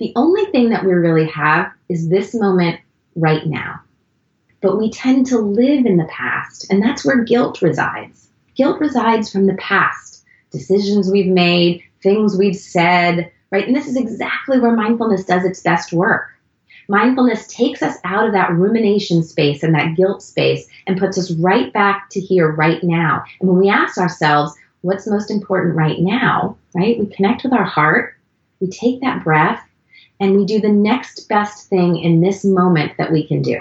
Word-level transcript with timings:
The 0.00 0.14
only 0.16 0.46
thing 0.46 0.70
that 0.70 0.82
we 0.82 0.94
really 0.94 1.26
have 1.26 1.72
is 1.90 2.08
this 2.08 2.34
moment 2.34 2.80
right 3.16 3.44
now. 3.44 3.82
But 4.62 4.78
we 4.78 4.90
tend 4.90 5.26
to 5.26 5.38
live 5.38 5.84
in 5.84 5.98
the 5.98 6.08
past, 6.10 6.72
and 6.72 6.82
that's 6.82 7.04
where 7.04 7.22
guilt 7.22 7.60
resides. 7.60 8.30
Guilt 8.56 8.80
resides 8.80 9.30
from 9.30 9.46
the 9.46 9.56
past, 9.56 10.24
decisions 10.50 11.10
we've 11.10 11.30
made, 11.30 11.82
things 12.02 12.34
we've 12.34 12.56
said, 12.56 13.30
right? 13.50 13.66
And 13.66 13.76
this 13.76 13.88
is 13.88 13.96
exactly 13.98 14.58
where 14.58 14.74
mindfulness 14.74 15.26
does 15.26 15.44
its 15.44 15.60
best 15.60 15.92
work. 15.92 16.30
Mindfulness 16.88 17.46
takes 17.48 17.82
us 17.82 17.98
out 18.02 18.24
of 18.24 18.32
that 18.32 18.52
rumination 18.52 19.22
space 19.22 19.62
and 19.62 19.74
that 19.74 19.96
guilt 19.96 20.22
space 20.22 20.66
and 20.86 20.98
puts 20.98 21.18
us 21.18 21.30
right 21.32 21.70
back 21.74 22.08
to 22.12 22.20
here, 22.20 22.50
right 22.50 22.82
now. 22.82 23.22
And 23.38 23.50
when 23.50 23.58
we 23.58 23.68
ask 23.68 23.98
ourselves, 23.98 24.56
what's 24.80 25.06
most 25.06 25.30
important 25.30 25.76
right 25.76 26.00
now, 26.00 26.56
right? 26.74 26.98
We 26.98 27.04
connect 27.04 27.44
with 27.44 27.52
our 27.52 27.64
heart, 27.64 28.14
we 28.60 28.68
take 28.68 29.02
that 29.02 29.22
breath, 29.22 29.62
and 30.20 30.36
we 30.36 30.44
do 30.44 30.60
the 30.60 30.68
next 30.68 31.28
best 31.28 31.68
thing 31.68 31.96
in 31.96 32.20
this 32.20 32.44
moment 32.44 32.92
that 32.98 33.10
we 33.10 33.26
can 33.26 33.40
do. 33.40 33.58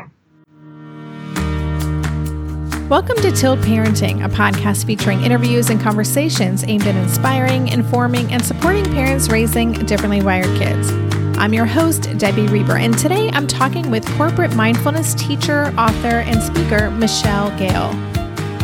Welcome 2.89 3.17
to 3.17 3.31
Tilt 3.31 3.59
Parenting, 3.59 4.25
a 4.25 4.29
podcast 4.29 4.85
featuring 4.85 5.23
interviews 5.23 5.69
and 5.69 5.79
conversations 5.79 6.63
aimed 6.63 6.87
at 6.87 6.95
inspiring, 6.95 7.67
informing, 7.67 8.31
and 8.33 8.43
supporting 8.43 8.83
parents 8.85 9.29
raising 9.29 9.73
differently 9.85 10.21
wired 10.21 10.57
kids. 10.57 10.91
I'm 11.37 11.53
your 11.53 11.67
host, 11.67 12.17
Debbie 12.17 12.47
Reber, 12.47 12.77
and 12.77 12.97
today 12.97 13.29
I'm 13.29 13.47
talking 13.47 13.89
with 13.91 14.05
corporate 14.17 14.55
mindfulness 14.55 15.13
teacher, 15.13 15.73
author, 15.77 16.17
and 16.25 16.41
speaker, 16.41 16.89
Michelle 16.91 17.55
Gale. 17.57 17.93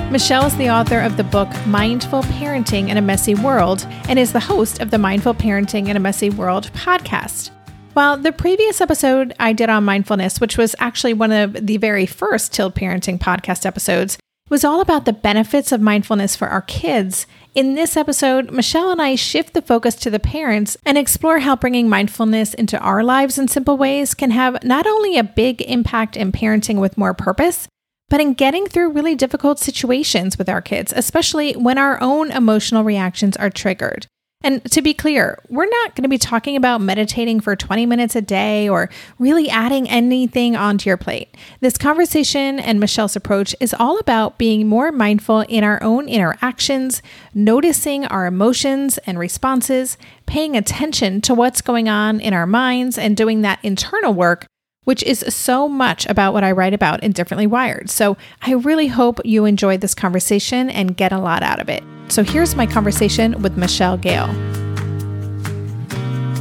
Michelle 0.10 0.46
is 0.46 0.58
the 0.58 0.70
author 0.70 1.00
of 1.00 1.18
the 1.18 1.24
book 1.24 1.50
Mindful 1.68 2.24
Parenting 2.24 2.90
in 2.90 2.98
a 2.98 3.02
Messy 3.02 3.36
World 3.36 3.86
and 4.10 4.18
is 4.18 4.34
the 4.34 4.40
host 4.40 4.82
of 4.82 4.90
the 4.90 4.98
Mindful 4.98 5.36
Parenting 5.36 5.88
in 5.88 5.96
a 5.96 6.00
Messy 6.00 6.32
World 6.32 6.72
podcast. 6.74 7.52
Well, 7.95 8.17
the 8.17 8.34
previous 8.34 8.81
episode 8.81 9.34
I 9.40 9.54
did 9.54 9.70
on 9.70 9.85
mindfulness, 9.85 10.41
which 10.41 10.58
was 10.58 10.76
actually 10.80 11.13
one 11.13 11.31
of 11.31 11.65
the 11.65 11.77
very 11.77 12.05
first 12.05 12.52
Tilt 12.52 12.76
Parenting 12.76 13.18
podcast 13.18 13.65
episodes, 13.65 14.18
was 14.49 14.65
all 14.65 14.82
about 14.82 15.05
the 15.05 15.13
benefits 15.13 15.71
of 15.71 15.79
mindfulness 15.79 16.35
for 16.35 16.49
our 16.49 16.62
kids. 16.63 17.26
In 17.55 17.76
this 17.76 17.96
episode, 17.96 18.52
Michelle 18.52 18.91
and 18.91 19.02
I 19.02 19.15
shift 19.15 19.54
the 19.54 19.62
focus 19.62 19.96
to 19.96 20.10
the 20.10 20.20
parents 20.20 20.76
and 20.85 20.98
explore 20.98 21.40
how 21.40 21.55
bringing 21.55 21.87
mindfulness 21.87 22.54
into 22.54 22.77
our 22.79 23.02
lives 23.02 23.37
in 23.37 23.48
simple 23.48 23.77
ways 23.77 24.13
can 24.13 24.32
have 24.32 24.62
not 24.62 24.85
only 24.85 25.18
a 25.18 25.24
big 25.24 25.62
impact 25.62 26.18
in 26.18 26.34
parenting 26.34 26.82
with 26.82 26.98
more 26.98 27.13
purpose, 27.13 27.70
but 28.09 28.20
in 28.20 28.34
getting 28.34 28.68
through 28.68 28.91
really 28.91 29.15
difficult 29.15 29.57
situations 29.57 30.37
with 30.37 30.49
our 30.49 30.62
kids, 30.62 30.91
especially 30.93 31.54
when 31.54 31.77
our 31.77 31.98
own 32.02 32.30
emotional 32.30 32.84
reactions 32.84 33.37
are 33.37 33.49
triggered. 33.49 34.05
And 34.46 34.63
to 34.74 34.84
be 34.84 34.93
clear, 34.93 35.40
we're 35.49 35.65
not 35.65 35.96
going 35.96 36.04
to 36.04 36.07
be 36.07 36.20
talking 36.20 36.55
about 36.55 36.79
meditating 36.79 37.40
for 37.40 37.55
20 37.55 37.88
minutes 37.88 38.15
a 38.15 38.21
day 38.21 38.70
or 38.70 38.91
really 39.18 39.49
adding 39.49 39.90
anything 39.90 40.55
onto 40.55 40.87
your 40.87 40.98
plate. 40.98 41.35
This 41.62 41.79
conversation 41.79 42.60
and 42.60 42.79
Michelle's 42.79 43.15
approach 43.15 43.55
is 43.60 43.74
all 43.79 43.98
about 43.98 44.37
being 44.37 44.68
more 44.68 44.91
mindful 44.91 45.41
in 45.41 45.63
our 45.63 45.82
own 45.82 46.07
interactions, 46.07 47.02
noticing 47.34 48.05
our 48.05 48.27
emotions 48.27 48.99
and 48.99 49.18
responses, 49.18 49.98
paying 50.27 50.55
attention 50.55 51.21
to 51.21 51.34
what's 51.34 51.62
going 51.62 51.90
on 51.90 52.20
in 52.20 52.32
our 52.32 52.46
minds, 52.46 52.99
and 52.99 53.18
doing 53.18 53.41
that 53.41 53.57
internal 53.63 54.13
work 54.13 54.46
which 54.84 55.02
is 55.02 55.26
so 55.27 55.68
much 55.68 56.05
about 56.05 56.32
what 56.32 56.43
I 56.43 56.52
write 56.52 56.76
about 56.76 57.02
in 57.02 57.12
Differently 57.12 57.48
Wired. 57.48 57.90
So 57.90 58.18
I 58.43 58.52
really 58.52 58.85
hope 58.85 59.20
you 59.26 59.46
enjoyed 59.46 59.82
this 59.82 59.96
conversation 59.96 60.70
and 60.70 60.96
get 60.96 61.12
a 61.12 61.18
lot 61.18 61.41
out 61.41 61.59
of 61.59 61.70
it. 61.70 61.84
So 62.08 62.24
here's 62.24 62.56
my 62.56 62.66
conversation 62.66 63.42
with 63.42 63.58
Michelle 63.58 63.98
Gale. 63.98 64.28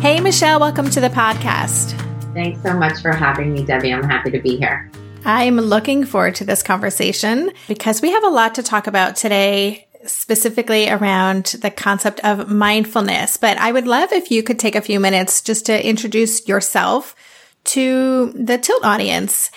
Hey, 0.00 0.20
Michelle, 0.20 0.60
welcome 0.60 0.90
to 0.90 1.00
the 1.00 1.08
podcast. 1.08 1.98
Thanks 2.34 2.62
so 2.62 2.74
much 2.74 3.00
for 3.00 3.12
having 3.12 3.52
me, 3.52 3.64
Debbie. 3.64 3.92
I'm 3.92 4.02
happy 4.02 4.30
to 4.32 4.38
be 4.40 4.56
here. 4.56 4.90
I'm 5.24 5.56
looking 5.56 6.04
forward 6.04 6.34
to 6.36 6.44
this 6.44 6.62
conversation 6.62 7.50
because 7.66 8.02
we 8.02 8.10
have 8.10 8.24
a 8.24 8.28
lot 8.28 8.54
to 8.56 8.62
talk 8.62 8.86
about 8.86 9.16
today, 9.16 9.88
specifically 10.04 10.90
around 10.90 11.56
the 11.62 11.70
concept 11.70 12.20
of 12.20 12.50
mindfulness. 12.50 13.38
But 13.38 13.56
I 13.56 13.72
would 13.72 13.86
love 13.86 14.12
if 14.12 14.30
you 14.30 14.42
could 14.42 14.58
take 14.58 14.74
a 14.74 14.82
few 14.82 15.00
minutes 15.00 15.40
just 15.40 15.64
to 15.66 15.88
introduce 15.88 16.46
yourself 16.46 17.16
to 17.64 18.32
the 18.32 18.58
Tilt 18.58 18.84
audience, 18.84 19.50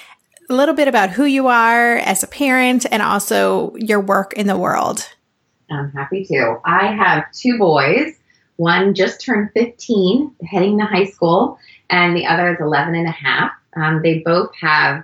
a 0.49 0.53
little 0.53 0.73
bit 0.73 0.87
about 0.87 1.09
who 1.09 1.25
you 1.25 1.47
are 1.47 1.97
as 1.97 2.23
a 2.23 2.27
parent 2.27 2.85
and 2.89 3.01
also 3.01 3.75
your 3.75 3.99
work 3.99 4.31
in 4.33 4.47
the 4.47 4.57
world. 4.57 5.09
I'm 5.69 5.91
happy 5.91 6.23
to. 6.25 6.59
I 6.63 6.87
have 6.87 7.31
two 7.31 7.57
boys. 7.57 8.13
One 8.57 8.95
just 8.95 9.21
turned 9.21 9.51
15, 9.53 10.35
heading 10.45 10.79
to 10.79 10.85
high 10.85 11.05
school, 11.05 11.59
and 11.89 12.15
the 12.15 12.25
other 12.25 12.53
is 12.53 12.59
11 12.59 12.95
and 12.95 13.07
a 13.07 13.11
half. 13.11 13.51
Um, 13.75 14.01
they 14.01 14.19
both 14.19 14.49
have, 14.59 15.03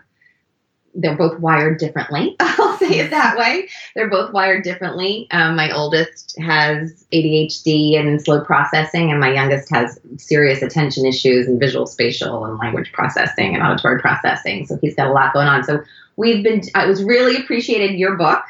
they're 0.95 1.15
both 1.15 1.39
wired 1.39 1.77
differently. 1.77 2.35
I'll 2.39 2.77
say 2.77 2.99
it 2.99 3.11
that 3.11 3.37
way. 3.37 3.69
They're 3.95 4.09
both 4.09 4.33
wired 4.33 4.63
differently. 4.63 5.27
Um, 5.29 5.55
my 5.55 5.71
oldest 5.71 6.35
has 6.39 7.05
ADHD 7.13 7.99
and 7.99 8.19
slow 8.19 8.43
processing, 8.43 9.11
and 9.11 9.19
my 9.19 9.31
youngest 9.31 9.69
has 9.69 9.99
serious 10.17 10.63
attention 10.63 11.05
issues 11.05 11.47
and 11.47 11.59
visual, 11.59 11.85
spatial, 11.85 12.45
and 12.45 12.57
language 12.57 12.91
processing 12.91 13.53
and 13.53 13.61
auditory 13.63 14.01
processing. 14.01 14.65
So 14.65 14.79
he's 14.81 14.95
got 14.95 15.07
a 15.07 15.13
lot 15.13 15.33
going 15.33 15.47
on. 15.47 15.63
So 15.63 15.83
we've 16.15 16.43
been, 16.43 16.63
I 16.73 16.87
was 16.87 17.03
really 17.03 17.35
appreciated 17.37 17.99
your 17.99 18.17
book 18.17 18.43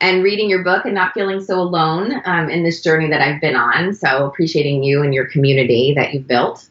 and 0.00 0.22
reading 0.22 0.48
your 0.48 0.62
book 0.62 0.84
and 0.84 0.94
not 0.94 1.14
feeling 1.14 1.40
so 1.40 1.60
alone 1.60 2.20
um, 2.24 2.48
in 2.50 2.62
this 2.62 2.82
journey 2.82 3.08
that 3.08 3.20
I've 3.20 3.40
been 3.40 3.56
on. 3.56 3.94
So 3.94 4.26
appreciating 4.26 4.84
you 4.84 5.02
and 5.02 5.12
your 5.12 5.26
community 5.26 5.94
that 5.94 6.14
you've 6.14 6.26
built. 6.26 6.68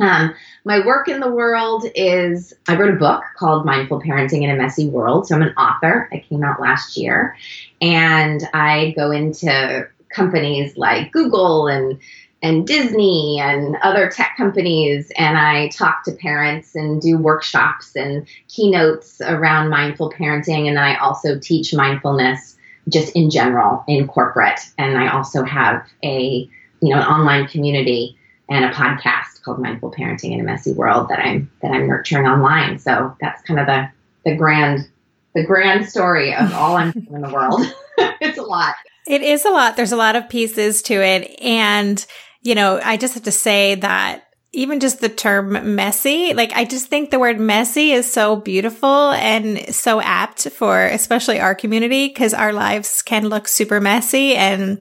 Um, 0.00 0.34
my 0.64 0.84
work 0.86 1.08
in 1.08 1.20
the 1.20 1.30
world 1.30 1.84
is 1.94 2.54
I 2.68 2.76
wrote 2.76 2.94
a 2.94 2.98
book 2.98 3.22
called 3.36 3.64
Mindful 3.64 4.00
Parenting 4.00 4.42
in 4.42 4.50
a 4.50 4.56
Messy 4.56 4.88
World. 4.88 5.26
So 5.26 5.34
I'm 5.34 5.42
an 5.42 5.54
author. 5.56 6.08
I 6.12 6.18
came 6.18 6.44
out 6.44 6.60
last 6.60 6.96
year. 6.96 7.36
And 7.80 8.42
I 8.54 8.92
go 8.96 9.10
into 9.10 9.88
companies 10.08 10.76
like 10.76 11.12
Google 11.12 11.66
and 11.66 11.98
and 12.40 12.66
Disney 12.66 13.40
and 13.40 13.76
other 13.82 14.08
tech 14.08 14.36
companies, 14.36 15.10
and 15.16 15.36
I 15.36 15.68
talk 15.70 16.04
to 16.04 16.12
parents 16.12 16.76
and 16.76 17.02
do 17.02 17.18
workshops 17.18 17.96
and 17.96 18.28
keynotes 18.46 19.20
around 19.20 19.70
mindful 19.70 20.12
parenting. 20.12 20.68
And 20.68 20.78
I 20.78 20.94
also 20.98 21.38
teach 21.40 21.74
mindfulness 21.74 22.56
just 22.88 23.14
in 23.16 23.30
general 23.30 23.84
in 23.88 24.06
corporate. 24.06 24.60
And 24.78 24.98
I 24.98 25.08
also 25.08 25.44
have 25.44 25.86
a, 26.02 26.48
you 26.80 26.94
know, 26.94 27.00
an 27.00 27.06
online 27.06 27.46
community 27.48 28.16
and 28.48 28.64
a 28.64 28.70
podcast 28.70 29.42
called 29.42 29.60
Mindful 29.60 29.92
Parenting 29.92 30.32
in 30.32 30.40
a 30.40 30.42
Messy 30.42 30.72
World 30.72 31.08
that 31.10 31.18
I'm 31.18 31.50
that 31.62 31.70
I'm 31.72 31.86
nurturing 31.86 32.26
online. 32.26 32.78
So 32.78 33.16
that's 33.20 33.42
kind 33.42 33.60
of 33.60 33.66
the 33.66 33.90
the 34.24 34.36
grand 34.36 34.88
the 35.34 35.44
grand 35.44 35.86
story 35.86 36.34
of 36.34 36.52
all 36.54 36.76
I'm 36.76 36.92
doing 36.92 37.06
in 37.12 37.20
the 37.22 37.32
world. 37.32 37.60
it's 38.20 38.38
a 38.38 38.42
lot. 38.42 38.74
It 39.06 39.22
is 39.22 39.44
a 39.44 39.50
lot. 39.50 39.76
There's 39.76 39.92
a 39.92 39.96
lot 39.96 40.16
of 40.16 40.28
pieces 40.28 40.82
to 40.82 40.94
it. 40.94 41.38
And, 41.40 42.04
you 42.42 42.54
know, 42.54 42.80
I 42.82 42.96
just 42.96 43.14
have 43.14 43.22
to 43.24 43.32
say 43.32 43.74
that 43.76 44.27
even 44.52 44.80
just 44.80 45.00
the 45.00 45.08
term 45.08 45.74
messy, 45.74 46.32
like 46.32 46.52
I 46.52 46.64
just 46.64 46.86
think 46.86 47.10
the 47.10 47.18
word 47.18 47.38
messy 47.38 47.92
is 47.92 48.10
so 48.10 48.36
beautiful 48.36 49.10
and 49.12 49.74
so 49.74 50.00
apt 50.00 50.48
for 50.50 50.84
especially 50.86 51.38
our 51.38 51.54
community 51.54 52.08
because 52.08 52.32
our 52.32 52.52
lives 52.52 53.02
can 53.02 53.28
look 53.28 53.46
super 53.46 53.80
messy. 53.80 54.34
And 54.34 54.80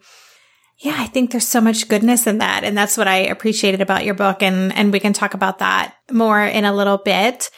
yeah, 0.80 0.96
I 0.98 1.08
think 1.08 1.32
there's 1.32 1.48
so 1.48 1.60
much 1.60 1.90
goodness 1.90 2.28
in 2.28 2.38
that. 2.38 2.64
And 2.64 2.78
that's 2.78 2.98
what 2.98 3.08
I 3.08 3.18
appreciated 3.18 3.82
about 3.82 4.06
your 4.06 4.14
book. 4.14 4.42
And, 4.42 4.74
and 4.74 4.94
we 4.94 5.00
can 5.00 5.12
talk 5.12 5.34
about 5.34 5.60
that 5.60 5.96
more 6.12 6.42
in 6.42 6.64
a 6.64 6.74
little 6.74 6.98
bit. 6.98 7.50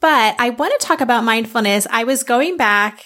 But 0.00 0.36
I 0.38 0.50
want 0.50 0.78
to 0.78 0.86
talk 0.86 1.00
about 1.00 1.24
mindfulness. 1.24 1.86
I 1.90 2.04
was 2.04 2.22
going 2.22 2.56
back 2.56 3.02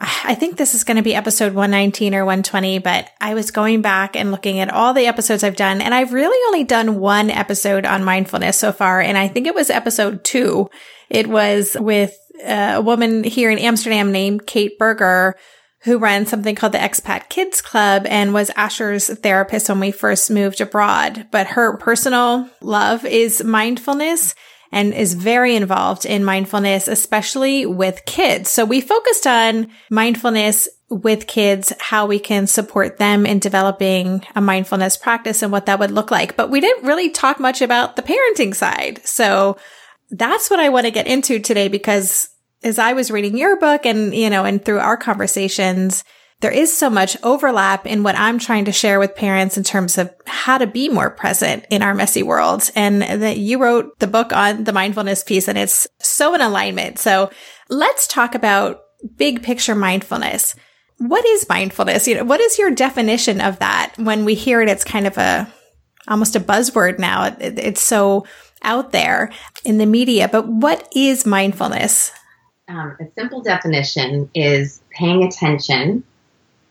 I 0.00 0.36
think 0.36 0.56
this 0.56 0.76
is 0.76 0.84
going 0.84 0.96
to 0.96 1.02
be 1.02 1.16
episode 1.16 1.54
119 1.54 2.14
or 2.14 2.24
120, 2.24 2.78
but 2.78 3.10
I 3.20 3.34
was 3.34 3.50
going 3.50 3.82
back 3.82 4.14
and 4.14 4.30
looking 4.30 4.60
at 4.60 4.72
all 4.72 4.94
the 4.94 5.06
episodes 5.06 5.42
I've 5.42 5.56
done, 5.56 5.80
and 5.80 5.92
I've 5.92 6.12
really 6.12 6.38
only 6.46 6.62
done 6.62 7.00
one 7.00 7.30
episode 7.30 7.84
on 7.84 8.04
mindfulness 8.04 8.56
so 8.56 8.70
far. 8.70 9.00
And 9.00 9.18
I 9.18 9.26
think 9.26 9.48
it 9.48 9.56
was 9.56 9.70
episode 9.70 10.22
two. 10.22 10.70
It 11.10 11.26
was 11.26 11.76
with 11.80 12.16
uh, 12.46 12.74
a 12.76 12.80
woman 12.80 13.24
here 13.24 13.50
in 13.50 13.58
Amsterdam 13.58 14.12
named 14.12 14.46
Kate 14.46 14.78
Berger, 14.78 15.34
who 15.80 15.98
runs 15.98 16.28
something 16.28 16.54
called 16.54 16.74
the 16.74 16.78
Expat 16.78 17.28
Kids 17.28 17.60
Club 17.60 18.06
and 18.06 18.32
was 18.32 18.50
Asher's 18.50 19.08
therapist 19.08 19.68
when 19.68 19.80
we 19.80 19.90
first 19.90 20.30
moved 20.30 20.60
abroad. 20.60 21.26
But 21.32 21.48
her 21.48 21.76
personal 21.76 22.48
love 22.60 23.04
is 23.04 23.42
mindfulness 23.42 24.36
and 24.72 24.92
is 24.92 25.14
very 25.14 25.56
involved 25.56 26.04
in 26.04 26.24
mindfulness, 26.24 26.88
especially 26.88 27.66
with 27.66 28.04
kids. 28.04 28.50
So 28.50 28.64
we 28.64 28.80
focused 28.80 29.26
on 29.26 29.68
mindfulness 29.90 30.68
with 30.90 31.26
kids, 31.26 31.72
how 31.80 32.06
we 32.06 32.18
can 32.18 32.46
support 32.46 32.98
them 32.98 33.26
in 33.26 33.38
developing 33.38 34.24
a 34.34 34.40
mindfulness 34.40 34.96
practice 34.96 35.42
and 35.42 35.52
what 35.52 35.66
that 35.66 35.78
would 35.78 35.90
look 35.90 36.10
like. 36.10 36.36
But 36.36 36.50
we 36.50 36.60
didn't 36.60 36.86
really 36.86 37.10
talk 37.10 37.38
much 37.38 37.60
about 37.60 37.96
the 37.96 38.02
parenting 38.02 38.54
side. 38.54 39.06
So 39.06 39.58
that's 40.10 40.48
what 40.48 40.60
I 40.60 40.70
want 40.70 40.86
to 40.86 40.90
get 40.90 41.06
into 41.06 41.38
today 41.38 41.68
because 41.68 42.28
as 42.62 42.78
I 42.78 42.94
was 42.94 43.10
reading 43.10 43.36
your 43.36 43.58
book 43.58 43.84
and, 43.86 44.14
you 44.14 44.30
know, 44.30 44.44
and 44.44 44.64
through 44.64 44.78
our 44.78 44.96
conversations, 44.96 46.04
there 46.40 46.52
is 46.52 46.76
so 46.76 46.88
much 46.88 47.16
overlap 47.24 47.86
in 47.86 48.04
what 48.04 48.16
I'm 48.16 48.38
trying 48.38 48.66
to 48.66 48.72
share 48.72 49.00
with 49.00 49.16
parents 49.16 49.56
in 49.56 49.64
terms 49.64 49.98
of 49.98 50.12
how 50.24 50.58
to 50.58 50.68
be 50.68 50.88
more 50.88 51.10
present 51.10 51.66
in 51.68 51.82
our 51.82 51.94
messy 51.94 52.22
world. 52.22 52.70
And 52.76 53.02
that 53.02 53.38
you 53.38 53.60
wrote 53.60 53.98
the 53.98 54.06
book 54.06 54.32
on 54.32 54.64
the 54.64 54.72
mindfulness 54.72 55.24
piece 55.24 55.48
and 55.48 55.58
it's 55.58 55.88
so 55.98 56.34
in 56.34 56.40
alignment. 56.40 57.00
So 57.00 57.30
let's 57.68 58.06
talk 58.06 58.36
about 58.36 58.82
big 59.16 59.42
picture 59.42 59.74
mindfulness. 59.74 60.54
What 60.98 61.26
is 61.26 61.48
mindfulness? 61.48 62.06
You 62.06 62.16
know, 62.16 62.24
what 62.24 62.40
is 62.40 62.58
your 62.58 62.70
definition 62.70 63.40
of 63.40 63.58
that? 63.58 63.94
When 63.96 64.24
we 64.24 64.34
hear 64.34 64.60
it, 64.60 64.68
it's 64.68 64.84
kind 64.84 65.08
of 65.08 65.18
a, 65.18 65.52
almost 66.06 66.36
a 66.36 66.40
buzzword 66.40 67.00
now. 67.00 67.24
It, 67.24 67.58
it's 67.58 67.82
so 67.82 68.26
out 68.62 68.92
there 68.92 69.32
in 69.64 69.78
the 69.78 69.86
media, 69.86 70.28
but 70.28 70.46
what 70.46 70.88
is 70.94 71.26
mindfulness? 71.26 72.12
Um, 72.68 72.96
a 73.00 73.04
simple 73.16 73.42
definition 73.42 74.30
is 74.34 74.82
paying 74.90 75.22
attention 75.22 76.04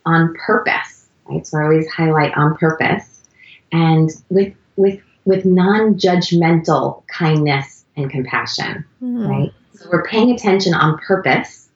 on 0.07 0.33
purpose, 0.35 1.09
right? 1.25 1.45
So 1.45 1.59
I 1.59 1.63
always 1.63 1.87
highlight 1.89 2.35
on 2.37 2.55
purpose 2.55 3.21
and 3.71 4.09
with 4.29 4.53
with 4.77 5.01
with 5.25 5.43
non-judgmental 5.43 7.05
kindness 7.07 7.83
and 7.97 8.09
compassion, 8.09 8.85
mm. 9.03 9.27
right? 9.27 9.51
So 9.73 9.89
we're 9.91 10.05
paying 10.05 10.31
attention 10.31 10.73
on 10.73 10.97
purpose 10.99 11.67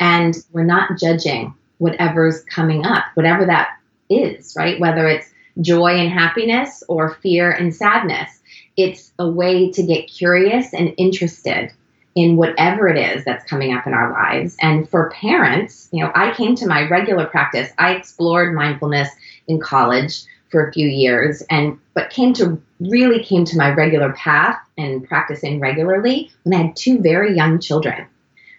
and 0.00 0.34
we're 0.52 0.64
not 0.64 0.98
judging 0.98 1.54
whatever's 1.78 2.42
coming 2.44 2.84
up, 2.84 3.04
whatever 3.14 3.46
that 3.46 3.78
is, 4.10 4.54
right? 4.56 4.80
Whether 4.80 5.06
it's 5.06 5.32
joy 5.60 5.98
and 5.98 6.10
happiness 6.10 6.82
or 6.88 7.14
fear 7.22 7.52
and 7.52 7.74
sadness. 7.74 8.40
It's 8.76 9.12
a 9.18 9.28
way 9.28 9.70
to 9.70 9.82
get 9.82 10.08
curious 10.08 10.74
and 10.74 10.92
interested 10.98 11.72
in 12.16 12.36
whatever 12.36 12.88
it 12.88 12.96
is 12.96 13.24
that's 13.24 13.44
coming 13.44 13.74
up 13.74 13.86
in 13.86 13.92
our 13.92 14.10
lives. 14.10 14.56
And 14.60 14.88
for 14.88 15.10
parents, 15.10 15.88
you 15.92 16.02
know, 16.02 16.10
I 16.14 16.32
came 16.32 16.56
to 16.56 16.66
my 16.66 16.88
regular 16.88 17.26
practice. 17.26 17.70
I 17.78 17.94
explored 17.94 18.54
mindfulness 18.54 19.10
in 19.46 19.60
college 19.60 20.24
for 20.50 20.66
a 20.66 20.72
few 20.72 20.88
years 20.88 21.42
and 21.50 21.78
but 21.92 22.08
came 22.10 22.32
to 22.34 22.60
really 22.80 23.22
came 23.22 23.44
to 23.44 23.58
my 23.58 23.70
regular 23.70 24.12
path 24.14 24.58
and 24.78 25.06
practicing 25.06 25.60
regularly 25.60 26.32
when 26.44 26.58
I 26.58 26.66
had 26.66 26.76
two 26.76 27.00
very 27.00 27.36
young 27.36 27.60
children. 27.60 28.06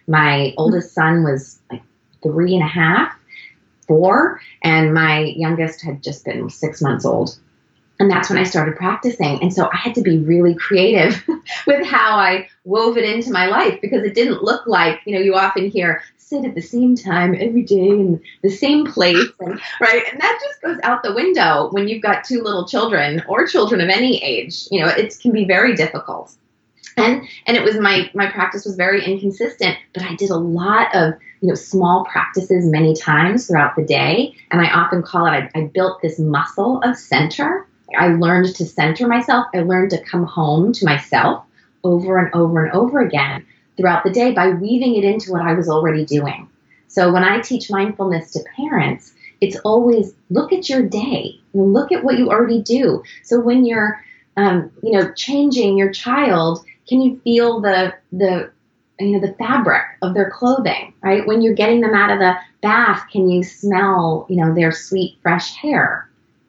My 0.06 0.54
oldest 0.56 0.94
son 0.94 1.24
was 1.24 1.58
like 1.70 1.82
three 2.22 2.54
and 2.54 2.62
a 2.62 2.68
half, 2.68 3.12
four, 3.88 4.40
and 4.62 4.94
my 4.94 5.20
youngest 5.36 5.82
had 5.82 6.02
just 6.02 6.24
been 6.24 6.48
six 6.48 6.80
months 6.80 7.04
old 7.04 7.36
and 8.00 8.10
that's 8.10 8.30
when 8.30 8.38
I 8.38 8.44
started 8.44 8.76
practicing. 8.76 9.42
And 9.42 9.52
so 9.52 9.68
I 9.72 9.76
had 9.76 9.94
to 9.96 10.02
be 10.02 10.18
really 10.18 10.54
creative 10.54 11.22
with 11.66 11.84
how 11.84 12.16
I 12.16 12.48
wove 12.64 12.96
it 12.96 13.04
into 13.04 13.32
my 13.32 13.46
life 13.46 13.80
because 13.80 14.04
it 14.04 14.14
didn't 14.14 14.42
look 14.42 14.66
like, 14.66 15.00
you 15.04 15.14
know, 15.14 15.20
you 15.20 15.34
often 15.34 15.68
hear 15.68 16.02
sit 16.28 16.44
at 16.44 16.54
the 16.54 16.62
same 16.62 16.94
time 16.94 17.34
every 17.34 17.62
day 17.62 17.88
in 17.88 18.20
the 18.42 18.50
same 18.50 18.84
place 18.84 19.28
and 19.40 19.60
right? 19.80 20.04
And 20.12 20.20
that 20.20 20.38
just 20.42 20.60
goes 20.60 20.78
out 20.82 21.02
the 21.02 21.14
window 21.14 21.70
when 21.72 21.88
you've 21.88 22.02
got 22.02 22.24
two 22.24 22.42
little 22.42 22.66
children 22.66 23.22
or 23.26 23.46
children 23.46 23.80
of 23.80 23.88
any 23.88 24.22
age. 24.22 24.68
You 24.70 24.82
know 24.82 24.88
it 24.88 25.18
can 25.20 25.32
be 25.32 25.44
very 25.44 25.74
difficult. 25.74 26.34
And 26.96 27.22
and 27.46 27.56
it 27.56 27.62
was 27.62 27.78
my 27.78 28.10
my 28.14 28.30
practice 28.30 28.64
was 28.64 28.76
very 28.76 29.04
inconsistent 29.04 29.76
but 29.94 30.02
i 30.02 30.16
did 30.16 30.30
a 30.30 30.36
lot 30.36 30.94
of 30.94 31.14
you 31.40 31.48
know 31.48 31.54
small 31.54 32.04
practices 32.04 32.66
many 32.66 32.94
times 32.94 33.46
throughout 33.46 33.76
the 33.76 33.84
day. 33.84 34.34
And 34.50 34.60
i 34.60 34.70
often 34.70 35.02
call 35.02 35.26
it 35.26 35.30
i, 35.30 35.50
I 35.54 35.64
built 35.66 36.02
this 36.02 36.18
muscle 36.18 36.80
of 36.82 36.96
center 36.96 37.67
I 37.96 38.08
learned 38.08 38.54
to 38.56 38.66
center 38.66 39.06
myself. 39.06 39.46
I 39.54 39.60
learned 39.60 39.90
to 39.90 40.02
come 40.04 40.24
home 40.24 40.72
to 40.74 40.84
myself 40.84 41.44
over 41.84 42.18
and 42.18 42.34
over 42.34 42.64
and 42.64 42.74
over 42.74 43.00
again 43.00 43.46
throughout 43.76 44.04
the 44.04 44.10
day 44.10 44.32
by 44.32 44.50
weaving 44.50 44.96
it 44.96 45.04
into 45.04 45.32
what 45.32 45.42
I 45.42 45.54
was 45.54 45.68
already 45.68 46.04
doing. 46.04 46.48
So 46.88 47.12
when 47.12 47.24
I 47.24 47.40
teach 47.40 47.70
mindfulness 47.70 48.32
to 48.32 48.44
parents, 48.56 49.12
it's 49.40 49.56
always 49.60 50.14
look 50.30 50.52
at 50.52 50.68
your 50.68 50.82
day, 50.82 51.38
look 51.54 51.92
at 51.92 52.02
what 52.02 52.18
you 52.18 52.30
already 52.30 52.60
do. 52.62 53.02
So 53.22 53.40
when 53.40 53.64
you're, 53.64 54.02
um, 54.36 54.72
you 54.82 54.92
know, 54.92 55.12
changing 55.12 55.78
your 55.78 55.92
child, 55.92 56.64
can 56.88 57.00
you 57.00 57.20
feel 57.22 57.60
the 57.60 57.94
the 58.12 58.50
you 58.98 59.12
know 59.12 59.20
the 59.20 59.34
fabric 59.34 59.84
of 60.02 60.14
their 60.14 60.30
clothing, 60.30 60.92
right? 61.02 61.26
When 61.26 61.40
you're 61.40 61.54
getting 61.54 61.80
them 61.80 61.94
out 61.94 62.10
of 62.10 62.18
the 62.18 62.34
bath, 62.62 63.04
can 63.12 63.28
you 63.28 63.44
smell 63.44 64.26
you 64.28 64.36
know 64.36 64.54
their 64.54 64.72
sweet 64.72 65.18
fresh 65.22 65.54
hair? 65.54 66.07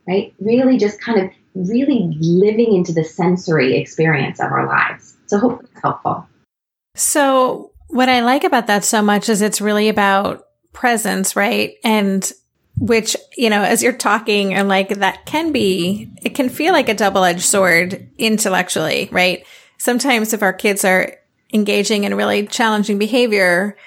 Right? 0.09 0.33
Really 0.39 0.77
just 0.77 0.99
kind 0.99 1.21
of 1.21 1.29
really 1.53 2.17
living 2.19 2.73
into 2.73 2.91
the 2.91 3.03
sensory 3.03 3.77
experience 3.77 4.39
of 4.39 4.51
our 4.51 4.65
lives. 4.65 5.15
So 5.27 5.37
hopefully 5.37 5.69
helpful. 5.81 6.27
So 6.95 7.71
what 7.89 8.09
I 8.09 8.21
like 8.21 8.43
about 8.43 8.67
that 8.67 8.83
so 8.83 9.01
much 9.03 9.29
is 9.29 9.41
it's 9.41 9.61
really 9.61 9.87
about 9.87 10.47
presence, 10.73 11.35
right? 11.35 11.75
And 11.83 12.29
which, 12.79 13.15
you 13.37 13.49
know, 13.49 13.61
as 13.61 13.83
you're 13.83 13.93
talking 13.93 14.53
and 14.53 14.67
like 14.67 14.89
that 14.89 15.25
can 15.25 15.51
be, 15.51 16.09
it 16.23 16.33
can 16.33 16.49
feel 16.49 16.73
like 16.73 16.89
a 16.89 16.95
double 16.95 17.23
edged 17.23 17.41
sword 17.41 18.09
intellectually, 18.17 19.09
right? 19.11 19.45
Sometimes 19.77 20.33
if 20.33 20.41
our 20.41 20.53
kids 20.53 20.83
are 20.83 21.17
engaging 21.53 22.03
in 22.03 22.15
really 22.15 22.47
challenging 22.47 22.97
behavior, 22.97 23.77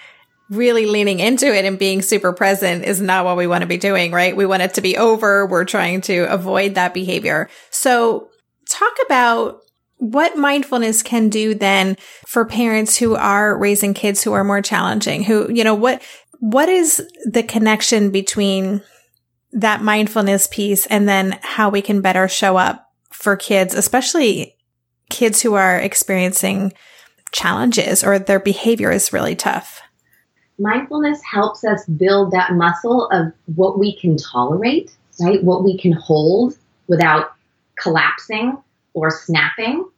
really 0.52 0.84
leaning 0.86 1.18
into 1.18 1.46
it 1.46 1.64
and 1.64 1.78
being 1.78 2.02
super 2.02 2.32
present 2.32 2.84
is 2.84 3.00
not 3.00 3.24
what 3.24 3.36
we 3.36 3.46
want 3.46 3.62
to 3.62 3.66
be 3.66 3.78
doing, 3.78 4.12
right? 4.12 4.36
We 4.36 4.46
want 4.46 4.62
it 4.62 4.74
to 4.74 4.82
be 4.82 4.96
over. 4.98 5.46
We're 5.46 5.64
trying 5.64 6.02
to 6.02 6.24
avoid 6.24 6.74
that 6.74 6.92
behavior. 6.92 7.48
So 7.70 8.28
talk 8.68 8.92
about 9.06 9.60
what 9.96 10.36
mindfulness 10.36 11.02
can 11.02 11.28
do 11.28 11.54
then 11.54 11.96
for 12.26 12.44
parents 12.44 12.96
who 12.96 13.14
are 13.14 13.56
raising 13.56 13.94
kids 13.94 14.22
who 14.22 14.32
are 14.32 14.44
more 14.44 14.60
challenging, 14.60 15.22
who, 15.24 15.50
you 15.50 15.64
know, 15.64 15.74
what, 15.74 16.02
what 16.40 16.68
is 16.68 17.00
the 17.24 17.42
connection 17.42 18.10
between 18.10 18.82
that 19.52 19.80
mindfulness 19.80 20.48
piece 20.48 20.86
and 20.86 21.08
then 21.08 21.38
how 21.42 21.70
we 21.70 21.80
can 21.80 22.00
better 22.00 22.26
show 22.28 22.56
up 22.56 22.84
for 23.10 23.36
kids, 23.36 23.74
especially 23.74 24.56
kids 25.08 25.40
who 25.40 25.54
are 25.54 25.78
experiencing 25.78 26.72
challenges 27.30 28.02
or 28.02 28.18
their 28.18 28.40
behavior 28.40 28.90
is 28.90 29.12
really 29.12 29.36
tough? 29.36 29.81
Mindfulness 30.62 31.20
helps 31.22 31.64
us 31.64 31.84
build 31.86 32.30
that 32.30 32.52
muscle 32.52 33.08
of 33.10 33.32
what 33.56 33.78
we 33.78 33.96
can 33.96 34.16
tolerate, 34.16 34.92
right? 35.20 35.42
What 35.42 35.64
we 35.64 35.76
can 35.76 35.92
hold 35.92 36.56
without 36.86 37.32
collapsing 37.76 38.56
or 38.94 39.10
snapping. 39.10 39.88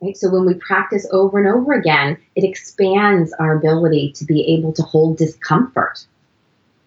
Right? 0.00 0.16
So 0.16 0.30
when 0.30 0.46
we 0.46 0.54
practice 0.54 1.06
over 1.12 1.38
and 1.38 1.48
over 1.48 1.72
again, 1.72 2.16
it 2.34 2.44
expands 2.44 3.32
our 3.34 3.56
ability 3.56 4.12
to 4.12 4.24
be 4.24 4.54
able 4.54 4.72
to 4.74 4.82
hold 4.82 5.18
discomfort. 5.18 6.06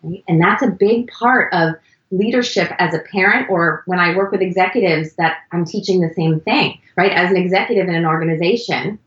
Right? 0.02 0.24
And 0.28 0.42
that's 0.42 0.64
a 0.64 0.68
big 0.68 1.12
part 1.12 1.54
of 1.54 1.76
leadership 2.12 2.72
as 2.78 2.94
a 2.94 3.00
parent 3.12 3.50
or 3.50 3.84
when 3.88 4.00
I 4.00 4.16
work 4.16 4.32
with 4.32 4.42
executives 4.42 5.14
that 5.14 5.38
I'm 5.52 5.66
teaching 5.66 6.00
the 6.00 6.14
same 6.14 6.40
thing, 6.42 6.80
right? 6.96 7.12
As 7.12 7.32
an 7.32 7.38
executive 7.38 7.88
in 7.88 7.96
an 7.96 8.06
organization, 8.06 9.00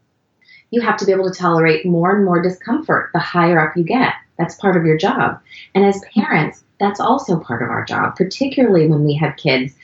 you 0.77 0.83
have 0.83 0.99
to 0.99 1.07
be 1.07 1.13
able 1.13 1.31
to 1.31 1.39
tolerate 1.39 1.87
more 1.87 2.15
and 2.15 2.25
more 2.25 2.43
discomfort 2.43 3.11
the 3.15 3.19
higher 3.19 3.59
up 3.59 3.77
you 3.77 3.83
get. 3.83 4.13
That's 4.39 4.57
part 4.57 4.77
of 4.77 4.85
your 4.85 4.99
job. 4.99 5.41
And 5.75 5.87
as 5.87 6.05
parents, 6.15 6.63
that's 6.79 7.01
also 7.01 7.41
part 7.41 7.63
of 7.63 7.71
our 7.71 7.83
job, 7.87 8.15
particularly 8.15 8.87
when 8.87 9.05
we 9.05 9.15
have 9.15 9.39
kids 9.39 9.75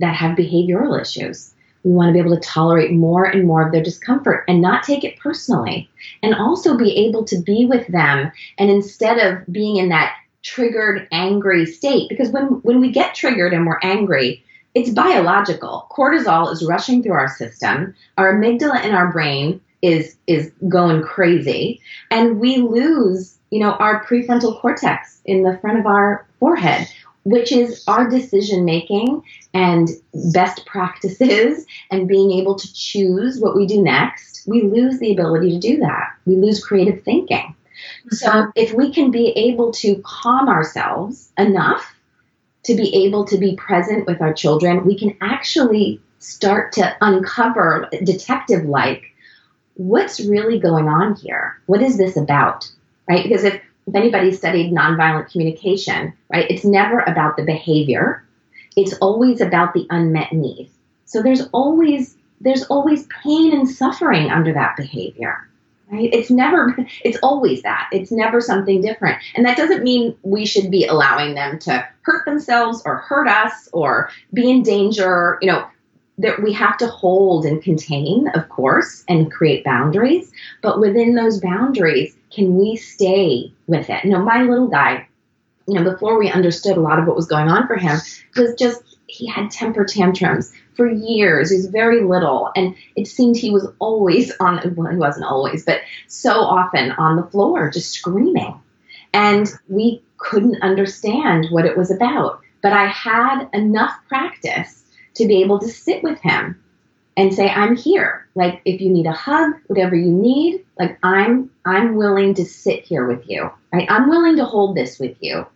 that 0.00 0.16
have 0.16 0.36
behavioral 0.36 1.00
issues. 1.00 1.54
We 1.84 1.92
want 1.92 2.08
to 2.08 2.12
be 2.12 2.18
able 2.18 2.34
to 2.36 2.48
tolerate 2.48 2.92
more 2.92 3.24
and 3.24 3.46
more 3.46 3.64
of 3.64 3.70
their 3.70 3.84
discomfort 3.84 4.44
and 4.48 4.60
not 4.60 4.82
take 4.82 5.04
it 5.04 5.20
personally. 5.20 5.88
And 6.24 6.34
also 6.34 6.76
be 6.76 7.06
able 7.06 7.24
to 7.26 7.38
be 7.40 7.64
with 7.64 7.86
them 7.86 8.32
and 8.58 8.68
instead 8.68 9.18
of 9.18 9.46
being 9.52 9.76
in 9.76 9.90
that 9.90 10.16
triggered, 10.42 11.06
angry 11.12 11.66
state, 11.66 12.08
because 12.08 12.30
when, 12.30 12.46
when 12.62 12.80
we 12.80 12.90
get 12.90 13.14
triggered 13.14 13.54
and 13.54 13.64
we're 13.64 13.78
angry, 13.80 14.42
it's 14.74 14.90
biological. 14.90 15.86
Cortisol 15.92 16.50
is 16.50 16.66
rushing 16.66 17.00
through 17.00 17.12
our 17.12 17.28
system. 17.28 17.94
Our 18.18 18.34
amygdala 18.34 18.84
in 18.84 18.92
our 18.92 19.12
brain 19.12 19.60
is 19.82 20.16
is 20.26 20.50
going 20.68 21.02
crazy. 21.02 21.80
And 22.10 22.40
we 22.40 22.58
lose 22.58 23.38
you 23.50 23.60
know 23.60 23.72
our 23.72 24.04
prefrontal 24.04 24.60
cortex 24.60 25.20
in 25.24 25.42
the 25.42 25.58
front 25.58 25.78
of 25.78 25.86
our 25.86 26.26
forehead 26.38 26.88
which 27.24 27.52
is 27.52 27.84
our 27.86 28.08
decision 28.10 28.64
making 28.64 29.22
and 29.54 29.88
best 30.32 30.66
practices 30.66 31.64
and 31.90 32.08
being 32.08 32.32
able 32.32 32.56
to 32.56 32.72
choose 32.74 33.38
what 33.38 33.54
we 33.54 33.64
do 33.64 33.80
next. 33.80 34.42
We 34.48 34.62
lose 34.62 34.98
the 34.98 35.12
ability 35.12 35.52
to 35.52 35.58
do 35.60 35.76
that. 35.78 36.08
We 36.26 36.34
lose 36.34 36.64
creative 36.64 37.04
thinking. 37.04 37.54
So 38.10 38.50
if 38.56 38.72
we 38.72 38.92
can 38.92 39.12
be 39.12 39.28
able 39.36 39.70
to 39.74 40.02
calm 40.04 40.48
ourselves 40.48 41.30
enough 41.38 41.94
to 42.64 42.74
be 42.74 43.06
able 43.06 43.24
to 43.26 43.38
be 43.38 43.56
present 43.56 44.06
with 44.06 44.20
our 44.20 44.32
children 44.32 44.84
we 44.84 44.96
can 44.98 45.16
actually 45.20 46.00
start 46.18 46.72
to 46.72 46.96
uncover 47.00 47.88
detective 48.04 48.64
like 48.64 49.11
what's 49.74 50.20
really 50.20 50.58
going 50.58 50.88
on 50.88 51.16
here? 51.16 51.60
What 51.66 51.82
is 51.82 51.98
this 51.98 52.16
about? 52.16 52.70
Right? 53.08 53.22
Because 53.22 53.44
if, 53.44 53.54
if 53.86 53.94
anybody 53.94 54.32
studied 54.32 54.72
nonviolent 54.72 55.30
communication, 55.30 56.12
right, 56.32 56.50
it's 56.50 56.64
never 56.64 57.00
about 57.00 57.36
the 57.36 57.44
behavior. 57.44 58.24
It's 58.76 58.94
always 58.94 59.40
about 59.40 59.74
the 59.74 59.86
unmet 59.90 60.32
need. 60.32 60.70
So 61.04 61.22
there's 61.22 61.42
always 61.52 62.16
there's 62.42 62.64
always 62.64 63.06
pain 63.22 63.52
and 63.52 63.68
suffering 63.68 64.30
under 64.30 64.52
that 64.52 64.76
behavior. 64.76 65.48
right? 65.90 66.10
It's 66.12 66.30
never, 66.30 66.74
it's 67.04 67.18
always 67.22 67.62
that. 67.62 67.88
It's 67.92 68.10
never 68.10 68.40
something 68.40 68.80
different. 68.82 69.22
And 69.34 69.46
that 69.46 69.56
doesn't 69.56 69.84
mean 69.84 70.16
we 70.22 70.44
should 70.44 70.70
be 70.70 70.84
allowing 70.86 71.34
them 71.34 71.58
to 71.60 71.86
hurt 72.02 72.24
themselves 72.24 72.82
or 72.84 72.96
hurt 72.96 73.28
us 73.28 73.68
or 73.72 74.10
be 74.34 74.50
in 74.50 74.62
danger. 74.62 75.38
You 75.40 75.52
know, 75.52 75.66
that 76.18 76.42
we 76.42 76.52
have 76.52 76.76
to 76.78 76.86
hold 76.86 77.44
and 77.44 77.62
contain, 77.62 78.28
of 78.34 78.48
course, 78.48 79.04
and 79.08 79.32
create 79.32 79.64
boundaries. 79.64 80.30
But 80.60 80.80
within 80.80 81.14
those 81.14 81.40
boundaries, 81.40 82.16
can 82.30 82.56
we 82.56 82.76
stay 82.76 83.52
with 83.66 83.88
it? 83.88 84.04
You 84.04 84.10
know, 84.10 84.22
my 84.22 84.42
little 84.42 84.68
guy, 84.68 85.08
you 85.66 85.74
know, 85.74 85.90
before 85.90 86.18
we 86.18 86.30
understood 86.30 86.76
a 86.76 86.80
lot 86.80 86.98
of 86.98 87.06
what 87.06 87.16
was 87.16 87.26
going 87.26 87.48
on 87.48 87.66
for 87.66 87.76
him, 87.76 87.98
was 88.36 88.54
just 88.54 88.82
he 89.06 89.26
had 89.26 89.50
temper 89.50 89.84
tantrums 89.84 90.52
for 90.74 90.88
years. 90.88 91.50
He 91.50 91.56
was 91.56 91.66
very 91.66 92.02
little, 92.02 92.50
and 92.56 92.74
it 92.96 93.06
seemed 93.06 93.36
he 93.36 93.50
was 93.50 93.68
always 93.78 94.32
on. 94.40 94.74
Well, 94.76 94.90
he 94.90 94.96
wasn't 94.96 95.26
always, 95.26 95.64
but 95.64 95.80
so 96.08 96.32
often 96.32 96.92
on 96.92 97.16
the 97.16 97.26
floor, 97.30 97.70
just 97.70 97.92
screaming, 97.92 98.58
and 99.12 99.48
we 99.68 100.02
couldn't 100.16 100.62
understand 100.62 101.46
what 101.50 101.66
it 101.66 101.76
was 101.76 101.90
about. 101.90 102.40
But 102.62 102.72
I 102.72 102.86
had 102.86 103.48
enough 103.52 103.92
practice 104.08 104.81
to 105.14 105.26
be 105.26 105.42
able 105.42 105.58
to 105.60 105.68
sit 105.68 106.02
with 106.02 106.20
him 106.20 106.62
and 107.16 107.34
say, 107.34 107.48
"I'm 107.48 107.76
here. 107.76 108.26
Like, 108.34 108.62
if 108.64 108.80
you 108.80 108.90
need 108.90 109.06
a 109.06 109.12
hug, 109.12 109.52
whatever 109.66 109.94
you 109.94 110.10
need, 110.10 110.64
like 110.78 110.98
I'm, 111.02 111.50
I'm 111.64 111.96
willing 111.96 112.34
to 112.34 112.44
sit 112.44 112.84
here 112.84 113.06
with 113.06 113.28
you. 113.28 113.50
Right? 113.72 113.90
I'm 113.90 114.08
willing 114.08 114.36
to 114.36 114.44
hold 114.44 114.76
this 114.76 114.98
with 114.98 115.16
you." 115.20 115.46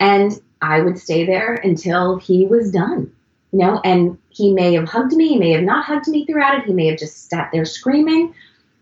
And 0.00 0.32
I 0.62 0.80
would 0.80 0.98
stay 0.98 1.26
there 1.26 1.54
until 1.54 2.18
he 2.18 2.46
was 2.46 2.70
done 2.70 3.12
you 3.52 3.60
know, 3.60 3.80
and 3.84 4.18
he 4.30 4.52
may 4.52 4.74
have 4.74 4.88
hugged 4.88 5.12
me, 5.12 5.28
he 5.28 5.38
may 5.38 5.52
have 5.52 5.62
not 5.62 5.84
hugged 5.84 6.08
me 6.08 6.26
throughout 6.26 6.58
it, 6.58 6.64
he 6.64 6.72
may 6.72 6.86
have 6.86 6.98
just 6.98 7.30
sat 7.30 7.50
there 7.52 7.64
screaming, 7.64 8.34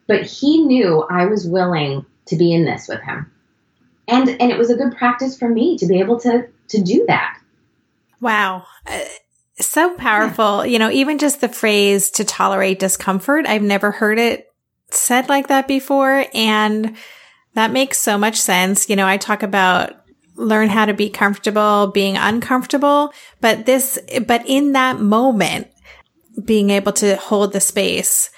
but 0.09 0.23
he 0.23 0.65
knew 0.65 1.03
I 1.09 1.27
was 1.27 1.47
willing 1.47 2.05
to 2.27 2.37
be 2.37 2.53
in 2.53 2.65
this 2.65 2.89
with 2.89 3.01
him. 3.03 3.31
And 4.09 4.29
and 4.29 4.51
it 4.51 4.59
was 4.59 4.71
a 4.71 4.77
good 4.77 4.97
practice 4.97 5.39
for 5.39 5.49
me 5.49 5.77
to 5.79 5.87
be 5.87 6.01
able 6.01 6.19
to 6.21 6.49
to 6.69 6.83
do 6.83 7.05
that. 7.09 7.41
Wow. 8.21 8.67
Uh, 8.87 9.01
So 9.59 9.95
powerful. 9.95 10.65
Yeah. 10.65 10.73
You 10.73 10.79
know, 10.79 10.91
even 10.91 11.19
just 11.19 11.41
the 11.41 11.49
phrase 11.49 12.11
to 12.13 12.25
tolerate 12.25 12.79
discomfort, 12.79 13.47
I've 13.47 13.63
never 13.63 13.91
heard 13.91 14.19
it 14.19 14.47
said 14.91 15.29
like 15.29 15.49
that 15.49 15.67
before 15.67 16.27
and 16.33 16.97
that 17.55 17.73
makes 17.73 17.99
so 17.99 18.19
much 18.19 18.37
sense. 18.37 18.89
You 18.89 18.97
know, 18.97 19.07
I 19.07 19.17
talk 19.17 19.43
about 19.43 19.97
learn 20.37 20.69
how 20.69 20.85
to 20.85 20.95
be 20.95 21.09
comfortable 21.09 21.89
being 21.89 22.17
uncomfortable. 22.17 23.13
But 23.41 23.67
this, 23.67 23.99
but 24.27 24.47
in 24.47 24.73
that 24.73 25.01
moment, 25.01 25.69
being 26.45 26.71
able 26.71 26.93
to 26.93 27.17
hold 27.17 27.53
the 27.53 27.61
space, 27.61 28.31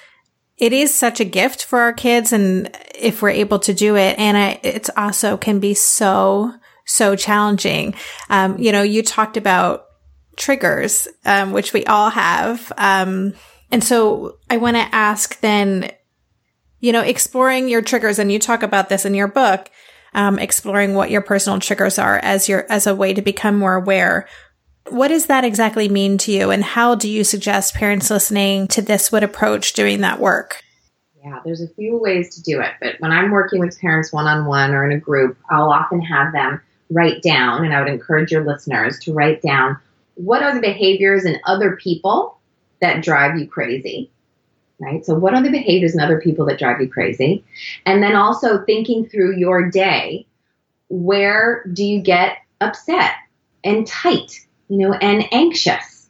it 0.57 0.73
is 0.73 0.95
such 0.95 1.21
a 1.21 1.25
gift 1.25 1.65
for 1.65 1.81
our 1.81 1.93
kids. 1.93 2.33
And 2.33 2.71
if 2.95 3.21
we're 3.21 3.31
able 3.31 3.59
to 3.61 3.75
do 3.75 3.97
it, 3.97 4.19
and 4.19 4.37
I, 4.37 4.61
it's 4.63 4.91
also 4.97 5.37
can 5.37 5.59
be 5.59 5.75
so, 5.75 6.55
so 6.87 7.17
challenging. 7.17 7.95
Um, 8.31 8.59
you 8.59 8.73
know, 8.73 8.83
you 8.83 9.03
talked 9.03 9.37
about 9.37 9.87
triggers, 10.39 11.07
um, 11.27 11.53
which 11.53 11.73
we 11.73 11.85
all 11.85 12.11
have. 12.11 12.73
Um, 12.79 13.35
and 13.71 13.85
so 13.85 14.39
I 14.49 14.57
want 14.57 14.77
to 14.77 14.95
ask 14.95 15.39
then, 15.41 15.91
you 16.81 16.93
know, 16.93 17.03
exploring 17.03 17.69
your 17.69 17.83
triggers, 17.83 18.19
and 18.19 18.33
you 18.33 18.39
talk 18.39 18.63
about 18.63 18.89
this 18.89 19.05
in 19.05 19.15
your 19.15 19.29
book 19.29 19.71
um, 20.15 20.39
exploring 20.39 20.95
what 20.95 21.11
your 21.11 21.21
personal 21.21 21.59
triggers 21.59 21.99
are 21.99 22.19
as 22.19 22.49
your 22.49 22.67
as 22.71 22.87
a 22.87 22.95
way 22.95 23.15
to 23.15 23.23
become 23.23 23.59
more 23.59 23.75
aware. 23.75 24.29
What 24.89 25.09
does 25.09 25.27
that 25.27 25.45
exactly 25.45 25.89
mean 25.89 26.17
to 26.19 26.33
you, 26.33 26.51
and 26.51 26.65
how 26.65 26.95
do 26.95 27.11
you 27.11 27.25
suggest 27.25 27.75
parents 27.75 28.11
listening 28.11 28.69
to 28.69 28.83
this 28.83 29.13
would 29.13 29.23
approach 29.23 29.75
doing 29.75 30.01
that 30.01 30.19
work? 30.19 30.63
Yeah, 31.23 31.41
there's 31.45 31.61
a 31.61 31.69
few 31.69 31.99
ways 31.99 32.35
to 32.37 32.43
do 32.43 32.61
it, 32.61 32.73
but 32.81 32.95
when 33.01 33.13
I'm 33.13 33.31
working 33.31 33.61
with 33.61 33.79
parents 33.81 34.13
one 34.13 34.27
on 34.27 34.47
one 34.47 34.73
or 34.73 34.89
in 34.89 34.97
a 34.97 35.01
group, 35.01 35.37
I'll 35.51 35.71
often 35.71 36.01
have 36.01 36.33
them 36.33 36.61
write 36.91 37.23
down, 37.23 37.65
and 37.65 37.75
I 37.75 37.83
would 37.83 37.93
encourage 37.93 38.31
your 38.31 38.47
listeners 38.47 38.99
to 39.01 39.13
write 39.13 39.43
down 39.43 39.79
what 40.19 40.43
are 40.43 40.55
the 40.55 40.61
behaviors 40.61 41.25
in 41.25 41.41
other 41.47 41.77
people 41.77 42.39
that 42.81 43.03
drive 43.03 43.39
you 43.39 43.47
crazy 43.47 44.11
right? 44.81 45.05
So, 45.05 45.15
what 45.15 45.35
are 45.35 45.43
the 45.43 45.51
behaviors 45.51 45.95
in 45.95 46.01
other 46.01 46.21
people 46.21 46.47
that 46.47 46.59
drive 46.59 46.81
you 46.81 46.89
crazy? 46.89 47.45
And 47.85 48.03
then 48.03 48.15
also 48.15 48.65
thinking 48.65 49.07
through 49.09 49.37
your 49.37 49.69
day, 49.71 50.27
where 50.89 51.65
do 51.73 51.85
you 51.85 52.01
get 52.01 52.39
upset 52.61 53.13
and 53.65 53.87
tight, 53.87 54.47
you 54.69 54.79
know, 54.79 54.93
and 54.95 55.25
anxious? 55.33 56.09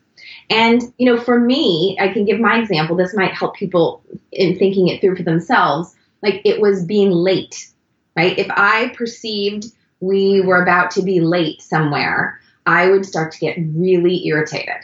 And, 0.50 0.83
you 0.97 1.07
know, 1.07 1.21
for 1.21 1.38
me, 1.38 1.97
I 2.00 2.09
can 2.09 2.25
give 2.25 2.41
my 2.41 2.59
example. 2.59 2.97
This 2.97 3.15
might 3.15 3.33
help 3.33 3.55
people 3.55 4.03
in 4.33 4.59
thinking 4.59 4.88
it 4.88 5.00
through 5.00 5.17
for 5.17 5.23
themselves. 5.23 5.95
Like 6.23 6.41
it 6.45 6.61
was 6.61 6.85
being 6.85 7.11
late, 7.11 7.69
right? 8.17 8.38
If 8.38 8.49
I 8.50 8.93
perceived 8.97 9.67
we 10.00 10.41
were 10.41 10.62
about 10.62 10.93
to 10.93 11.03
be 11.03 11.21
late 11.21 11.61
somewhere, 11.61 12.41
I 12.69 12.91
would 12.91 13.07
start 13.07 13.33
to 13.33 13.39
get 13.39 13.57
really 13.59 14.27
irritated 14.27 14.77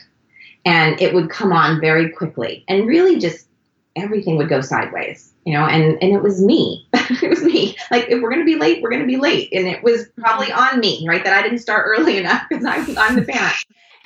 and 0.64 0.98
it 1.02 1.12
would 1.12 1.28
come 1.28 1.52
on 1.52 1.82
very 1.82 2.08
quickly 2.08 2.64
and 2.66 2.86
really 2.86 3.18
just 3.18 3.46
everything 3.94 4.38
would 4.38 4.48
go 4.48 4.62
sideways, 4.62 5.34
you 5.44 5.52
know, 5.52 5.66
and, 5.66 6.02
and 6.02 6.14
it 6.14 6.22
was 6.22 6.42
me. 6.42 6.88
it 6.94 7.28
was 7.28 7.44
me. 7.44 7.76
Like, 7.90 8.08
if 8.08 8.22
we're 8.22 8.30
going 8.30 8.40
to 8.40 8.50
be 8.50 8.58
late, 8.58 8.82
we're 8.82 8.88
going 8.88 9.02
to 9.02 9.06
be 9.06 9.18
late. 9.18 9.52
And 9.52 9.68
it 9.68 9.82
was 9.82 10.06
probably 10.18 10.50
on 10.50 10.80
me, 10.80 11.04
right? 11.06 11.22
That 11.22 11.34
I 11.34 11.42
didn't 11.42 11.58
start 11.58 11.84
early 11.86 12.16
enough 12.16 12.42
because 12.48 12.64
I'm, 12.64 12.96
I'm 12.96 13.16
the 13.16 13.22
parent. 13.22 13.54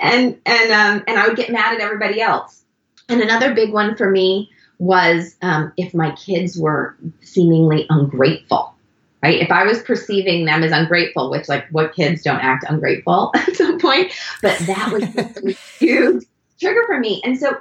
And, 0.01 0.41
and, 0.45 0.73
um, 0.73 1.05
and 1.07 1.17
I 1.17 1.29
would 1.29 1.37
get 1.37 1.53
mad 1.53 1.73
at 1.73 1.81
everybody 1.81 2.21
else. 2.21 2.65
And 3.09 3.21
another 3.21 3.55
big 3.55 3.73
one 3.73 3.97
for 3.97 4.11
me 4.11 4.51
was 4.79 5.37
um, 5.41 5.73
if 5.77 5.95
my 5.95 6.11
kids 6.17 6.59
were 6.59 6.97
seemingly 7.23 7.87
ungrateful, 7.91 8.75
right? 9.23 9.41
If 9.41 9.51
I 9.51 9.65
was 9.65 9.83
perceiving 9.83 10.45
them 10.45 10.63
as 10.63 10.73
ungrateful, 10.73 11.31
which, 11.31 11.49
like, 11.49 11.69
what 11.71 11.95
kids 11.95 12.23
don't 12.23 12.41
act 12.41 12.65
ungrateful 12.69 13.33
at 13.35 13.57
some 13.57 13.79
point, 13.79 14.13
but 14.43 14.59
that 14.61 14.93
was 14.93 15.03
a 15.17 15.53
huge 15.79 16.25
trigger 16.61 16.85
for 16.87 16.99
me. 16.99 17.21
And 17.25 17.39
so 17.39 17.57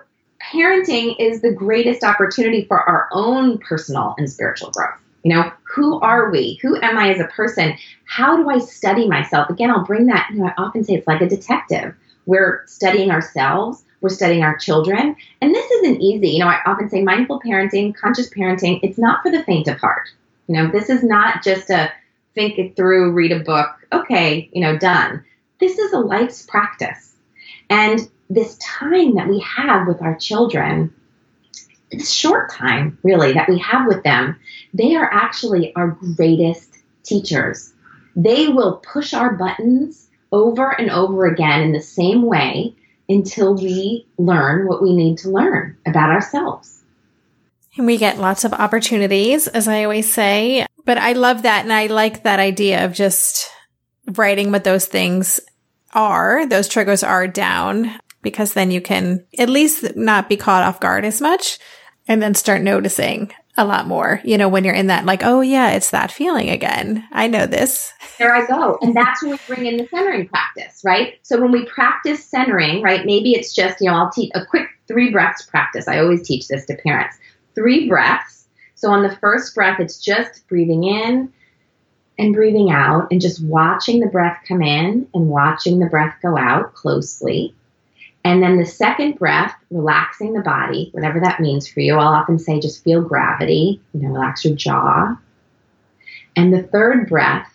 parenting 0.52 1.16
is 1.20 1.42
the 1.42 1.52
greatest 1.52 2.04
opportunity 2.04 2.66
for 2.66 2.80
our 2.80 3.10
own 3.12 3.58
personal 3.60 4.16
and 4.18 4.30
spiritual 4.30 4.72
growth. 4.72 5.00
You 5.24 5.34
know, 5.34 5.52
who 5.64 6.00
are 6.00 6.30
we? 6.30 6.60
Who 6.62 6.80
am 6.82 6.98
I 6.98 7.12
as 7.12 7.20
a 7.20 7.26
person? 7.26 7.78
How 8.06 8.38
do 8.38 8.50
I 8.50 8.60
study 8.60 9.08
myself? 9.08 9.50
Again, 9.50 9.72
I'll 9.72 9.84
bring 9.84 10.06
that, 10.06 10.30
you 10.32 10.40
know, 10.40 10.48
I 10.48 10.54
often 10.62 10.84
say 10.84 10.94
it's 10.94 11.08
like 11.08 11.22
a 11.22 11.28
detective. 11.28 11.94
We're 12.26 12.64
studying 12.66 13.12
ourselves, 13.12 13.84
we're 14.02 14.10
studying 14.10 14.44
our 14.44 14.58
children. 14.58 15.16
And 15.42 15.54
this 15.54 15.70
isn't 15.72 16.02
easy. 16.02 16.30
You 16.30 16.40
know, 16.40 16.48
I 16.48 16.60
often 16.66 16.90
say 16.90 17.02
mindful 17.02 17.42
parenting, 17.42 17.96
conscious 17.96 18.30
parenting, 18.30 18.80
it's 18.84 18.98
not 18.98 19.22
for 19.24 19.32
the 19.32 19.44
faint 19.44 19.68
of 19.68 19.78
heart. 19.80 20.10
You 20.48 20.56
know, 20.56 20.72
this 20.72 20.90
is 20.90 21.04
not 21.04 21.44
just 21.44 21.70
a 21.70 21.92
think 22.34 22.60
it 22.60 22.76
through, 22.76 23.14
read 23.14 23.32
a 23.32 23.40
book, 23.40 23.70
okay, 23.92 24.50
you 24.54 24.62
know, 24.62 24.78
done. 24.78 25.24
This 25.60 25.78
is 25.80 25.92
a 25.92 26.00
life's 26.00 26.46
practice. 26.46 27.16
And 27.70 28.00
this 28.30 28.58
time 28.58 29.16
that 29.16 29.28
we 29.28 29.40
have 29.40 29.88
with 29.88 30.02
our 30.02 30.16
children, 30.16 30.94
this 31.92 32.12
short 32.12 32.52
time 32.52 32.98
really 33.04 33.34
that 33.34 33.50
we 33.50 33.58
have 33.60 33.88
with 33.88 34.04
them, 34.04 34.40
they 34.74 34.96
are 34.96 35.10
actually 35.12 35.76
our 35.76 35.88
greatest 36.16 36.76
teachers. 37.04 37.74
They 38.16 38.48
will 38.50 38.78
push 38.78 39.14
our 39.14 39.34
buttons 39.34 40.08
over 40.32 40.70
and 40.70 40.92
over 40.92 41.26
again 41.26 41.62
in 41.62 41.72
the 41.72 41.82
same 41.82 42.24
way 42.24 42.76
until 43.10 43.56
we 43.56 44.06
learn 44.18 44.68
what 44.68 44.82
we 44.82 44.96
need 44.96 45.18
to 45.20 45.30
learn 45.30 45.78
about 45.86 46.12
ourselves. 46.12 46.77
And 47.78 47.86
we 47.86 47.98
get 47.98 48.18
lots 48.18 48.44
of 48.44 48.54
opportunities, 48.54 49.48
as 49.48 49.68
I 49.68 49.84
always 49.84 50.12
say. 50.12 50.66
But 50.84 50.98
I 50.98 51.14
love 51.14 51.44
that. 51.44 51.64
And 51.64 51.72
I 51.72 51.88
like 51.88 52.24
that 52.24 52.40
idea 52.40 52.86
of 52.86 52.94
just 52.94 53.50
writing 54.14 54.52
what 54.52 54.64
those 54.64 54.86
things 54.86 55.40
are, 55.94 56.46
those 56.48 56.68
triggers 56.68 57.04
are 57.04 57.28
down 57.28 57.92
because 58.22 58.54
then 58.54 58.72
you 58.72 58.82
can 58.82 59.26
at 59.38 59.50
least 59.50 59.96
not 59.96 60.30
be 60.30 60.38
caught 60.38 60.64
off 60.64 60.80
guard 60.80 61.06
as 61.06 61.22
much 61.22 61.60
and 62.08 62.22
then 62.22 62.34
start 62.34 62.62
noticing 62.62 63.32
a 63.58 63.66
lot 63.66 63.88
more, 63.88 64.22
you 64.24 64.38
know, 64.38 64.48
when 64.48 64.64
you're 64.64 64.74
in 64.74 64.88
that, 64.88 65.06
like, 65.06 65.24
oh, 65.24 65.42
yeah, 65.42 65.72
it's 65.72 65.90
that 65.90 66.12
feeling 66.12 66.50
again. 66.50 67.04
I 67.12 67.28
know 67.28 67.48
this. 67.48 67.92
There 68.20 68.34
I 68.34 68.46
go. 68.46 68.78
And 68.82 68.96
that's 68.96 69.24
when 69.24 69.32
we 69.32 69.40
bring 69.48 69.66
in 69.66 69.78
the 69.78 69.88
centering 69.88 70.28
practice, 70.28 70.82
right? 70.86 71.16
So 71.24 71.42
when 71.42 71.52
we 71.52 71.66
practice 71.66 72.24
centering, 72.24 72.84
right, 72.84 73.06
maybe 73.06 73.32
it's 73.32 73.56
just, 73.56 73.82
you 73.82 73.90
know, 73.90 73.96
I'll 73.96 74.12
teach 74.12 74.32
a 74.36 74.46
quick 74.46 74.68
three 74.88 75.12
breaths 75.12 75.44
practice. 75.44 75.88
I 75.88 76.00
always 76.00 76.26
teach 76.26 76.48
this 76.48 76.66
to 76.68 76.76
parents. 76.76 77.18
Three 77.58 77.90
breaths. 77.90 78.48
So 78.76 78.92
on 78.92 79.02
the 79.02 79.16
first 79.16 79.56
breath, 79.56 79.80
it's 79.80 80.00
just 80.00 80.48
breathing 80.48 80.84
in 80.84 81.34
and 82.20 82.36
breathing 82.36 82.70
out 82.70 83.08
and 83.10 83.20
just 83.20 83.44
watching 83.44 84.00
the 84.00 84.06
breath 84.06 84.44
come 84.48 84.62
in 84.62 85.08
and 85.16 85.28
watching 85.28 85.80
the 85.80 85.88
breath 85.88 86.16
go 86.22 86.38
out 86.38 86.76
closely. 86.76 87.56
And 88.24 88.44
then 88.44 88.58
the 88.58 88.66
second 88.66 89.18
breath, 89.18 89.56
relaxing 89.72 90.34
the 90.34 90.42
body, 90.42 90.90
whatever 90.92 91.20
that 91.20 91.40
means 91.40 91.68
for 91.68 91.80
you. 91.80 91.96
I'll 91.96 92.14
often 92.14 92.38
say 92.38 92.60
just 92.60 92.84
feel 92.84 93.02
gravity, 93.02 93.82
you 93.94 94.02
know, 94.02 94.10
relax 94.10 94.46
your 94.46 94.56
jaw. 94.56 95.18
And 96.36 96.54
the 96.54 96.62
third 96.62 97.10
breath, 97.10 97.52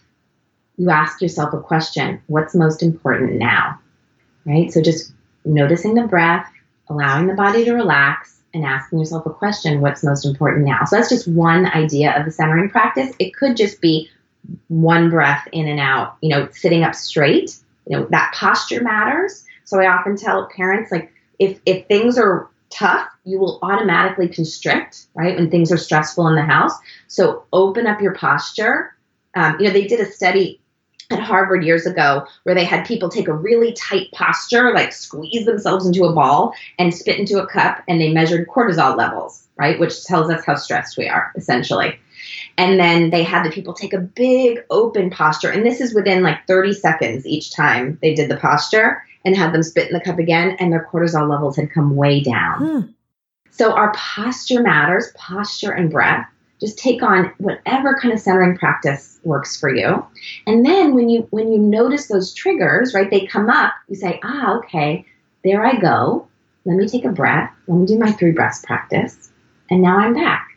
you 0.78 0.90
ask 0.90 1.22
yourself 1.22 1.52
a 1.54 1.60
question 1.60 2.20
what's 2.26 2.56
most 2.56 2.82
important 2.82 3.34
now? 3.34 3.78
Right? 4.44 4.72
So 4.72 4.82
just 4.82 5.12
noticing 5.44 5.94
the 5.94 6.08
breath, 6.08 6.50
allowing 6.88 7.28
the 7.28 7.34
body 7.34 7.64
to 7.66 7.74
relax, 7.74 8.41
and 8.54 8.64
asking 8.64 8.98
yourself 8.98 9.26
a 9.26 9.30
question 9.30 9.80
what's 9.80 10.04
most 10.04 10.24
important 10.24 10.66
now? 10.66 10.84
So 10.84 10.96
that's 10.96 11.08
just 11.08 11.28
one 11.28 11.66
idea 11.66 12.18
of 12.18 12.24
the 12.24 12.30
centering 12.30 12.68
practice. 12.70 13.14
It 13.18 13.34
could 13.34 13.56
just 13.56 13.80
be 13.80 14.10
one 14.68 15.10
breath 15.10 15.46
in 15.52 15.68
and 15.68 15.80
out, 15.80 16.16
you 16.20 16.28
know, 16.28 16.48
sitting 16.52 16.82
up 16.82 16.94
straight. 16.94 17.56
You 17.86 17.98
know, 17.98 18.06
that 18.10 18.32
posture 18.34 18.82
matters. 18.82 19.44
So 19.64 19.80
I 19.80 19.86
often 19.86 20.16
tell 20.16 20.48
parents 20.54 20.92
like 20.92 21.12
if 21.38 21.60
if 21.66 21.86
things 21.86 22.18
are 22.18 22.48
tough, 22.70 23.08
you 23.24 23.38
will 23.38 23.58
automatically 23.62 24.28
constrict, 24.28 25.06
right? 25.14 25.36
When 25.36 25.50
things 25.50 25.70
are 25.70 25.76
stressful 25.76 26.26
in 26.28 26.36
the 26.36 26.42
house. 26.42 26.72
So 27.08 27.44
open 27.52 27.86
up 27.86 28.00
your 28.00 28.14
posture. 28.14 28.94
Um, 29.34 29.56
you 29.58 29.66
know, 29.66 29.72
they 29.72 29.86
did 29.86 30.00
a 30.00 30.10
study 30.10 30.61
at 31.12 31.20
Harvard 31.20 31.64
years 31.64 31.86
ago 31.86 32.26
where 32.42 32.54
they 32.54 32.64
had 32.64 32.86
people 32.86 33.08
take 33.08 33.28
a 33.28 33.34
really 33.34 33.72
tight 33.72 34.10
posture, 34.12 34.72
like 34.72 34.92
squeeze 34.92 35.44
themselves 35.44 35.86
into 35.86 36.04
a 36.04 36.12
ball 36.12 36.54
and 36.78 36.94
spit 36.94 37.18
into 37.18 37.42
a 37.42 37.46
cup, 37.46 37.82
and 37.88 38.00
they 38.00 38.12
measured 38.12 38.48
cortisol 38.48 38.96
levels, 38.96 39.46
right? 39.56 39.78
Which 39.78 40.04
tells 40.04 40.30
us 40.30 40.44
how 40.44 40.56
stressed 40.56 40.96
we 40.96 41.08
are, 41.08 41.32
essentially. 41.36 41.98
And 42.58 42.78
then 42.78 43.10
they 43.10 43.22
had 43.22 43.44
the 43.44 43.50
people 43.50 43.74
take 43.74 43.92
a 43.92 43.98
big 43.98 44.60
open 44.70 45.10
posture, 45.10 45.50
and 45.50 45.64
this 45.64 45.80
is 45.80 45.94
within 45.94 46.22
like 46.22 46.46
30 46.46 46.72
seconds 46.72 47.26
each 47.26 47.52
time 47.52 47.98
they 48.02 48.14
did 48.14 48.30
the 48.30 48.36
posture, 48.36 49.02
and 49.24 49.36
had 49.36 49.52
them 49.52 49.62
spit 49.62 49.88
in 49.88 49.94
the 49.94 50.00
cup 50.00 50.18
again, 50.18 50.56
and 50.58 50.72
their 50.72 50.88
cortisol 50.90 51.28
levels 51.28 51.56
had 51.56 51.72
come 51.72 51.96
way 51.96 52.20
down. 52.20 52.58
Hmm. 52.58 52.90
So 53.50 53.72
our 53.72 53.92
posture 53.92 54.62
matters, 54.62 55.12
posture 55.16 55.72
and 55.72 55.90
breath 55.90 56.26
just 56.62 56.78
take 56.78 57.02
on 57.02 57.32
whatever 57.38 57.98
kind 58.00 58.14
of 58.14 58.20
centering 58.20 58.56
practice 58.56 59.11
works 59.24 59.58
for 59.58 59.74
you. 59.74 60.04
And 60.46 60.64
then 60.64 60.94
when 60.94 61.08
you 61.08 61.26
when 61.30 61.52
you 61.52 61.58
notice 61.58 62.06
those 62.06 62.34
triggers 62.34 62.94
right 62.94 63.10
they 63.10 63.26
come 63.26 63.50
up 63.50 63.74
you 63.88 63.96
say 63.96 64.20
ah 64.22 64.58
okay 64.58 65.04
there 65.44 65.64
i 65.64 65.76
go. 65.78 66.28
Let 66.64 66.76
me 66.76 66.86
take 66.86 67.04
a 67.04 67.10
breath. 67.10 67.52
Let 67.66 67.78
me 67.78 67.86
do 67.86 67.98
my 67.98 68.12
three 68.12 68.30
breaths 68.30 68.64
practice. 68.64 69.32
And 69.70 69.82
now 69.82 69.98
i'm 69.98 70.14
back. 70.14 70.48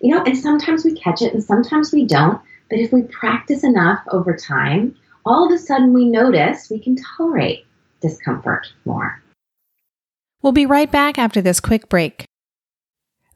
You 0.00 0.14
know 0.14 0.22
and 0.24 0.36
sometimes 0.36 0.84
we 0.84 0.94
catch 0.94 1.22
it 1.22 1.34
and 1.34 1.42
sometimes 1.42 1.92
we 1.92 2.06
don't 2.06 2.40
but 2.68 2.78
if 2.78 2.92
we 2.92 3.02
practice 3.02 3.64
enough 3.64 4.00
over 4.10 4.34
time 4.36 4.96
all 5.26 5.46
of 5.46 5.52
a 5.52 5.58
sudden 5.58 5.92
we 5.92 6.06
notice 6.06 6.70
we 6.70 6.78
can 6.78 6.96
tolerate 6.96 7.66
discomfort 8.00 8.66
more. 8.84 9.22
We'll 10.42 10.52
be 10.52 10.64
right 10.64 10.90
back 10.90 11.18
after 11.18 11.42
this 11.42 11.60
quick 11.60 11.90
break 11.90 12.29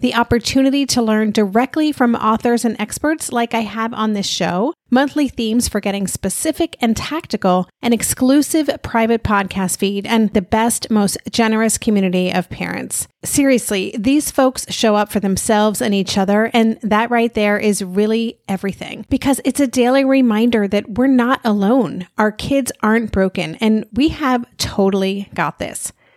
the 0.00 0.14
opportunity 0.14 0.84
to 0.86 1.02
learn 1.02 1.30
directly 1.30 1.92
from 1.92 2.14
authors 2.14 2.64
and 2.64 2.78
experts 2.80 3.32
like 3.32 3.54
I 3.54 3.60
have 3.60 3.94
on 3.94 4.12
this 4.12 4.26
show, 4.26 4.74
monthly 4.90 5.28
themes 5.28 5.68
for 5.68 5.80
getting 5.80 6.06
specific 6.06 6.76
and 6.80 6.96
tactical, 6.96 7.68
an 7.82 7.92
exclusive 7.92 8.68
private 8.82 9.22
podcast 9.22 9.78
feed, 9.78 10.06
and 10.06 10.32
the 10.32 10.42
best, 10.42 10.90
most 10.90 11.18
generous 11.30 11.78
community 11.78 12.32
of 12.32 12.50
parents. 12.50 13.08
Seriously, 13.24 13.94
these 13.98 14.30
folks 14.30 14.66
show 14.72 14.94
up 14.94 15.10
for 15.10 15.20
themselves 15.20 15.80
and 15.80 15.94
each 15.94 16.18
other, 16.18 16.50
and 16.52 16.78
that 16.82 17.10
right 17.10 17.32
there 17.34 17.58
is 17.58 17.82
really 17.82 18.38
everything 18.48 19.06
because 19.08 19.40
it's 19.44 19.60
a 19.60 19.66
daily 19.66 20.04
reminder 20.04 20.68
that 20.68 20.90
we're 20.90 21.06
not 21.06 21.40
alone. 21.44 22.06
Our 22.18 22.32
kids 22.32 22.70
aren't 22.82 23.12
broken, 23.12 23.56
and 23.56 23.86
we 23.92 24.08
have 24.08 24.44
totally 24.58 25.28
got 25.34 25.58
this. 25.58 25.92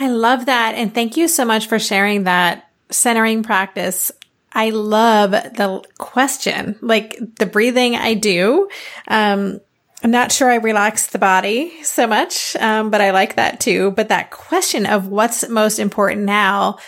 I 0.00 0.08
love 0.08 0.46
that. 0.46 0.74
And 0.76 0.94
thank 0.94 1.18
you 1.18 1.28
so 1.28 1.44
much 1.44 1.66
for 1.66 1.78
sharing 1.78 2.24
that 2.24 2.70
centering 2.88 3.42
practice. 3.42 4.10
I 4.52 4.70
love 4.70 5.30
the 5.30 5.84
question, 5.98 6.76
like 6.80 7.18
the 7.36 7.46
breathing 7.46 7.94
I 7.94 8.14
do. 8.14 8.68
Um, 9.06 9.60
I'm 10.02 10.10
not 10.10 10.32
sure 10.32 10.50
I 10.50 10.56
relax 10.56 11.08
the 11.08 11.18
body 11.18 11.84
so 11.84 12.06
much, 12.06 12.56
um, 12.56 12.90
but 12.90 13.02
I 13.02 13.10
like 13.10 13.36
that 13.36 13.60
too. 13.60 13.90
But 13.90 14.08
that 14.08 14.30
question 14.30 14.86
of 14.86 15.08
what's 15.08 15.46
most 15.50 15.78
important 15.78 16.22
now 16.22 16.78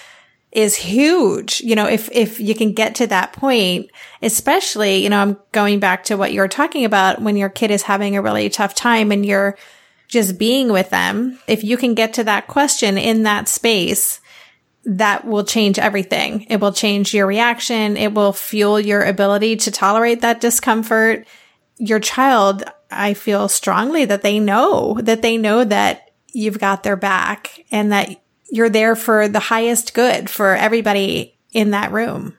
is 0.50 0.74
huge. 0.74 1.60
You 1.60 1.76
know, 1.76 1.86
if, 1.86 2.10
if 2.12 2.40
you 2.40 2.54
can 2.54 2.72
get 2.72 2.94
to 2.96 3.06
that 3.08 3.34
point, 3.34 3.90
especially, 4.22 5.02
you 5.02 5.10
know, 5.10 5.18
I'm 5.18 5.36
going 5.52 5.80
back 5.80 6.04
to 6.04 6.16
what 6.16 6.32
you 6.32 6.40
were 6.40 6.48
talking 6.48 6.86
about 6.86 7.20
when 7.20 7.36
your 7.36 7.50
kid 7.50 7.70
is 7.70 7.82
having 7.82 8.16
a 8.16 8.22
really 8.22 8.48
tough 8.48 8.74
time 8.74 9.12
and 9.12 9.24
you're 9.24 9.58
just 10.12 10.38
being 10.38 10.70
with 10.70 10.90
them, 10.90 11.38
if 11.48 11.64
you 11.64 11.78
can 11.78 11.94
get 11.94 12.12
to 12.14 12.24
that 12.24 12.46
question 12.46 12.98
in 12.98 13.22
that 13.22 13.48
space, 13.48 14.20
that 14.84 15.24
will 15.24 15.44
change 15.44 15.78
everything. 15.78 16.42
It 16.50 16.60
will 16.60 16.72
change 16.72 17.14
your 17.14 17.26
reaction. 17.26 17.96
It 17.96 18.12
will 18.12 18.34
fuel 18.34 18.78
your 18.78 19.02
ability 19.02 19.56
to 19.56 19.70
tolerate 19.70 20.20
that 20.20 20.40
discomfort. 20.40 21.26
your 21.78 21.98
child, 21.98 22.62
I 22.90 23.14
feel 23.14 23.48
strongly 23.48 24.04
that 24.04 24.22
they 24.22 24.38
know 24.38 24.98
that 25.02 25.22
they 25.22 25.36
know 25.36 25.64
that 25.64 26.10
you've 26.32 26.58
got 26.58 26.82
their 26.82 26.96
back 26.96 27.64
and 27.72 27.92
that 27.92 28.22
you're 28.50 28.70
there 28.70 28.94
for 28.94 29.28
the 29.28 29.40
highest 29.40 29.94
good 29.94 30.30
for 30.30 30.54
everybody 30.54 31.38
in 31.52 31.70
that 31.70 31.90
room. 31.90 32.36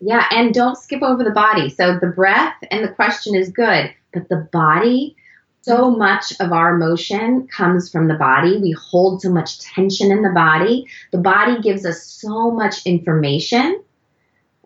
Yeah, 0.00 0.26
and 0.30 0.52
don't 0.52 0.76
skip 0.76 1.02
over 1.02 1.22
the 1.24 1.30
body. 1.30 1.70
So 1.70 1.98
the 1.98 2.08
breath 2.08 2.56
and 2.70 2.84
the 2.84 2.92
question 2.92 3.34
is 3.34 3.50
good, 3.50 3.94
but 4.12 4.28
the 4.28 4.48
body, 4.52 5.16
so 5.62 5.90
much 5.90 6.32
of 6.40 6.52
our 6.52 6.74
emotion 6.74 7.46
comes 7.46 7.90
from 7.90 8.08
the 8.08 8.14
body. 8.14 8.58
We 8.58 8.72
hold 8.72 9.22
so 9.22 9.30
much 9.30 9.60
tension 9.60 10.10
in 10.10 10.22
the 10.22 10.30
body. 10.30 10.88
The 11.12 11.18
body 11.18 11.60
gives 11.60 11.86
us 11.86 12.02
so 12.02 12.50
much 12.50 12.84
information, 12.84 13.80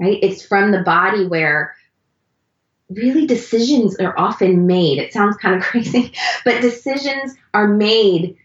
right? 0.00 0.18
It's 0.22 0.44
from 0.44 0.72
the 0.72 0.82
body 0.82 1.26
where 1.26 1.76
really 2.88 3.26
decisions 3.26 3.96
are 3.96 4.18
often 4.18 4.66
made. 4.66 4.98
It 4.98 5.12
sounds 5.12 5.36
kind 5.36 5.56
of 5.56 5.62
crazy, 5.68 6.12
but 6.44 6.62
decisions 6.62 7.34
are 7.52 7.68
made 7.68 8.36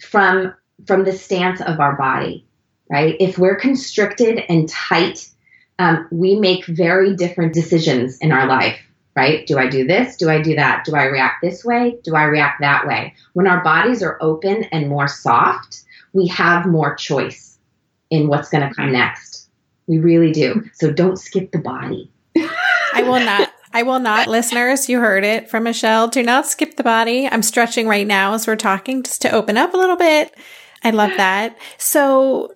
from 0.00 0.54
from 0.86 1.04
the 1.04 1.12
stance 1.12 1.60
of 1.60 1.78
our 1.78 1.96
body, 1.96 2.44
right? 2.90 3.14
If 3.20 3.38
we're 3.38 3.54
constricted 3.54 4.42
and 4.48 4.68
tight, 4.68 5.30
um, 5.78 6.08
we 6.10 6.34
make 6.34 6.66
very 6.66 7.14
different 7.14 7.54
decisions 7.54 8.18
in 8.18 8.32
our 8.32 8.46
life, 8.46 8.78
right? 9.16 9.46
Do 9.46 9.58
I 9.58 9.68
do 9.68 9.86
this? 9.86 10.16
Do 10.16 10.28
I 10.28 10.42
do 10.42 10.54
that? 10.56 10.84
Do 10.84 10.94
I 10.94 11.04
react 11.04 11.42
this 11.42 11.64
way? 11.64 11.98
Do 12.02 12.14
I 12.14 12.24
react 12.24 12.60
that 12.60 12.86
way? 12.86 13.14
When 13.32 13.46
our 13.46 13.62
bodies 13.62 14.02
are 14.02 14.18
open 14.20 14.64
and 14.64 14.88
more 14.88 15.08
soft, 15.08 15.84
we 16.12 16.26
have 16.28 16.66
more 16.66 16.94
choice 16.94 17.58
in 18.10 18.28
what's 18.28 18.50
going 18.50 18.68
to 18.68 18.74
come 18.74 18.92
next. 18.92 19.48
We 19.86 19.98
really 19.98 20.32
do. 20.32 20.64
So 20.72 20.92
don't 20.92 21.18
skip 21.18 21.52
the 21.52 21.58
body. 21.58 22.10
I 22.36 23.02
will 23.02 23.20
not. 23.20 23.50
I 23.72 23.82
will 23.82 23.98
not, 23.98 24.28
listeners. 24.28 24.88
You 24.88 25.00
heard 25.00 25.24
it 25.24 25.50
from 25.50 25.64
Michelle. 25.64 26.06
Do 26.06 26.22
not 26.22 26.46
skip 26.46 26.76
the 26.76 26.84
body. 26.84 27.26
I'm 27.26 27.42
stretching 27.42 27.88
right 27.88 28.06
now 28.06 28.34
as 28.34 28.46
we're 28.46 28.54
talking 28.54 29.02
just 29.02 29.20
to 29.22 29.32
open 29.32 29.56
up 29.56 29.74
a 29.74 29.76
little 29.76 29.96
bit. 29.96 30.32
I 30.84 30.90
love 30.90 31.10
that. 31.16 31.58
So 31.76 32.54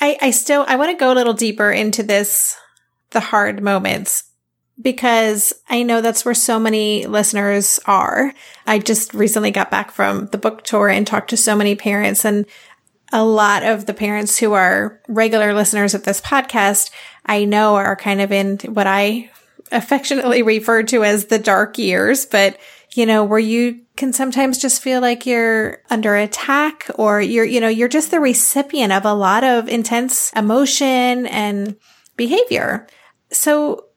I, 0.00 0.18
I 0.20 0.30
still, 0.32 0.64
I 0.66 0.74
want 0.74 0.90
to 0.90 0.96
go 0.96 1.12
a 1.12 1.14
little 1.14 1.32
deeper 1.32 1.70
into 1.70 2.02
this, 2.02 2.56
the 3.10 3.20
hard 3.20 3.62
moments 3.62 4.24
because 4.80 5.52
I 5.68 5.82
know 5.82 6.00
that's 6.00 6.24
where 6.24 6.34
so 6.34 6.58
many 6.58 7.06
listeners 7.06 7.80
are. 7.86 8.32
I 8.66 8.78
just 8.78 9.12
recently 9.14 9.50
got 9.50 9.70
back 9.70 9.90
from 9.90 10.26
the 10.26 10.38
book 10.38 10.62
tour 10.62 10.88
and 10.88 11.06
talked 11.06 11.30
to 11.30 11.36
so 11.36 11.56
many 11.56 11.74
parents 11.74 12.24
and 12.24 12.46
a 13.12 13.24
lot 13.24 13.62
of 13.62 13.86
the 13.86 13.94
parents 13.94 14.38
who 14.38 14.52
are 14.52 15.00
regular 15.08 15.54
listeners 15.54 15.94
of 15.94 16.04
this 16.04 16.20
podcast, 16.20 16.90
I 17.24 17.44
know 17.44 17.74
are 17.76 17.96
kind 17.96 18.20
of 18.20 18.32
in 18.32 18.58
what 18.58 18.86
I 18.86 19.30
affectionately 19.72 20.42
refer 20.44 20.82
to 20.84 21.04
as 21.04 21.26
the 21.26 21.38
dark 21.38 21.78
years, 21.78 22.26
but 22.26 22.58
you 22.94 23.06
know, 23.06 23.22
where 23.24 23.38
you 23.38 23.80
can 23.96 24.12
sometimes 24.12 24.58
just 24.58 24.82
feel 24.82 25.00
like 25.00 25.26
you're 25.26 25.82
under 25.90 26.16
attack 26.16 26.90
or 26.94 27.20
you're, 27.20 27.44
you 27.44 27.60
know, 27.60 27.68
you're 27.68 27.86
just 27.88 28.10
the 28.10 28.20
recipient 28.20 28.92
of 28.92 29.04
a 29.04 29.12
lot 29.12 29.44
of 29.44 29.68
intense 29.68 30.32
emotion 30.34 31.26
and 31.26 31.76
behavior. 32.16 32.86
So 33.30 33.87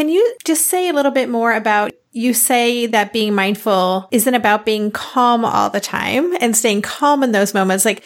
can 0.00 0.08
you 0.08 0.34
just 0.46 0.68
say 0.68 0.88
a 0.88 0.94
little 0.94 1.12
bit 1.12 1.28
more 1.28 1.52
about 1.52 1.92
you 2.10 2.32
say 2.32 2.86
that 2.86 3.12
being 3.12 3.34
mindful 3.34 4.08
isn't 4.10 4.34
about 4.34 4.64
being 4.64 4.90
calm 4.90 5.44
all 5.44 5.68
the 5.68 5.78
time 5.78 6.34
and 6.40 6.56
staying 6.56 6.80
calm 6.80 7.22
in 7.22 7.32
those 7.32 7.52
moments. 7.52 7.84
Like, 7.84 8.02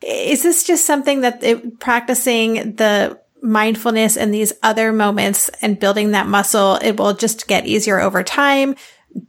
is 0.00 0.42
this 0.42 0.64
just 0.64 0.86
something 0.86 1.20
that 1.20 1.44
it, 1.44 1.78
practicing 1.80 2.76
the 2.76 3.20
mindfulness 3.42 4.16
in 4.16 4.30
these 4.30 4.54
other 4.62 4.90
moments 4.90 5.50
and 5.60 5.78
building 5.78 6.12
that 6.12 6.26
muscle, 6.26 6.76
it 6.76 6.96
will 6.96 7.12
just 7.12 7.46
get 7.46 7.66
easier 7.66 8.00
over 8.00 8.22
time. 8.22 8.74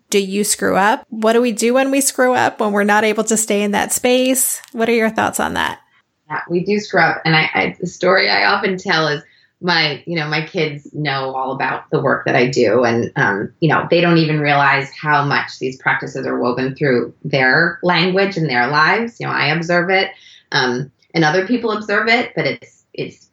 Do 0.09 0.17
you 0.17 0.45
screw 0.45 0.77
up? 0.77 1.05
What 1.09 1.33
do 1.33 1.41
we 1.41 1.51
do 1.51 1.73
when 1.73 1.91
we 1.91 1.99
screw 1.99 2.33
up, 2.33 2.61
when 2.61 2.71
we're 2.71 2.85
not 2.85 3.03
able 3.03 3.25
to 3.25 3.35
stay 3.35 3.61
in 3.61 3.71
that 3.71 3.91
space? 3.91 4.61
What 4.71 4.87
are 4.87 4.93
your 4.93 5.09
thoughts 5.09 5.41
on 5.41 5.55
that? 5.55 5.81
Yeah, 6.29 6.39
we 6.49 6.63
do 6.63 6.79
screw 6.79 7.01
up. 7.01 7.23
And 7.25 7.35
I, 7.35 7.49
I 7.53 7.75
the 7.77 7.87
story 7.87 8.29
I 8.29 8.45
often 8.45 8.77
tell 8.77 9.09
is 9.09 9.21
my, 9.61 10.03
you 10.05 10.15
know, 10.15 10.27
my 10.27 10.45
kids 10.45 10.93
know 10.93 11.33
all 11.33 11.51
about 11.51 11.89
the 11.89 12.01
work 12.01 12.25
that 12.25 12.35
I 12.35 12.47
do. 12.47 12.83
And, 12.83 13.11
um, 13.15 13.53
you 13.61 13.69
know, 13.69 13.87
they 13.89 14.01
don't 14.01 14.17
even 14.17 14.39
realize 14.39 14.91
how 14.91 15.23
much 15.25 15.59
these 15.59 15.77
practices 15.77 16.25
are 16.25 16.39
woven 16.39 16.75
through 16.75 17.13
their 17.23 17.79
language 17.81 18.37
and 18.37 18.49
their 18.49 18.67
lives. 18.67 19.19
You 19.19 19.27
know, 19.27 19.33
I 19.33 19.47
observe 19.47 19.89
it. 19.89 20.11
Um, 20.51 20.91
and 21.13 21.23
other 21.23 21.47
people 21.47 21.71
observe 21.71 22.07
it, 22.09 22.33
but 22.35 22.45
it's, 22.45 22.83
it's 22.93 23.29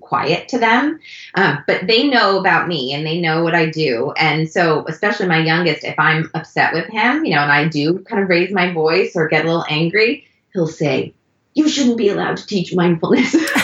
quiet 0.00 0.48
to 0.48 0.58
them. 0.58 1.00
Um, 1.34 1.64
but 1.66 1.86
they 1.86 2.06
know 2.08 2.38
about 2.38 2.68
me 2.68 2.92
and 2.92 3.04
they 3.04 3.20
know 3.20 3.42
what 3.42 3.54
I 3.54 3.66
do. 3.66 4.12
And 4.16 4.48
so, 4.48 4.84
especially 4.88 5.26
my 5.26 5.38
youngest, 5.38 5.84
if 5.84 5.98
I'm 5.98 6.30
upset 6.34 6.72
with 6.72 6.86
him, 6.86 7.24
you 7.24 7.34
know, 7.34 7.42
and 7.42 7.52
I 7.52 7.68
do 7.68 7.98
kind 8.00 8.22
of 8.22 8.28
raise 8.28 8.52
my 8.52 8.72
voice 8.72 9.12
or 9.14 9.28
get 9.28 9.44
a 9.44 9.48
little 9.48 9.66
angry, 9.68 10.26
he'll 10.52 10.66
say, 10.66 11.14
You 11.54 11.68
shouldn't 11.68 11.98
be 11.98 12.08
allowed 12.08 12.36
to 12.38 12.46
teach 12.46 12.74
mindfulness. 12.74 13.34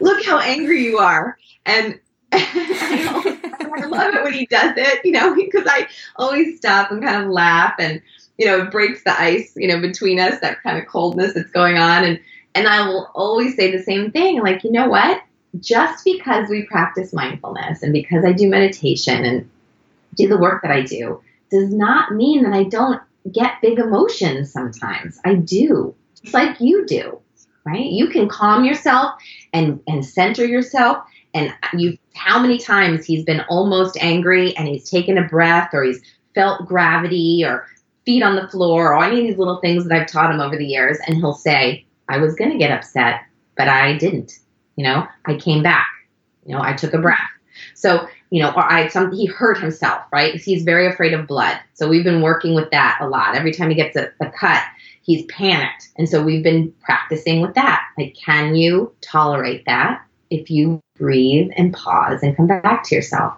Look 0.00 0.24
how 0.24 0.38
angry 0.38 0.84
you 0.84 0.98
are. 0.98 1.38
And 1.66 1.98
I 2.32 3.86
love 3.86 4.14
it 4.14 4.22
when 4.22 4.32
he 4.32 4.46
does 4.46 4.74
it, 4.76 5.04
you 5.04 5.12
know, 5.12 5.34
because 5.36 5.66
I 5.66 5.88
always 6.16 6.56
stop 6.56 6.90
and 6.90 7.02
kind 7.02 7.24
of 7.24 7.30
laugh 7.30 7.74
and, 7.78 8.00
you 8.38 8.46
know, 8.46 8.62
it 8.62 8.70
breaks 8.70 9.04
the 9.04 9.18
ice, 9.20 9.52
you 9.56 9.68
know, 9.68 9.80
between 9.80 10.18
us, 10.18 10.40
that 10.40 10.62
kind 10.62 10.78
of 10.78 10.86
coldness 10.86 11.34
that's 11.34 11.50
going 11.50 11.78
on. 11.78 12.04
And 12.04 12.20
and 12.54 12.68
I 12.68 12.86
will 12.86 13.10
always 13.14 13.56
say 13.56 13.70
the 13.70 13.82
same 13.82 14.12
thing 14.12 14.40
like, 14.40 14.62
you 14.62 14.70
know 14.70 14.88
what? 14.88 15.22
Just 15.58 16.04
because 16.04 16.48
we 16.48 16.62
practice 16.62 17.12
mindfulness 17.12 17.82
and 17.82 17.92
because 17.92 18.24
I 18.24 18.32
do 18.32 18.48
meditation 18.48 19.24
and 19.24 19.50
do 20.14 20.28
the 20.28 20.38
work 20.38 20.62
that 20.62 20.70
I 20.70 20.82
do 20.82 21.20
does 21.50 21.72
not 21.72 22.12
mean 22.12 22.44
that 22.44 22.52
I 22.52 22.64
don't 22.64 23.02
get 23.30 23.60
big 23.60 23.78
emotions 23.78 24.52
sometimes. 24.52 25.18
I 25.24 25.34
do, 25.34 25.94
just 26.22 26.34
like 26.34 26.60
you 26.60 26.86
do, 26.86 27.20
right? 27.64 27.86
You 27.86 28.08
can 28.08 28.28
calm 28.28 28.64
yourself 28.64 29.14
and, 29.52 29.80
and 29.86 30.04
center 30.04 30.44
yourself. 30.44 30.98
And 31.32 31.52
you, 31.72 31.98
how 32.14 32.38
many 32.38 32.58
times 32.58 33.04
he's 33.04 33.24
been 33.24 33.40
almost 33.48 33.96
angry 34.00 34.56
and 34.56 34.68
he's 34.68 34.88
taken 34.88 35.18
a 35.18 35.26
breath 35.26 35.70
or 35.72 35.82
he's 35.82 36.00
felt 36.34 36.66
gravity 36.66 37.42
or 37.44 37.66
feet 38.04 38.22
on 38.22 38.36
the 38.36 38.48
floor 38.48 38.94
or 38.94 39.04
any 39.04 39.20
of 39.20 39.26
these 39.26 39.38
little 39.38 39.60
things 39.60 39.86
that 39.86 39.98
I've 39.98 40.06
taught 40.06 40.30
him 40.30 40.40
over 40.40 40.56
the 40.56 40.66
years. 40.66 40.98
And 41.06 41.16
he'll 41.16 41.34
say, 41.34 41.84
I 42.08 42.18
was 42.18 42.34
going 42.34 42.50
to 42.50 42.58
get 42.58 42.70
upset, 42.70 43.22
but 43.56 43.68
I 43.68 43.96
didn't. 43.96 44.38
You 44.76 44.84
know, 44.84 45.06
I 45.24 45.36
came 45.36 45.62
back. 45.62 45.88
You 46.44 46.54
know, 46.54 46.62
I 46.62 46.74
took 46.74 46.92
a 46.94 46.98
breath. 46.98 47.18
So, 47.74 48.06
you 48.30 48.42
know, 48.42 48.50
or 48.50 48.70
I 48.70 48.88
some 48.88 49.12
he 49.12 49.26
hurt 49.26 49.58
himself, 49.58 50.02
right? 50.12 50.34
He's 50.34 50.64
very 50.64 50.86
afraid 50.86 51.12
of 51.12 51.26
blood. 51.26 51.58
So 51.74 51.88
we've 51.88 52.04
been 52.04 52.20
working 52.20 52.54
with 52.54 52.70
that 52.70 52.98
a 53.00 53.08
lot. 53.08 53.36
Every 53.36 53.52
time 53.52 53.70
he 53.70 53.76
gets 53.76 53.96
a, 53.96 54.10
a 54.20 54.30
cut, 54.30 54.62
he's 55.04 55.24
panicked. 55.26 55.88
And 55.96 56.08
so 56.08 56.22
we've 56.22 56.42
been 56.42 56.72
practicing 56.82 57.40
with 57.40 57.54
that. 57.54 57.86
Like, 57.96 58.16
can 58.16 58.54
you 58.54 58.92
tolerate 59.00 59.64
that 59.66 60.02
if 60.30 60.50
you 60.50 60.80
breathe 60.96 61.50
and 61.56 61.72
pause 61.72 62.22
and 62.22 62.36
come 62.36 62.46
back 62.46 62.82
to 62.84 62.94
yourself? 62.94 63.34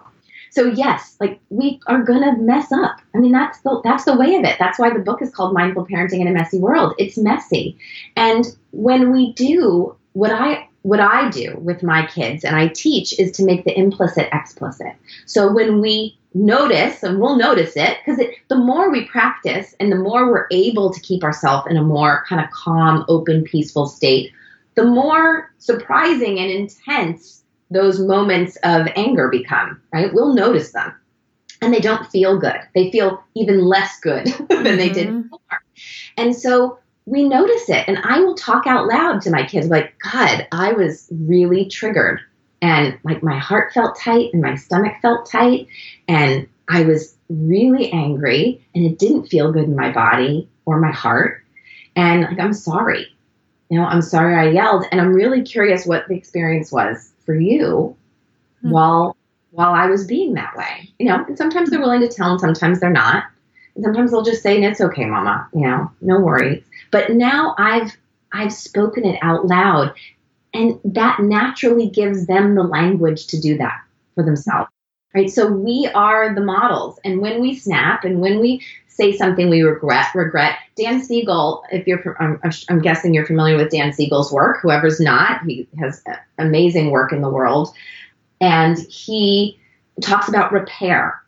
So 0.49 0.65
yes, 0.65 1.15
like 1.19 1.39
we 1.49 1.79
are 1.85 2.01
gonna 2.01 2.35
mess 2.37 2.71
up. 2.71 2.99
I 3.13 3.19
mean, 3.19 3.31
that's 3.31 3.59
the 3.59 3.79
that's 3.83 4.05
the 4.05 4.17
way 4.17 4.35
of 4.35 4.43
it. 4.43 4.55
That's 4.57 4.79
why 4.79 4.91
the 4.91 5.03
book 5.03 5.21
is 5.21 5.29
called 5.29 5.53
Mindful 5.53 5.85
Parenting 5.85 6.21
in 6.21 6.27
a 6.27 6.31
Messy 6.31 6.57
World. 6.57 6.95
It's 6.97 7.17
messy, 7.17 7.77
and 8.15 8.45
when 8.71 9.11
we 9.11 9.33
do 9.33 9.95
what 10.13 10.31
I 10.31 10.67
what 10.81 10.99
I 10.99 11.29
do 11.29 11.57
with 11.57 11.83
my 11.83 12.07
kids 12.07 12.45
and 12.45 12.55
I 12.55 12.69
teach 12.69 13.19
is 13.19 13.33
to 13.33 13.43
make 13.43 13.65
the 13.65 13.77
implicit 13.77 14.29
explicit. 14.31 14.93
So 15.25 15.51
when 15.51 15.81
we 15.81 16.17
notice, 16.37 17.03
and 17.03 17.19
we'll 17.19 17.37
notice 17.37 17.75
it, 17.75 17.97
because 18.05 18.23
the 18.49 18.55
more 18.55 18.91
we 18.91 19.05
practice 19.05 19.75
and 19.79 19.91
the 19.91 19.97
more 19.97 20.31
we're 20.31 20.47
able 20.51 20.93
to 20.93 20.99
keep 21.01 21.23
ourselves 21.23 21.67
in 21.69 21.77
a 21.77 21.83
more 21.83 22.23
kind 22.27 22.43
of 22.43 22.49
calm, 22.51 23.05
open, 23.07 23.43
peaceful 23.43 23.87
state, 23.87 24.31
the 24.75 24.85
more 24.85 25.51
surprising 25.57 26.39
and 26.39 26.51
intense 26.51 27.43
those 27.71 27.99
moments 27.99 28.55
of 28.63 28.87
anger 28.95 29.29
become, 29.29 29.81
right? 29.91 30.13
We'll 30.13 30.33
notice 30.33 30.71
them. 30.71 30.93
And 31.61 31.73
they 31.73 31.79
don't 31.79 32.05
feel 32.11 32.39
good. 32.39 32.59
They 32.75 32.91
feel 32.91 33.23
even 33.35 33.65
less 33.65 33.99
good 33.99 34.25
than 34.27 34.47
mm-hmm. 34.47 34.77
they 34.77 34.89
did 34.89 35.07
mm-hmm. 35.07 35.21
before. 35.23 35.61
And 36.15 36.35
so 36.35 36.79
we 37.05 37.27
notice 37.27 37.67
it. 37.69 37.85
And 37.87 37.97
I 38.03 38.19
will 38.19 38.35
talk 38.35 38.67
out 38.67 38.87
loud 38.87 39.21
to 39.23 39.31
my 39.31 39.45
kids, 39.45 39.67
like, 39.67 39.97
God, 39.99 40.47
I 40.51 40.73
was 40.73 41.07
really 41.11 41.65
triggered. 41.65 42.19
And 42.61 42.97
like 43.03 43.21
my 43.21 43.37
heart 43.37 43.73
felt 43.73 43.99
tight 43.99 44.33
and 44.33 44.41
my 44.41 44.55
stomach 44.55 44.93
felt 45.01 45.29
tight. 45.29 45.67
And 46.07 46.47
I 46.67 46.83
was 46.83 47.15
really 47.29 47.91
angry 47.91 48.65
and 48.73 48.85
it 48.85 48.99
didn't 48.99 49.27
feel 49.27 49.51
good 49.51 49.65
in 49.65 49.75
my 49.75 49.91
body 49.91 50.49
or 50.65 50.79
my 50.79 50.91
heart. 50.91 51.43
And 51.95 52.21
like, 52.23 52.39
I'm 52.39 52.53
sorry. 52.53 53.07
You 53.69 53.79
know, 53.79 53.85
I'm 53.85 54.01
sorry 54.01 54.35
I 54.35 54.51
yelled. 54.51 54.85
And 54.91 55.01
I'm 55.01 55.13
really 55.13 55.43
curious 55.43 55.85
what 55.85 56.07
the 56.07 56.15
experience 56.15 56.71
was 56.71 57.11
for 57.25 57.35
you 57.35 57.95
hmm. 58.61 58.69
while 58.69 59.17
while 59.51 59.73
I 59.73 59.87
was 59.87 60.05
being 60.05 60.33
that 60.33 60.55
way. 60.55 60.93
You 60.99 61.07
know, 61.07 61.25
and 61.27 61.37
sometimes 61.37 61.69
they're 61.69 61.79
willing 61.79 62.01
to 62.01 62.07
tell 62.07 62.31
and 62.31 62.39
sometimes 62.39 62.79
they're 62.79 62.89
not. 62.89 63.25
And 63.75 63.83
sometimes 63.83 64.11
they'll 64.11 64.23
just 64.23 64.43
say, 64.43 64.61
it's 64.61 64.81
okay, 64.81 65.05
mama, 65.05 65.47
you 65.53 65.61
know, 65.61 65.91
no 66.01 66.19
worries. 66.19 66.63
But 66.91 67.11
now 67.11 67.55
I've 67.57 67.95
I've 68.31 68.53
spoken 68.53 69.05
it 69.05 69.19
out 69.21 69.47
loud. 69.47 69.93
And 70.57 70.79
that 70.95 71.19
naturally 71.19 71.87
gives 71.87 72.25
them 72.25 72.55
the 72.55 72.63
language 72.63 73.27
to 73.27 73.39
do 73.39 73.57
that 73.57 73.79
for 74.15 74.23
themselves. 74.23 74.69
right? 75.13 75.29
So 75.29 75.51
we 75.51 75.89
are 75.93 76.33
the 76.33 76.41
models. 76.41 76.99
And 77.03 77.21
when 77.21 77.39
we 77.41 77.55
snap 77.55 78.03
and 78.03 78.19
when 78.19 78.39
we 78.39 78.61
say 78.87 79.15
something 79.15 79.49
we 79.49 79.61
regret, 79.61 80.07
regret, 80.15 80.57
Dan 80.75 81.03
Siegel, 81.03 81.63
if 81.71 81.85
you're, 81.85 82.17
I'm, 82.19 82.39
I'm 82.69 82.79
guessing 82.81 83.13
you're 83.13 83.27
familiar 83.27 83.55
with 83.55 83.69
Dan 83.69 83.93
Siegel's 83.93 84.31
work, 84.31 84.59
whoever's 84.61 84.99
not, 84.99 85.43
he 85.43 85.67
has 85.79 86.03
amazing 86.39 86.89
work 86.89 87.13
in 87.13 87.21
the 87.21 87.29
world. 87.29 87.69
And 88.41 88.77
he 88.89 89.59
talks 90.01 90.27
about 90.27 90.51
repair, 90.51 91.21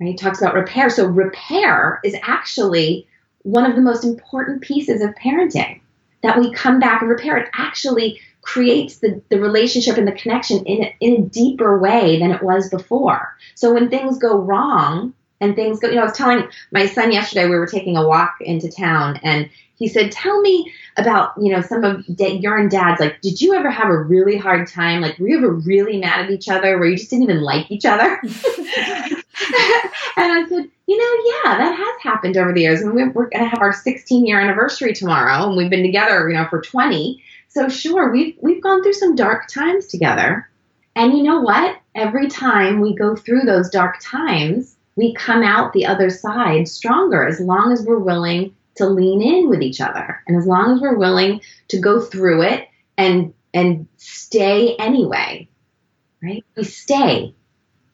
right? 0.00 0.08
He 0.08 0.16
talks 0.16 0.40
about 0.40 0.54
repair. 0.54 0.90
So 0.90 1.06
repair 1.06 2.00
is 2.04 2.16
actually 2.22 3.06
one 3.42 3.68
of 3.68 3.76
the 3.76 3.82
most 3.82 4.04
important 4.04 4.62
pieces 4.62 5.00
of 5.00 5.14
parenting 5.14 5.80
that 6.22 6.38
we 6.38 6.52
come 6.52 6.80
back 6.80 7.02
and 7.02 7.10
repair. 7.10 7.36
It 7.36 7.48
actually 7.54 8.20
creates 8.46 8.98
the, 8.98 9.20
the 9.28 9.40
relationship 9.40 9.96
and 9.96 10.06
the 10.06 10.12
connection 10.12 10.64
in 10.64 10.84
a, 10.84 10.96
in 11.00 11.14
a 11.14 11.26
deeper 11.26 11.78
way 11.78 12.18
than 12.20 12.30
it 12.30 12.42
was 12.42 12.70
before. 12.70 13.36
So 13.56 13.74
when 13.74 13.90
things 13.90 14.18
go 14.18 14.38
wrong 14.38 15.12
and 15.40 15.56
things 15.56 15.80
go, 15.80 15.88
you 15.88 15.96
know, 15.96 16.02
I 16.02 16.04
was 16.04 16.16
telling 16.16 16.48
my 16.70 16.86
son 16.86 17.10
yesterday, 17.10 17.48
we 17.48 17.56
were 17.56 17.66
taking 17.66 17.96
a 17.96 18.06
walk 18.06 18.36
into 18.40 18.70
town 18.70 19.18
and 19.24 19.50
he 19.74 19.88
said, 19.88 20.12
tell 20.12 20.40
me 20.40 20.72
about, 20.96 21.32
you 21.38 21.52
know, 21.52 21.60
some 21.60 21.84
of 21.84 22.04
your 22.06 22.56
and 22.56 22.70
dad's, 22.70 23.00
like, 23.00 23.20
did 23.20 23.42
you 23.42 23.52
ever 23.52 23.68
have 23.68 23.88
a 23.88 23.98
really 23.98 24.38
hard 24.38 24.68
time? 24.68 25.02
Like, 25.02 25.18
were 25.18 25.28
you 25.28 25.38
ever 25.38 25.52
really 25.52 25.98
mad 25.98 26.24
at 26.24 26.30
each 26.30 26.48
other 26.48 26.78
where 26.78 26.88
you 26.88 26.96
just 26.96 27.10
didn't 27.10 27.24
even 27.24 27.42
like 27.42 27.70
each 27.70 27.84
other? 27.84 28.18
and 30.16 30.32
I 30.32 30.46
said, 30.48 30.70
you 30.86 30.96
know, 30.96 31.32
yeah, 31.44 31.58
that 31.58 31.76
has 31.76 32.02
happened 32.02 32.38
over 32.38 32.54
the 32.54 32.62
years. 32.62 32.80
And 32.80 32.94
we're, 32.94 33.10
we're 33.10 33.28
going 33.28 33.44
to 33.44 33.50
have 33.50 33.60
our 33.60 33.72
16 33.72 34.24
year 34.24 34.40
anniversary 34.40 34.94
tomorrow 34.94 35.46
and 35.46 35.56
we've 35.56 35.68
been 35.68 35.82
together, 35.82 36.30
you 36.30 36.36
know, 36.36 36.46
for 36.48 36.62
20. 36.62 37.22
So 37.56 37.70
sure, 37.70 38.12
we've 38.12 38.36
we've 38.42 38.62
gone 38.62 38.82
through 38.82 38.92
some 38.92 39.16
dark 39.16 39.48
times 39.48 39.86
together. 39.86 40.46
And 40.94 41.16
you 41.16 41.22
know 41.22 41.40
what? 41.40 41.78
Every 41.94 42.28
time 42.28 42.80
we 42.80 42.94
go 42.94 43.16
through 43.16 43.44
those 43.46 43.70
dark 43.70 43.96
times, 44.02 44.76
we 44.94 45.14
come 45.14 45.42
out 45.42 45.72
the 45.72 45.86
other 45.86 46.10
side 46.10 46.68
stronger 46.68 47.26
as 47.26 47.40
long 47.40 47.72
as 47.72 47.86
we're 47.86 47.98
willing 47.98 48.54
to 48.74 48.86
lean 48.86 49.22
in 49.22 49.48
with 49.48 49.62
each 49.62 49.80
other 49.80 50.22
and 50.26 50.36
as 50.36 50.46
long 50.46 50.74
as 50.74 50.82
we're 50.82 50.98
willing 50.98 51.40
to 51.68 51.78
go 51.78 51.98
through 51.98 52.42
it 52.42 52.68
and 52.98 53.32
and 53.54 53.88
stay 53.96 54.76
anyway. 54.76 55.48
Right? 56.22 56.44
We 56.58 56.64
stay. 56.64 57.34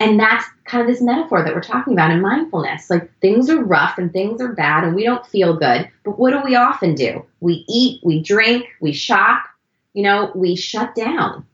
And 0.00 0.18
that's 0.18 0.44
kind 0.64 0.80
of 0.80 0.88
this 0.88 1.00
metaphor 1.00 1.44
that 1.44 1.54
we're 1.54 1.62
talking 1.62 1.92
about 1.92 2.10
in 2.10 2.20
mindfulness. 2.20 2.90
Like 2.90 3.16
things 3.20 3.48
are 3.48 3.62
rough 3.62 3.96
and 3.96 4.12
things 4.12 4.40
are 4.40 4.54
bad 4.54 4.82
and 4.82 4.96
we 4.96 5.04
don't 5.04 5.24
feel 5.24 5.56
good. 5.56 5.88
But 6.04 6.18
what 6.18 6.32
do 6.32 6.40
we 6.44 6.56
often 6.56 6.96
do? 6.96 7.24
We 7.38 7.64
eat, 7.68 8.00
we 8.02 8.20
drink, 8.20 8.66
we 8.80 8.92
shop, 8.92 9.44
you 9.92 10.02
know, 10.02 10.30
we 10.34 10.56
shut 10.56 10.94
down 10.94 11.46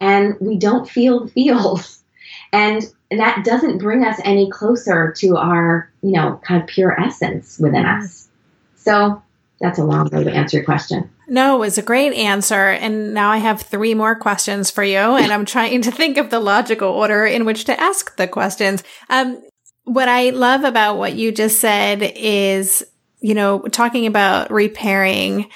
and 0.00 0.36
we 0.40 0.58
don't 0.58 0.88
feel 0.88 1.24
the 1.24 1.30
feels. 1.30 1.98
And 2.54 2.82
that 3.10 3.46
doesn't 3.46 3.78
bring 3.78 4.04
us 4.04 4.20
any 4.24 4.50
closer 4.50 5.10
to 5.18 5.36
our, 5.38 5.90
you 6.02 6.12
know, 6.12 6.38
kind 6.44 6.60
of 6.60 6.68
pure 6.68 6.98
essence 7.00 7.58
within 7.58 7.86
us. 7.86 8.28
So 8.76 9.22
that's 9.58 9.78
a 9.78 9.84
long 9.84 10.10
way 10.10 10.24
to 10.24 10.30
answer 10.30 10.58
your 10.58 10.64
question. 10.64 11.08
No, 11.28 11.56
it 11.56 11.60
was 11.60 11.78
a 11.78 11.82
great 11.82 12.12
answer. 12.12 12.68
And 12.68 13.14
now 13.14 13.30
I 13.30 13.38
have 13.38 13.62
three 13.62 13.94
more 13.94 14.14
questions 14.14 14.70
for 14.70 14.84
you. 14.84 14.98
And 14.98 15.32
I'm 15.32 15.46
trying 15.46 15.80
to 15.82 15.90
think 15.90 16.18
of 16.18 16.28
the 16.28 16.40
logical 16.40 16.90
order 16.90 17.24
in 17.24 17.46
which 17.46 17.64
to 17.64 17.80
ask 17.80 18.16
the 18.16 18.28
questions. 18.28 18.82
Um, 19.08 19.42
what 19.84 20.08
I 20.08 20.30
love 20.30 20.64
about 20.64 20.98
what 20.98 21.14
you 21.14 21.32
just 21.32 21.60
said 21.60 22.02
is, 22.02 22.84
you 23.20 23.34
know, 23.34 23.60
talking 23.60 24.06
about 24.06 24.50
repairing, 24.50 25.48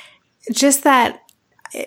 just 0.53 0.85
that 0.85 1.21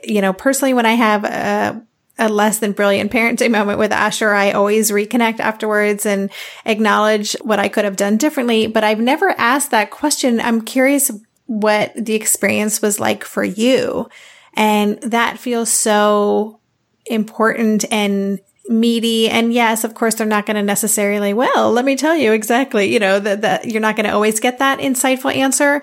you 0.04 0.22
know, 0.22 0.34
personally, 0.34 0.74
when 0.74 0.86
I 0.86 0.94
have 0.94 1.24
a, 1.24 1.82
a 2.18 2.30
less 2.30 2.60
than 2.60 2.74
brilliant 2.74 3.12
parenting 3.12 3.52
moment 3.58 3.80
with 3.80 3.92
Asher, 3.92 4.34
I 4.34 4.52
always 4.52 4.92
reconnect 4.92 5.40
afterwards 5.40 6.06
and 6.06 6.30
acknowledge 6.66 7.34
what 7.42 7.60
I 7.60 7.70
could 7.70 7.86
have 7.86 7.96
done 7.96 8.18
differently. 8.18 8.68
But 8.68 8.84
I've 8.84 9.00
never 9.00 9.30
asked 9.30 9.72
that 9.72 9.92
question. 9.92 10.40
I'm 10.40 10.62
curious 10.62 11.12
what 11.46 11.94
the 11.96 12.14
experience 12.14 12.82
was 12.82 13.00
like 13.00 13.24
for 13.24 13.44
you. 13.44 14.08
And 14.54 15.02
that 15.02 15.40
feels 15.40 15.72
so 15.72 16.60
important 17.06 17.86
and 17.92 18.40
meaty. 18.68 19.30
And 19.30 19.52
yes, 19.52 19.84
of 19.84 19.96
course, 19.96 20.16
they're 20.16 20.28
not 20.28 20.46
going 20.46 20.56
to 20.56 20.64
necessarily, 20.64 21.34
well, 21.34 21.72
let 21.72 21.86
me 21.86 21.96
tell 21.96 22.16
you 22.16 22.34
exactly, 22.34 22.94
you 22.94 23.00
know, 23.00 23.20
that, 23.20 23.42
that 23.42 23.66
you're 23.66 23.82
not 23.82 23.96
going 23.96 24.06
to 24.06 24.14
always 24.14 24.40
get 24.40 24.60
that 24.60 24.80
insightful 24.80 25.36
answer. 25.36 25.82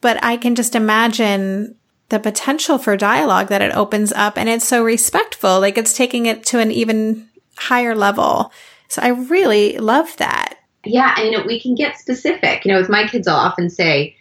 But 0.00 0.22
I 0.22 0.36
can 0.36 0.54
just 0.54 0.76
imagine 0.76 1.76
the 2.08 2.18
potential 2.18 2.78
for 2.78 2.96
dialogue 2.96 3.48
that 3.48 3.62
it 3.62 3.74
opens 3.74 4.12
up 4.12 4.36
and 4.36 4.48
it's 4.48 4.66
so 4.66 4.84
respectful. 4.84 5.60
Like 5.60 5.78
it's 5.78 5.96
taking 5.96 6.26
it 6.26 6.44
to 6.46 6.58
an 6.58 6.70
even 6.70 7.28
higher 7.56 7.94
level. 7.94 8.52
So 8.88 9.02
I 9.02 9.08
really 9.08 9.78
love 9.78 10.16
that. 10.18 10.56
Yeah. 10.84 11.14
And 11.16 11.26
you 11.26 11.38
know, 11.38 11.44
we 11.44 11.60
can 11.60 11.74
get 11.74 11.98
specific. 11.98 12.64
You 12.64 12.72
know, 12.72 12.80
with 12.80 12.90
my 12.90 13.08
kids, 13.08 13.26
I'll 13.26 13.36
often 13.36 13.70
say, 13.70 14.16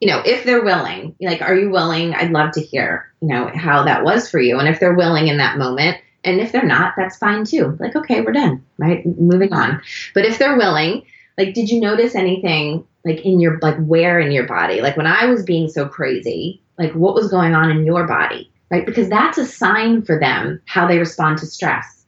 you 0.00 0.08
know, 0.08 0.22
if 0.24 0.44
they're 0.44 0.64
willing, 0.64 1.14
like, 1.20 1.42
are 1.42 1.56
you 1.56 1.70
willing? 1.70 2.14
I'd 2.14 2.30
love 2.30 2.52
to 2.52 2.60
hear, 2.60 3.12
you 3.20 3.28
know, 3.28 3.50
how 3.54 3.84
that 3.84 4.04
was 4.04 4.30
for 4.30 4.40
you. 4.40 4.58
And 4.58 4.68
if 4.68 4.80
they're 4.80 4.94
willing 4.94 5.28
in 5.28 5.38
that 5.38 5.58
moment, 5.58 5.98
and 6.24 6.40
if 6.40 6.52
they're 6.52 6.62
not, 6.62 6.94
that's 6.96 7.16
fine 7.16 7.44
too. 7.44 7.76
Like, 7.80 7.96
okay, 7.96 8.20
we're 8.20 8.32
done, 8.32 8.64
right? 8.78 9.04
Moving 9.18 9.52
on. 9.52 9.82
But 10.14 10.24
if 10.24 10.38
they're 10.38 10.56
willing, 10.56 11.04
like, 11.36 11.54
did 11.54 11.68
you 11.68 11.80
notice 11.80 12.14
anything 12.14 12.84
like 13.04 13.24
in 13.24 13.40
your, 13.40 13.58
like, 13.60 13.76
where 13.78 14.20
in 14.20 14.32
your 14.32 14.46
body? 14.46 14.80
Like, 14.80 14.96
when 14.96 15.06
I 15.06 15.26
was 15.26 15.42
being 15.42 15.68
so 15.68 15.88
crazy, 15.88 16.60
like 16.78 16.92
what 16.92 17.14
was 17.14 17.28
going 17.28 17.54
on 17.54 17.70
in 17.70 17.84
your 17.84 18.06
body, 18.06 18.50
right? 18.70 18.86
Because 18.86 19.08
that's 19.08 19.38
a 19.38 19.46
sign 19.46 20.02
for 20.02 20.18
them 20.18 20.60
how 20.66 20.86
they 20.86 20.98
respond 20.98 21.38
to 21.38 21.46
stress. 21.46 22.04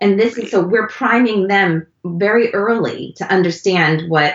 And 0.00 0.18
this 0.18 0.36
is 0.36 0.50
so 0.50 0.62
we're 0.62 0.88
priming 0.88 1.48
them 1.48 1.86
very 2.04 2.52
early 2.52 3.14
to 3.16 3.32
understand 3.32 4.08
what 4.08 4.34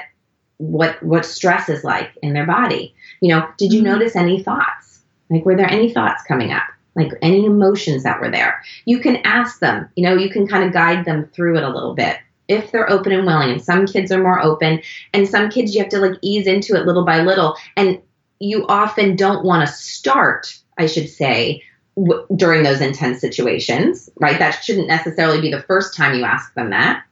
what 0.57 1.01
what 1.03 1.25
stress 1.25 1.69
is 1.69 1.83
like 1.83 2.11
in 2.21 2.33
their 2.33 2.45
body. 2.45 2.93
You 3.21 3.29
know, 3.29 3.47
did 3.57 3.73
you 3.73 3.81
mm-hmm. 3.81 3.91
notice 3.91 4.15
any 4.15 4.41
thoughts? 4.43 5.01
Like 5.29 5.45
were 5.45 5.55
there 5.55 5.69
any 5.69 5.93
thoughts 5.93 6.23
coming 6.27 6.51
up? 6.51 6.63
Like 6.95 7.11
any 7.21 7.45
emotions 7.45 8.03
that 8.03 8.19
were 8.19 8.31
there? 8.31 8.61
You 8.85 8.99
can 8.99 9.17
ask 9.17 9.59
them, 9.59 9.89
you 9.95 10.03
know, 10.03 10.15
you 10.15 10.29
can 10.29 10.47
kind 10.47 10.63
of 10.63 10.73
guide 10.73 11.05
them 11.05 11.29
through 11.33 11.57
it 11.57 11.63
a 11.63 11.69
little 11.69 11.93
bit 11.93 12.17
if 12.47 12.71
they're 12.71 12.89
open 12.89 13.11
and 13.11 13.25
willing. 13.25 13.51
And 13.51 13.61
some 13.61 13.85
kids 13.85 14.11
are 14.11 14.21
more 14.21 14.41
open, 14.41 14.81
and 15.13 15.29
some 15.29 15.49
kids 15.49 15.73
you 15.73 15.81
have 15.81 15.91
to 15.91 15.99
like 15.99 16.17
ease 16.21 16.47
into 16.47 16.75
it 16.75 16.85
little 16.85 17.05
by 17.05 17.21
little. 17.21 17.55
And 17.77 18.01
you 18.39 18.65
often 18.67 19.15
don't 19.15 19.45
want 19.45 19.67
to 19.67 19.73
start, 19.73 20.57
I 20.77 20.85
should 20.87 21.09
say, 21.09 21.63
w- 21.95 22.25
during 22.35 22.63
those 22.63 22.81
intense 22.81 23.19
situations, 23.21 24.09
right? 24.19 24.39
That 24.39 24.63
shouldn't 24.63 24.87
necessarily 24.87 25.41
be 25.41 25.51
the 25.51 25.63
first 25.63 25.95
time 25.95 26.17
you 26.17 26.23
ask 26.23 26.53
them 26.53 26.69
that. 26.71 27.03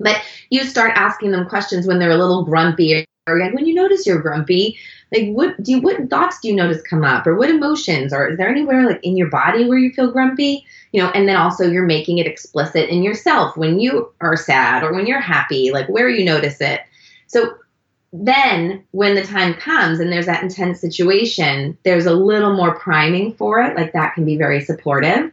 But 0.00 0.20
you 0.50 0.64
start 0.64 0.92
asking 0.94 1.30
them 1.30 1.48
questions 1.48 1.86
when 1.86 1.98
they're 1.98 2.10
a 2.10 2.16
little 2.16 2.44
grumpy 2.44 3.06
or 3.28 3.38
when 3.52 3.66
you 3.66 3.74
notice 3.74 4.04
you're 4.04 4.20
grumpy, 4.20 4.76
like 5.12 5.28
what 5.28 5.62
do 5.62 5.72
you, 5.72 5.80
what 5.80 6.10
thoughts 6.10 6.40
do 6.40 6.48
you 6.48 6.56
notice 6.56 6.82
come 6.82 7.04
up 7.04 7.26
or 7.26 7.36
what 7.36 7.50
emotions 7.50 8.12
or 8.12 8.28
is 8.28 8.38
there 8.38 8.48
anywhere 8.48 8.84
like 8.84 9.00
in 9.04 9.16
your 9.16 9.30
body 9.30 9.68
where 9.68 9.78
you 9.78 9.92
feel 9.92 10.10
grumpy? 10.10 10.66
You 10.92 11.02
know, 11.02 11.10
and 11.10 11.28
then 11.28 11.36
also 11.36 11.70
you're 11.70 11.86
making 11.86 12.18
it 12.18 12.26
explicit 12.26 12.88
in 12.88 13.02
yourself 13.02 13.56
when 13.56 13.78
you 13.78 14.12
are 14.20 14.36
sad 14.36 14.82
or 14.82 14.92
when 14.92 15.06
you're 15.06 15.20
happy, 15.20 15.70
like 15.70 15.88
where 15.88 16.08
you 16.08 16.24
notice 16.24 16.60
it. 16.60 16.80
So 17.28 17.54
then 18.12 18.84
when 18.90 19.14
the 19.14 19.22
time 19.22 19.54
comes 19.54 19.98
and 19.98 20.12
there's 20.12 20.26
that 20.26 20.42
intense 20.42 20.80
situation, 20.80 21.78
there's 21.82 22.06
a 22.06 22.14
little 22.14 22.54
more 22.54 22.78
priming 22.78 23.34
for 23.34 23.62
it. 23.62 23.74
Like 23.74 23.92
that 23.94 24.14
can 24.14 24.24
be 24.24 24.36
very 24.36 24.60
supportive. 24.60 25.32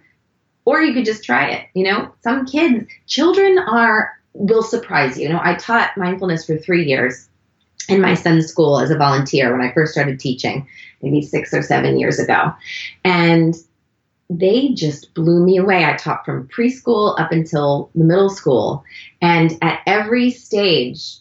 Or 0.66 0.82
you 0.82 0.94
could 0.94 1.06
just 1.06 1.24
try 1.24 1.50
it. 1.52 1.68
You 1.74 1.84
know, 1.86 2.14
some 2.22 2.46
kids, 2.46 2.86
children 3.08 3.58
are, 3.58 4.18
will 4.34 4.64
surprise 4.64 5.18
you. 5.18 5.24
You 5.24 5.34
know, 5.34 5.42
I 5.44 5.56
taught 5.56 5.98
mindfulness 5.98 6.46
for 6.46 6.58
three 6.58 6.86
years 6.86 7.28
in 7.90 8.02
my 8.02 8.14
son's 8.14 8.48
school 8.48 8.80
as 8.80 8.92
a 8.92 8.98
volunteer 8.98 9.52
when 9.52 9.66
I 9.66 9.74
first 9.74 9.92
started 9.92 10.20
teaching, 10.20 10.68
maybe 11.02 11.22
six 11.22 11.54
or 11.54 11.62
seven 11.62 12.00
years 12.00 12.20
ago. 12.20 12.54
And 13.04 13.56
they 14.30 14.70
just 14.70 15.14
blew 15.16 15.44
me 15.44 15.58
away. 15.58 15.84
I 15.84 15.98
taught 15.98 16.24
from 16.24 16.48
preschool 16.48 17.20
up 17.20 17.32
until 17.32 17.90
the 17.96 18.04
middle 18.04 18.30
school. 18.30 18.84
And 19.22 19.58
at 19.62 19.82
every 19.88 20.30
stage, 20.30 21.18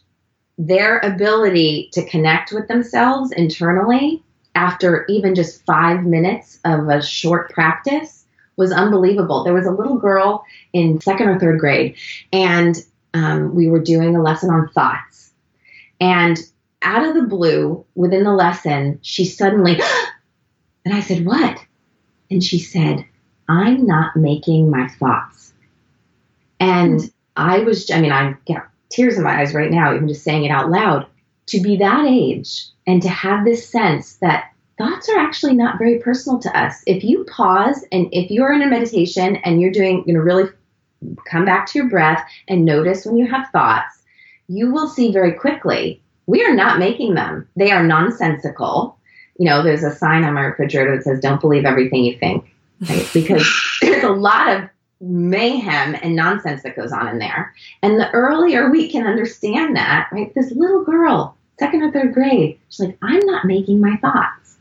their 0.59 0.99
ability 0.99 1.88
to 1.92 2.05
connect 2.05 2.53
with 2.53 2.66
themselves 2.68 3.31
internally 3.31 4.23
after 4.55 5.07
even 5.09 5.37
just 5.37 5.64
five 5.64 6.05
minutes 6.05 6.59
of 6.64 6.88
a 6.88 7.01
short 7.01 7.51
practice 7.51 8.25
was 8.57 8.73
unbelievable. 8.73 9.44
There 9.44 9.55
was 9.55 9.66
a 9.66 9.71
little 9.71 9.99
girl 9.99 10.44
in 10.73 11.01
second 11.01 11.29
or 11.29 11.38
third 11.38 11.61
grade, 11.61 11.97
and 12.33 12.77
um, 13.14 13.55
we 13.55 13.68
were 13.68 13.81
doing 13.81 14.16
a 14.16 14.23
lesson 14.23 14.51
on 14.51 14.68
thoughts. 14.71 15.33
And 16.01 16.37
out 16.83 17.07
of 17.07 17.14
the 17.14 17.23
blue, 17.23 17.85
within 17.94 18.25
the 18.25 18.35
lesson, 18.35 18.99
she 19.03 19.25
suddenly, 19.25 19.81
and 20.85 20.92
I 20.92 21.01
said, 21.01 21.25
What? 21.25 21.59
And 22.31 22.42
she 22.42 22.59
said, 22.59 23.07
I'm 23.49 23.87
not 23.87 24.16
making 24.16 24.71
my 24.71 24.88
thoughts. 24.88 25.55
And 26.61 27.01
I 27.37 27.61
was, 27.61 27.90
I 27.90 28.01
mean, 28.01 28.12
I'm 28.12 28.38
yeah, 28.47 28.64
tears 28.90 29.16
in 29.16 29.24
my 29.24 29.40
eyes 29.40 29.55
right 29.55 29.70
now, 29.70 29.94
even 29.94 30.09
just 30.09 30.24
saying 30.24 30.44
it 30.44 30.51
out 30.51 30.70
loud. 30.70 31.07
To 31.48 31.61
be 31.61 31.77
that 31.79 32.05
age 32.05 32.66
and 32.87 33.01
to 33.03 33.09
have 33.09 33.44
this 33.44 33.68
sense 33.68 34.16
that 34.16 34.53
thoughts 34.77 35.09
are 35.09 35.18
actually 35.18 35.55
not 35.55 35.79
very 35.79 35.98
personal 35.98 36.38
to 36.40 36.59
us. 36.59 36.83
If 36.87 37.03
you 37.03 37.24
pause 37.24 37.85
and 37.90 38.09
if 38.12 38.31
you're 38.31 38.53
in 38.53 38.62
a 38.62 38.66
meditation 38.66 39.37
and 39.37 39.61
you're 39.61 39.72
doing, 39.72 40.05
you 40.07 40.14
know, 40.14 40.20
really 40.20 40.51
come 41.27 41.44
back 41.44 41.66
to 41.66 41.79
your 41.79 41.88
breath 41.88 42.27
and 42.48 42.64
notice 42.64 43.07
when 43.07 43.16
you 43.16 43.27
have 43.27 43.48
thoughts, 43.51 44.03
you 44.48 44.70
will 44.72 44.88
see 44.88 45.12
very 45.12 45.33
quickly 45.33 46.03
we 46.27 46.44
are 46.44 46.55
not 46.55 46.79
making 46.79 47.14
them. 47.14 47.48
They 47.57 47.72
are 47.72 47.83
nonsensical. 47.83 48.98
You 49.38 49.46
know, 49.46 49.62
there's 49.62 49.85
a 49.85 49.94
sign 49.94 50.24
on 50.24 50.35
my 50.35 50.42
refrigerator 50.42 50.96
that 50.96 51.05
says, 51.05 51.20
don't 51.20 51.40
believe 51.40 51.64
everything 51.64 52.05
you 52.05 52.18
think, 52.18 52.44
right? 52.88 53.09
Because 53.14 53.46
there's 53.81 54.05
a 54.05 54.11
lot 54.11 54.48
of 54.48 54.68
mayhem 55.00 55.94
and 56.02 56.16
nonsense 56.16 56.62
that 56.62 56.76
goes 56.76 56.92
on 56.92 57.08
in 57.08 57.18
there. 57.18 57.54
And 57.82 57.98
the 57.98 58.11
earlier 58.11 58.70
we 58.70 58.90
can 58.90 59.06
understand 59.06 59.76
that, 59.76 60.08
right? 60.12 60.34
This 60.34 60.50
little 60.52 60.84
girl, 60.84 61.37
second 61.58 61.82
or 61.82 61.92
third 61.92 62.14
grade, 62.14 62.58
she's 62.68 62.80
like, 62.80 62.98
I'm 63.02 63.24
not 63.26 63.44
making 63.44 63.80
my 63.80 63.96
thoughts. 63.96 64.56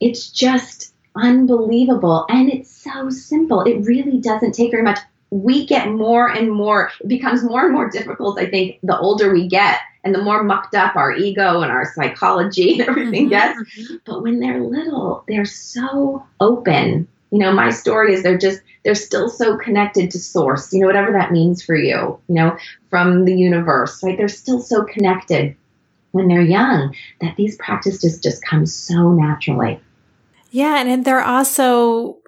It's 0.00 0.30
just 0.30 0.94
unbelievable. 1.14 2.26
And 2.28 2.50
it's 2.50 2.70
so 2.70 3.10
simple. 3.10 3.62
It 3.62 3.84
really 3.84 4.18
doesn't 4.18 4.52
take 4.52 4.70
very 4.70 4.82
much. 4.82 4.98
We 5.30 5.66
get 5.66 5.88
more 5.90 6.28
and 6.28 6.50
more, 6.50 6.90
it 7.00 7.06
becomes 7.08 7.44
more 7.44 7.64
and 7.64 7.72
more 7.72 7.88
difficult, 7.88 8.40
I 8.40 8.50
think, 8.50 8.80
the 8.82 8.98
older 8.98 9.32
we 9.32 9.46
get 9.46 9.80
and 10.02 10.14
the 10.14 10.22
more 10.22 10.42
mucked 10.42 10.74
up 10.74 10.96
our 10.96 11.12
ego 11.12 11.60
and 11.60 11.70
our 11.70 11.92
psychology 11.94 12.80
and 12.80 12.88
everything 12.88 13.28
mm-hmm, 13.28 13.30
gets. 13.30 13.60
Mm-hmm. 13.60 13.96
But 14.04 14.22
when 14.22 14.40
they're 14.40 14.60
little, 14.60 15.24
they're 15.28 15.44
so 15.44 16.26
open. 16.40 17.06
You 17.30 17.38
know, 17.38 17.52
my 17.52 17.70
story 17.70 18.14
is 18.14 18.22
they're 18.22 18.38
just, 18.38 18.60
they're 18.84 18.94
still 18.94 19.28
so 19.28 19.56
connected 19.56 20.10
to 20.12 20.18
source, 20.18 20.72
you 20.72 20.80
know, 20.80 20.86
whatever 20.86 21.12
that 21.12 21.32
means 21.32 21.62
for 21.62 21.74
you, 21.74 22.18
you 22.28 22.34
know, 22.34 22.56
from 22.88 23.24
the 23.24 23.34
universe, 23.34 24.02
right? 24.02 24.16
They're 24.16 24.28
still 24.28 24.60
so 24.60 24.84
connected 24.84 25.56
when 26.12 26.28
they're 26.28 26.42
young 26.42 26.94
that 27.20 27.36
these 27.36 27.56
practices 27.56 28.20
just 28.20 28.44
come 28.44 28.66
so 28.66 29.12
naturally. 29.12 29.80
Yeah. 30.50 30.82
And 30.82 31.04
they're 31.04 31.22
also 31.22 32.18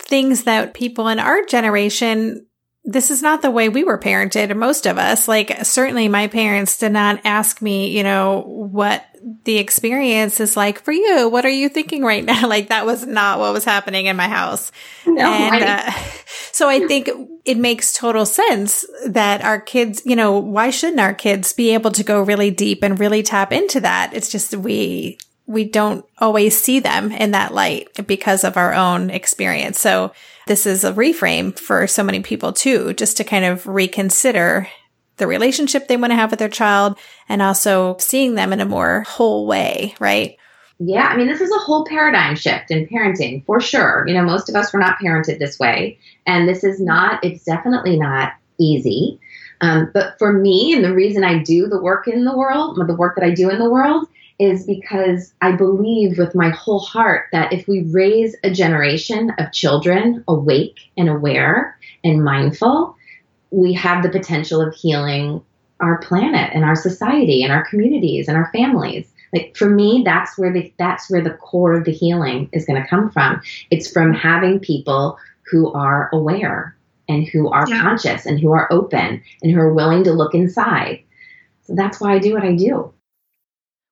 things 0.00 0.44
that 0.44 0.74
people 0.74 1.08
in 1.08 1.18
our 1.18 1.44
generation 1.44 2.46
this 2.86 3.10
is 3.10 3.20
not 3.20 3.42
the 3.42 3.50
way 3.50 3.68
we 3.68 3.82
were 3.82 3.98
parented, 3.98 4.56
most 4.56 4.86
of 4.86 4.96
us. 4.96 5.26
Like, 5.26 5.64
certainly 5.64 6.06
my 6.06 6.28
parents 6.28 6.78
did 6.78 6.92
not 6.92 7.20
ask 7.24 7.60
me, 7.60 7.90
you 7.90 8.04
know, 8.04 8.42
what 8.46 9.04
the 9.44 9.58
experience 9.58 10.38
is 10.38 10.56
like 10.56 10.80
for 10.80 10.92
you. 10.92 11.28
What 11.28 11.44
are 11.44 11.50
you 11.50 11.68
thinking 11.68 12.04
right 12.04 12.24
now? 12.24 12.46
Like, 12.56 12.68
that 12.68 12.86
was 12.86 13.04
not 13.04 13.40
what 13.40 13.52
was 13.52 13.64
happening 13.64 14.06
in 14.06 14.16
my 14.16 14.28
house. 14.28 14.70
No, 15.04 15.26
and, 15.26 15.64
uh, 15.64 15.90
so 16.52 16.68
I 16.68 16.86
think 16.86 17.10
it 17.44 17.58
makes 17.58 17.92
total 17.92 18.24
sense 18.24 18.86
that 19.04 19.42
our 19.42 19.60
kids, 19.60 20.02
you 20.04 20.14
know, 20.14 20.38
why 20.38 20.70
shouldn't 20.70 21.00
our 21.00 21.12
kids 21.12 21.52
be 21.52 21.74
able 21.74 21.90
to 21.90 22.04
go 22.04 22.22
really 22.22 22.52
deep 22.52 22.84
and 22.84 23.00
really 23.00 23.24
tap 23.24 23.52
into 23.52 23.80
that? 23.80 24.12
It's 24.14 24.30
just 24.30 24.54
we, 24.54 25.18
we 25.46 25.64
don't 25.64 26.04
always 26.18 26.60
see 26.60 26.80
them 26.80 27.12
in 27.12 27.30
that 27.32 27.54
light 27.54 28.06
because 28.06 28.44
of 28.44 28.56
our 28.56 28.74
own 28.74 29.10
experience. 29.10 29.80
So, 29.80 30.12
this 30.46 30.66
is 30.66 30.84
a 30.84 30.92
reframe 30.92 31.58
for 31.58 31.86
so 31.86 32.04
many 32.04 32.20
people 32.20 32.52
too, 32.52 32.92
just 32.94 33.16
to 33.16 33.24
kind 33.24 33.44
of 33.44 33.66
reconsider 33.66 34.68
the 35.16 35.26
relationship 35.26 35.88
they 35.88 35.96
want 35.96 36.12
to 36.12 36.16
have 36.16 36.30
with 36.30 36.38
their 36.38 36.48
child 36.48 36.96
and 37.28 37.42
also 37.42 37.96
seeing 37.98 38.34
them 38.34 38.52
in 38.52 38.60
a 38.60 38.64
more 38.64 39.02
whole 39.02 39.46
way, 39.46 39.94
right? 39.98 40.36
Yeah, 40.78 41.06
I 41.06 41.16
mean, 41.16 41.26
this 41.26 41.40
is 41.40 41.50
a 41.50 41.58
whole 41.58 41.86
paradigm 41.86 42.36
shift 42.36 42.70
in 42.70 42.86
parenting 42.86 43.44
for 43.46 43.60
sure. 43.60 44.04
You 44.06 44.14
know, 44.14 44.22
most 44.22 44.48
of 44.48 44.54
us 44.54 44.72
were 44.72 44.78
not 44.78 44.98
parented 45.02 45.38
this 45.38 45.58
way. 45.58 45.98
And 46.26 46.48
this 46.48 46.64
is 46.64 46.80
not, 46.80 47.24
it's 47.24 47.44
definitely 47.44 47.98
not 47.98 48.34
easy. 48.58 49.18
Um, 49.62 49.90
but 49.94 50.18
for 50.18 50.32
me, 50.32 50.74
and 50.74 50.84
the 50.84 50.94
reason 50.94 51.24
I 51.24 51.42
do 51.42 51.66
the 51.66 51.80
work 51.80 52.08
in 52.08 52.24
the 52.24 52.36
world, 52.36 52.76
the 52.76 52.94
work 52.94 53.16
that 53.16 53.24
I 53.24 53.30
do 53.30 53.48
in 53.48 53.58
the 53.58 53.70
world, 53.70 54.06
is 54.38 54.66
because 54.66 55.32
I 55.40 55.52
believe 55.52 56.18
with 56.18 56.34
my 56.34 56.50
whole 56.50 56.80
heart 56.80 57.28
that 57.32 57.52
if 57.52 57.66
we 57.66 57.82
raise 57.84 58.36
a 58.44 58.50
generation 58.50 59.32
of 59.38 59.52
children 59.52 60.22
awake 60.28 60.78
and 60.96 61.08
aware 61.08 61.78
and 62.04 62.22
mindful, 62.22 62.96
we 63.50 63.72
have 63.74 64.02
the 64.02 64.10
potential 64.10 64.60
of 64.60 64.74
healing 64.74 65.42
our 65.80 65.98
planet 65.98 66.50
and 66.54 66.64
our 66.64 66.74
society 66.74 67.42
and 67.42 67.52
our 67.52 67.66
communities 67.68 68.28
and 68.28 68.36
our 68.36 68.50
families. 68.52 69.10
Like 69.32 69.56
for 69.56 69.68
me, 69.68 70.02
that's 70.04 70.38
where 70.38 70.52
the 70.52 70.72
that's 70.78 71.10
where 71.10 71.22
the 71.22 71.34
core 71.34 71.74
of 71.74 71.84
the 71.84 71.92
healing 71.92 72.48
is 72.52 72.64
going 72.64 72.80
to 72.80 72.88
come 72.88 73.10
from. 73.10 73.42
It's 73.70 73.90
from 73.90 74.12
having 74.12 74.60
people 74.60 75.18
who 75.50 75.72
are 75.72 76.08
aware 76.12 76.76
and 77.08 77.26
who 77.26 77.48
are 77.50 77.68
yeah. 77.68 77.82
conscious 77.82 78.26
and 78.26 78.40
who 78.40 78.52
are 78.52 78.72
open 78.72 79.22
and 79.42 79.52
who 79.52 79.60
are 79.60 79.74
willing 79.74 80.04
to 80.04 80.12
look 80.12 80.34
inside. 80.34 81.02
So 81.62 81.74
that's 81.74 82.00
why 82.00 82.14
I 82.14 82.18
do 82.18 82.34
what 82.34 82.44
I 82.44 82.54
do. 82.54 82.92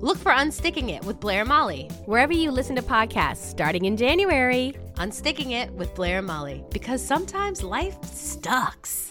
Look 0.00 0.18
for 0.18 0.30
Unsticking 0.30 0.90
It 0.90 1.02
with 1.06 1.20
Blair 1.20 1.40
and 1.40 1.48
Molly, 1.48 1.88
wherever 2.04 2.32
you 2.32 2.50
listen 2.50 2.76
to 2.76 2.82
podcasts 2.82 3.38
starting 3.38 3.86
in 3.86 3.96
January. 3.96 4.74
Unsticking 4.96 5.52
It 5.52 5.72
with 5.72 5.94
Blair 5.94 6.18
and 6.18 6.26
Molly, 6.26 6.62
because 6.70 7.02
sometimes 7.02 7.62
life 7.62 7.96
sucks. 8.04 9.10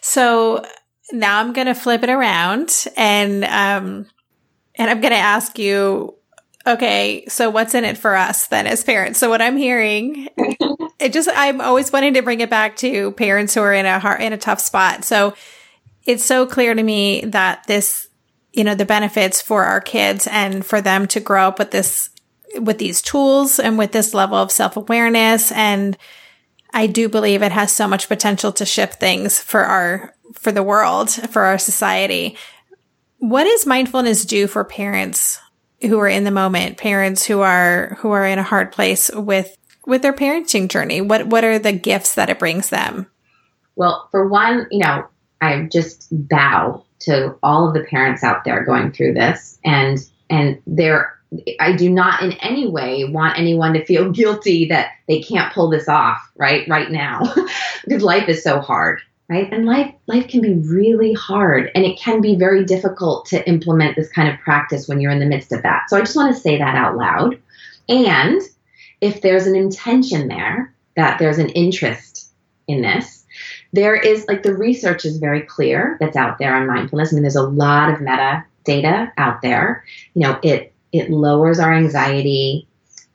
So 0.00 0.64
now 1.12 1.40
I'm 1.40 1.52
going 1.52 1.66
to 1.66 1.74
flip 1.74 2.02
it 2.02 2.10
around 2.10 2.86
and, 2.96 3.44
um, 3.44 4.06
and 4.76 4.90
I'm 4.90 5.00
going 5.00 5.12
to 5.12 5.18
ask 5.18 5.58
you, 5.58 6.14
okay, 6.66 7.24
so 7.28 7.50
what's 7.50 7.74
in 7.74 7.84
it 7.84 7.98
for 7.98 8.14
us 8.14 8.46
then 8.48 8.66
as 8.66 8.84
parents? 8.84 9.18
So 9.18 9.28
what 9.28 9.42
I'm 9.42 9.56
hearing, 9.56 10.28
it 10.98 11.12
just, 11.12 11.28
I'm 11.32 11.60
always 11.60 11.92
wanting 11.92 12.14
to 12.14 12.22
bring 12.22 12.40
it 12.40 12.50
back 12.50 12.76
to 12.76 13.12
parents 13.12 13.54
who 13.54 13.60
are 13.60 13.72
in 13.72 13.86
a 13.86 13.98
hard, 13.98 14.20
in 14.20 14.32
a 14.32 14.38
tough 14.38 14.60
spot. 14.60 15.04
So 15.04 15.34
it's 16.04 16.24
so 16.24 16.46
clear 16.46 16.74
to 16.74 16.82
me 16.82 17.22
that 17.26 17.66
this, 17.66 18.08
you 18.52 18.64
know, 18.64 18.74
the 18.74 18.84
benefits 18.84 19.40
for 19.40 19.64
our 19.64 19.80
kids 19.80 20.26
and 20.26 20.64
for 20.64 20.80
them 20.80 21.06
to 21.08 21.20
grow 21.20 21.48
up 21.48 21.58
with 21.58 21.70
this, 21.70 22.10
with 22.60 22.78
these 22.78 23.00
tools 23.00 23.58
and 23.58 23.78
with 23.78 23.92
this 23.92 24.12
level 24.12 24.36
of 24.36 24.50
self 24.50 24.76
awareness 24.76 25.52
and, 25.52 25.96
I 26.72 26.86
do 26.86 27.08
believe 27.08 27.42
it 27.42 27.52
has 27.52 27.72
so 27.72 27.88
much 27.88 28.08
potential 28.08 28.52
to 28.52 28.64
shift 28.64 29.00
things 29.00 29.40
for 29.40 29.64
our, 29.64 30.14
for 30.34 30.52
the 30.52 30.62
world, 30.62 31.10
for 31.10 31.42
our 31.42 31.58
society. 31.58 32.36
What 33.18 33.44
does 33.44 33.66
mindfulness 33.66 34.24
do 34.24 34.46
for 34.46 34.64
parents 34.64 35.38
who 35.82 35.98
are 35.98 36.08
in 36.08 36.24
the 36.24 36.30
moment, 36.30 36.76
parents 36.76 37.24
who 37.24 37.40
are 37.40 37.96
who 38.00 38.10
are 38.10 38.26
in 38.26 38.38
a 38.38 38.44
hard 38.44 38.72
place 38.72 39.10
with 39.14 39.56
with 39.86 40.02
their 40.02 40.12
parenting 40.12 40.68
journey? 40.68 41.00
What 41.00 41.26
what 41.26 41.44
are 41.44 41.58
the 41.58 41.72
gifts 41.72 42.14
that 42.14 42.30
it 42.30 42.38
brings 42.38 42.70
them? 42.70 43.06
Well, 43.76 44.08
for 44.10 44.28
one, 44.28 44.66
you 44.70 44.80
know, 44.80 45.06
I 45.40 45.68
just 45.70 46.08
bow 46.10 46.84
to 47.00 47.36
all 47.42 47.68
of 47.68 47.74
the 47.74 47.84
parents 47.84 48.22
out 48.22 48.44
there 48.44 48.64
going 48.64 48.92
through 48.92 49.14
this 49.14 49.58
and 49.64 49.98
and 50.28 50.60
there 50.66 51.19
I 51.60 51.74
do 51.76 51.88
not 51.88 52.22
in 52.22 52.32
any 52.32 52.66
way 52.66 53.04
want 53.04 53.38
anyone 53.38 53.74
to 53.74 53.84
feel 53.84 54.10
guilty 54.12 54.66
that 54.66 54.92
they 55.06 55.22
can't 55.22 55.52
pull 55.52 55.70
this 55.70 55.88
off 55.88 56.18
right 56.36 56.68
right 56.68 56.90
now. 56.90 57.22
Because 57.84 58.02
life 58.02 58.28
is 58.28 58.44
so 58.44 58.60
hard 58.60 59.00
right? 59.30 59.50
And 59.52 59.64
life 59.64 59.94
life 60.06 60.28
can 60.28 60.42
be 60.42 60.54
really 60.54 61.14
hard 61.14 61.70
and 61.74 61.84
it 61.84 61.98
can 61.98 62.20
be 62.20 62.34
very 62.34 62.64
difficult 62.64 63.26
to 63.26 63.48
implement 63.48 63.96
this 63.96 64.10
kind 64.10 64.28
of 64.28 64.40
practice 64.40 64.88
when 64.88 65.00
you're 65.00 65.12
in 65.12 65.20
the 65.20 65.26
midst 65.26 65.52
of 65.52 65.62
that. 65.62 65.88
So 65.88 65.96
i 65.96 66.00
just 66.00 66.16
want 66.16 66.34
to 66.34 66.40
say 66.40 66.58
that 66.58 66.74
out 66.74 66.96
loud. 66.96 67.40
And 67.88 68.42
if 69.00 69.22
there's 69.22 69.46
an 69.46 69.56
intention 69.56 70.28
there 70.28 70.74
that 70.96 71.18
there's 71.18 71.38
an 71.38 71.48
interest 71.50 72.28
in 72.66 72.82
this 72.82 73.24
there 73.72 73.94
is 73.94 74.26
like 74.26 74.42
the 74.42 74.54
research 74.54 75.04
is 75.04 75.18
very 75.18 75.42
clear 75.42 75.96
that's 76.00 76.16
out 76.16 76.38
there 76.38 76.54
on 76.54 76.66
mindfulness. 76.66 77.12
I 77.12 77.14
mean 77.14 77.22
there's 77.22 77.36
a 77.36 77.42
lot 77.42 77.90
of 77.92 78.00
meta 78.00 78.44
data 78.64 79.12
out 79.16 79.42
there. 79.42 79.84
You 80.14 80.22
know 80.22 80.40
it 80.42 80.69
it 80.92 81.10
lowers 81.10 81.58
our 81.58 81.72
anxiety 81.72 82.66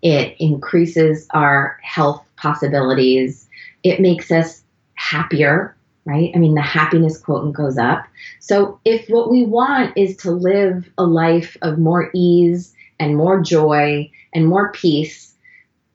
it 0.01 0.35
increases 0.39 1.27
our 1.31 1.79
health 1.81 2.25
possibilities 2.35 3.47
it 3.83 3.99
makes 3.99 4.31
us 4.31 4.63
happier 4.95 5.75
right? 6.05 6.31
I 6.35 6.37
mean, 6.37 6.53
the 6.53 6.61
happiness 6.61 7.17
quotient 7.17 7.55
goes 7.55 7.77
up. 7.77 8.05
So 8.39 8.79
if 8.85 9.09
what 9.09 9.29
we 9.29 9.43
want 9.43 9.97
is 9.97 10.15
to 10.17 10.31
live 10.31 10.89
a 10.97 11.03
life 11.03 11.57
of 11.61 11.79
more 11.79 12.11
ease 12.13 12.73
and 12.99 13.17
more 13.17 13.41
joy 13.41 14.11
and 14.33 14.47
more 14.47 14.71
peace, 14.71 15.33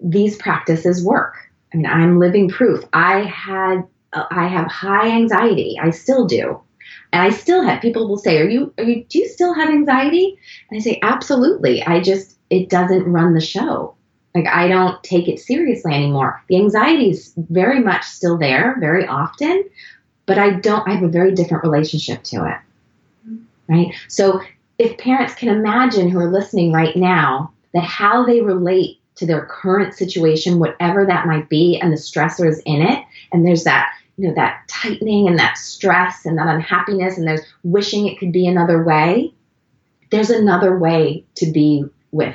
these 0.01 0.37
practices 0.37 1.05
work. 1.05 1.37
I 1.73 1.77
mean, 1.77 1.87
I'm 1.87 2.19
living 2.19 2.49
proof. 2.49 2.85
I 2.93 3.21
had 3.21 3.85
I 4.13 4.49
have 4.49 4.67
high 4.67 5.09
anxiety. 5.11 5.79
I 5.81 5.91
still 5.91 6.27
do. 6.27 6.61
And 7.13 7.23
I 7.23 7.31
still 7.31 7.63
have 7.63 7.83
people 7.83 8.09
will 8.09 8.19
say, 8.19 8.39
"Are 8.39 8.49
you 8.49 8.73
are 8.79 8.85
you 8.85 9.05
do 9.05 9.19
you 9.19 9.29
still 9.29 9.55
have 9.55 9.69
anxiety?" 9.69 10.39
And 10.71 10.79
I 10.79 10.83
say, 10.83 10.99
"Absolutely. 11.03 11.83
I 11.83 12.01
just 12.01 12.37
it 12.51 12.69
doesn't 12.69 13.05
run 13.05 13.35
the 13.35 13.41
show. 13.41 13.95
Like 14.35 14.47
I 14.47 14.69
don't 14.69 15.03
take 15.03 15.29
it 15.29 15.41
seriously 15.41 15.93
anymore. 15.93 16.43
The 16.49 16.57
anxiety 16.57 17.11
is 17.11 17.33
very 17.37 17.81
much 17.81 18.05
still 18.05 18.39
there 18.39 18.77
very 18.79 19.07
often, 19.07 19.65
but 20.27 20.39
I 20.39 20.51
don't, 20.51 20.87
I 20.89 20.93
have 20.93 21.03
a 21.03 21.09
very 21.09 21.35
different 21.35 21.65
relationship 21.65 22.23
to 22.25 22.47
it. 22.47 22.59
Right? 23.69 23.95
So 24.09 24.41
if 24.79 24.99
parents 24.99 25.35
can 25.35 25.49
imagine 25.49 26.09
who 26.09 26.19
are 26.19 26.31
listening 26.31 26.73
right 26.73 26.97
now 26.97 27.53
that 27.75 27.85
how 27.85 28.25
they 28.25 28.41
relate 28.41 29.01
to 29.17 29.27
their 29.27 29.47
current 29.47 29.95
situation, 29.95 30.59
whatever 30.59 31.05
that 31.05 31.27
might 31.27 31.49
be, 31.49 31.79
and 31.81 31.93
the 31.93 31.97
stressors 31.97 32.61
in 32.65 32.83
it, 32.83 33.05
and 33.33 33.47
there's 33.47 33.65
that, 33.65 33.93
you 34.21 34.29
know, 34.29 34.35
that 34.35 34.69
tightening 34.69 35.27
and 35.29 35.39
that 35.39 35.57
stress 35.57 36.27
and 36.27 36.37
that 36.37 36.47
unhappiness, 36.47 37.17
and 37.17 37.27
there's 37.27 37.41
wishing 37.63 38.07
it 38.07 38.19
could 38.19 38.33
be 38.33 38.47
another 38.47 38.83
way, 38.83 39.33
there's 40.11 40.29
another 40.29 40.79
way 40.79 41.25
to 41.37 41.51
be 41.51 41.85
with 42.11 42.35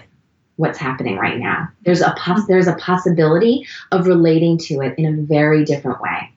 what's 0.55 0.79
happening 0.79 1.17
right 1.17 1.37
now. 1.37 1.67
There's 1.83 2.01
a 2.01 2.15
pos- 2.17 2.47
there's 2.47 2.67
a 2.67 2.75
possibility 2.77 3.67
of 3.91 4.07
relating 4.07 4.57
to 4.59 4.81
it 4.81 4.97
in 4.97 5.05
a 5.05 5.21
very 5.21 5.63
different 5.63 6.01
way. 6.01 6.31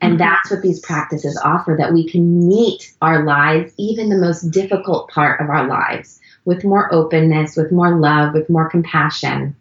And 0.00 0.12
mm-hmm. 0.12 0.20
that's 0.20 0.50
what 0.50 0.62
these 0.62 0.80
practices 0.80 1.38
offer 1.44 1.76
that 1.78 1.92
we 1.92 2.08
can 2.08 2.48
meet 2.48 2.94
our 3.02 3.24
lives, 3.26 3.74
even 3.76 4.08
the 4.08 4.16
most 4.16 4.50
difficult 4.50 5.10
part 5.10 5.38
of 5.40 5.50
our 5.50 5.66
lives, 5.66 6.18
with 6.46 6.64
more 6.64 6.92
openness, 6.94 7.56
with 7.56 7.72
more 7.72 7.98
love, 7.98 8.32
with 8.32 8.48
more 8.48 8.70
compassion 8.70 9.54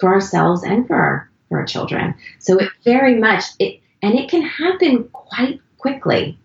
for 0.00 0.08
ourselves 0.08 0.64
and 0.64 0.88
for 0.88 0.96
our, 0.96 1.30
for 1.48 1.60
our 1.60 1.66
children. 1.66 2.14
So 2.40 2.58
it 2.58 2.70
very 2.84 3.14
much, 3.20 3.44
it, 3.60 3.79
and 4.02 4.14
it 4.14 4.30
can 4.30 4.42
happen 4.42 5.04
quite 5.12 5.60
quickly. 5.78 6.38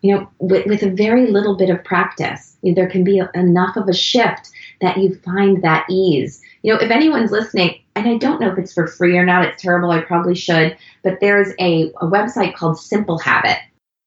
You 0.00 0.14
know, 0.14 0.28
with, 0.38 0.66
with 0.66 0.82
a 0.82 0.90
very 0.90 1.26
little 1.26 1.56
bit 1.56 1.70
of 1.70 1.82
practice, 1.82 2.56
there 2.62 2.88
can 2.88 3.02
be 3.02 3.20
enough 3.34 3.76
of 3.76 3.88
a 3.88 3.92
shift 3.94 4.50
that 4.80 4.96
you 4.96 5.16
find 5.24 5.62
that 5.62 5.86
ease. 5.90 6.40
You 6.62 6.74
know, 6.74 6.80
if 6.80 6.90
anyone's 6.90 7.32
listening, 7.32 7.80
and 7.98 8.08
I 8.08 8.16
don't 8.16 8.40
know 8.40 8.52
if 8.52 8.58
it's 8.58 8.72
for 8.72 8.86
free 8.86 9.18
or 9.18 9.24
not. 9.24 9.44
It's 9.44 9.60
terrible. 9.60 9.90
I 9.90 10.00
probably 10.00 10.36
should. 10.36 10.76
But 11.02 11.18
there's 11.20 11.48
a, 11.58 11.90
a 12.00 12.06
website 12.06 12.54
called 12.54 12.78
Simple 12.78 13.18
Habit. 13.18 13.58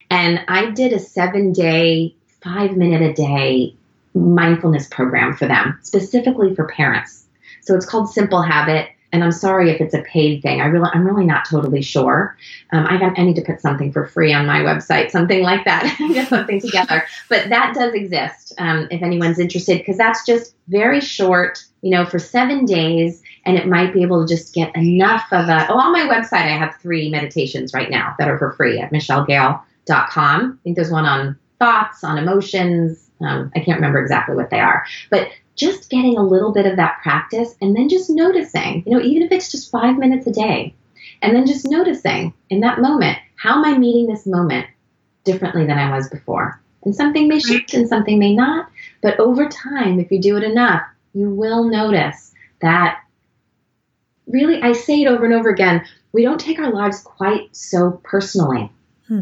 And 0.09 0.41
I 0.47 0.71
did 0.71 0.93
a 0.93 0.99
seven 0.99 1.51
day, 1.51 2.15
five 2.41 2.77
minute 2.77 3.01
a 3.01 3.13
day 3.13 3.75
mindfulness 4.13 4.87
program 4.87 5.35
for 5.35 5.47
them, 5.47 5.77
specifically 5.83 6.55
for 6.55 6.67
parents. 6.67 7.25
So 7.61 7.75
it's 7.75 7.85
called 7.85 8.09
Simple 8.09 8.41
Habit. 8.41 8.89
And 9.13 9.23
I'm 9.23 9.31
sorry 9.31 9.71
if 9.71 9.81
it's 9.81 9.93
a 9.93 10.01
paid 10.03 10.41
thing. 10.41 10.61
I 10.61 10.65
really, 10.65 10.89
I'm 10.93 11.05
really 11.05 11.25
not 11.25 11.45
totally 11.49 11.81
sure. 11.81 12.37
Um, 12.71 12.85
I, 12.87 12.97
got, 12.97 13.19
I 13.19 13.23
need 13.23 13.35
to 13.35 13.41
put 13.41 13.59
something 13.59 13.91
for 13.91 14.07
free 14.07 14.33
on 14.33 14.45
my 14.45 14.59
website, 14.59 15.11
something 15.11 15.43
like 15.43 15.65
that, 15.65 15.95
get 16.13 16.29
something 16.29 16.61
together. 16.61 17.03
But 17.29 17.49
that 17.49 17.75
does 17.75 17.93
exist 17.93 18.53
um, 18.57 18.87
if 18.89 19.01
anyone's 19.01 19.39
interested, 19.39 19.79
because 19.79 19.97
that's 19.97 20.25
just 20.25 20.55
very 20.69 21.01
short, 21.01 21.63
you 21.81 21.91
know, 21.91 22.05
for 22.05 22.19
seven 22.19 22.65
days 22.65 23.21
and 23.45 23.57
it 23.57 23.67
might 23.67 23.93
be 23.93 24.03
able 24.03 24.25
to 24.25 24.33
just 24.33 24.53
get 24.53 24.75
enough 24.75 25.25
of 25.31 25.49
a. 25.49 25.67
Oh, 25.69 25.77
on 25.77 25.91
my 25.91 26.01
website, 26.01 26.45
I 26.45 26.57
have 26.57 26.75
three 26.81 27.09
meditations 27.09 27.73
right 27.73 27.89
now 27.89 28.15
that 28.19 28.27
are 28.27 28.37
for 28.37 28.51
free 28.53 28.79
at 28.79 28.91
michellegale.com. 28.91 30.59
I 30.59 30.63
think 30.63 30.75
there's 30.75 30.91
one 30.91 31.05
on 31.05 31.37
thoughts, 31.59 32.03
on 32.03 32.17
emotions. 32.17 33.09
Um, 33.21 33.51
I 33.55 33.59
can't 33.59 33.77
remember 33.77 33.99
exactly 33.99 34.35
what 34.35 34.49
they 34.49 34.59
are, 34.59 34.85
but 35.09 35.27
just 35.55 35.89
getting 35.89 36.17
a 36.17 36.23
little 36.23 36.51
bit 36.51 36.65
of 36.65 36.77
that 36.77 36.99
practice 37.03 37.55
and 37.61 37.75
then 37.75 37.89
just 37.89 38.09
noticing, 38.09 38.83
you 38.85 38.91
know, 38.91 39.03
even 39.03 39.23
if 39.23 39.31
it's 39.31 39.51
just 39.51 39.71
five 39.71 39.97
minutes 39.97 40.27
a 40.27 40.31
day, 40.31 40.73
and 41.21 41.35
then 41.35 41.45
just 41.45 41.69
noticing 41.69 42.33
in 42.49 42.61
that 42.61 42.79
moment, 42.79 43.17
how 43.35 43.57
am 43.57 43.65
I 43.65 43.77
meeting 43.77 44.07
this 44.07 44.25
moment 44.25 44.67
differently 45.23 45.65
than 45.65 45.77
I 45.77 45.95
was 45.95 46.09
before? 46.09 46.61
And 46.83 46.95
something 46.95 47.27
may 47.27 47.39
shift 47.39 47.73
and 47.73 47.87
something 47.87 48.17
may 48.17 48.35
not, 48.35 48.69
but 49.01 49.19
over 49.19 49.47
time, 49.47 49.99
if 49.99 50.11
you 50.11 50.19
do 50.19 50.37
it 50.37 50.43
enough, 50.43 50.81
you 51.13 51.29
will 51.29 51.65
notice 51.65 52.33
that 52.61 52.99
really, 54.27 54.61
I 54.61 54.73
say 54.73 55.01
it 55.01 55.07
over 55.07 55.25
and 55.25 55.33
over 55.33 55.49
again, 55.49 55.85
we 56.11 56.23
don't 56.23 56.39
take 56.39 56.59
our 56.59 56.71
lives 56.71 57.01
quite 57.01 57.55
so 57.55 57.99
personally. 58.03 58.71
Hmm. 59.07 59.21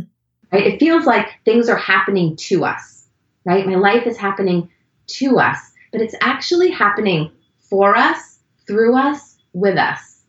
Right? 0.51 0.67
It 0.67 0.79
feels 0.79 1.05
like 1.05 1.27
things 1.45 1.69
are 1.69 1.77
happening 1.77 2.35
to 2.37 2.65
us, 2.65 3.05
right? 3.45 3.67
My 3.67 3.75
life 3.75 4.07
is 4.07 4.17
happening 4.17 4.69
to 5.07 5.39
us, 5.39 5.68
but 5.91 6.01
it's 6.01 6.15
actually 6.21 6.71
happening 6.71 7.31
for 7.69 7.95
us, 7.95 8.39
through 8.67 8.97
us, 8.97 9.37
with 9.53 9.77
us. 9.77 10.21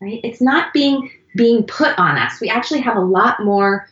Right? 0.00 0.20
It's 0.24 0.40
not 0.40 0.72
being 0.72 1.10
being 1.36 1.64
put 1.64 1.98
on 1.98 2.18
us. 2.18 2.40
We 2.40 2.50
actually 2.50 2.80
have 2.80 2.96
a 2.96 3.00
lot 3.00 3.42
more 3.42 3.88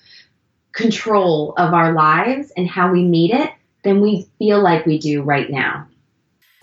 control 0.73 1.55
of 1.57 1.73
our 1.73 1.93
lives 1.93 2.53
and 2.57 2.69
how 2.69 2.93
we 2.93 3.03
meet 3.03 3.33
it 3.33 3.51
than 3.83 4.01
we 4.01 4.29
feel 4.39 4.61
like 4.63 4.87
we 4.87 4.99
do 4.99 5.23
right 5.23 5.51
now. 5.51 5.87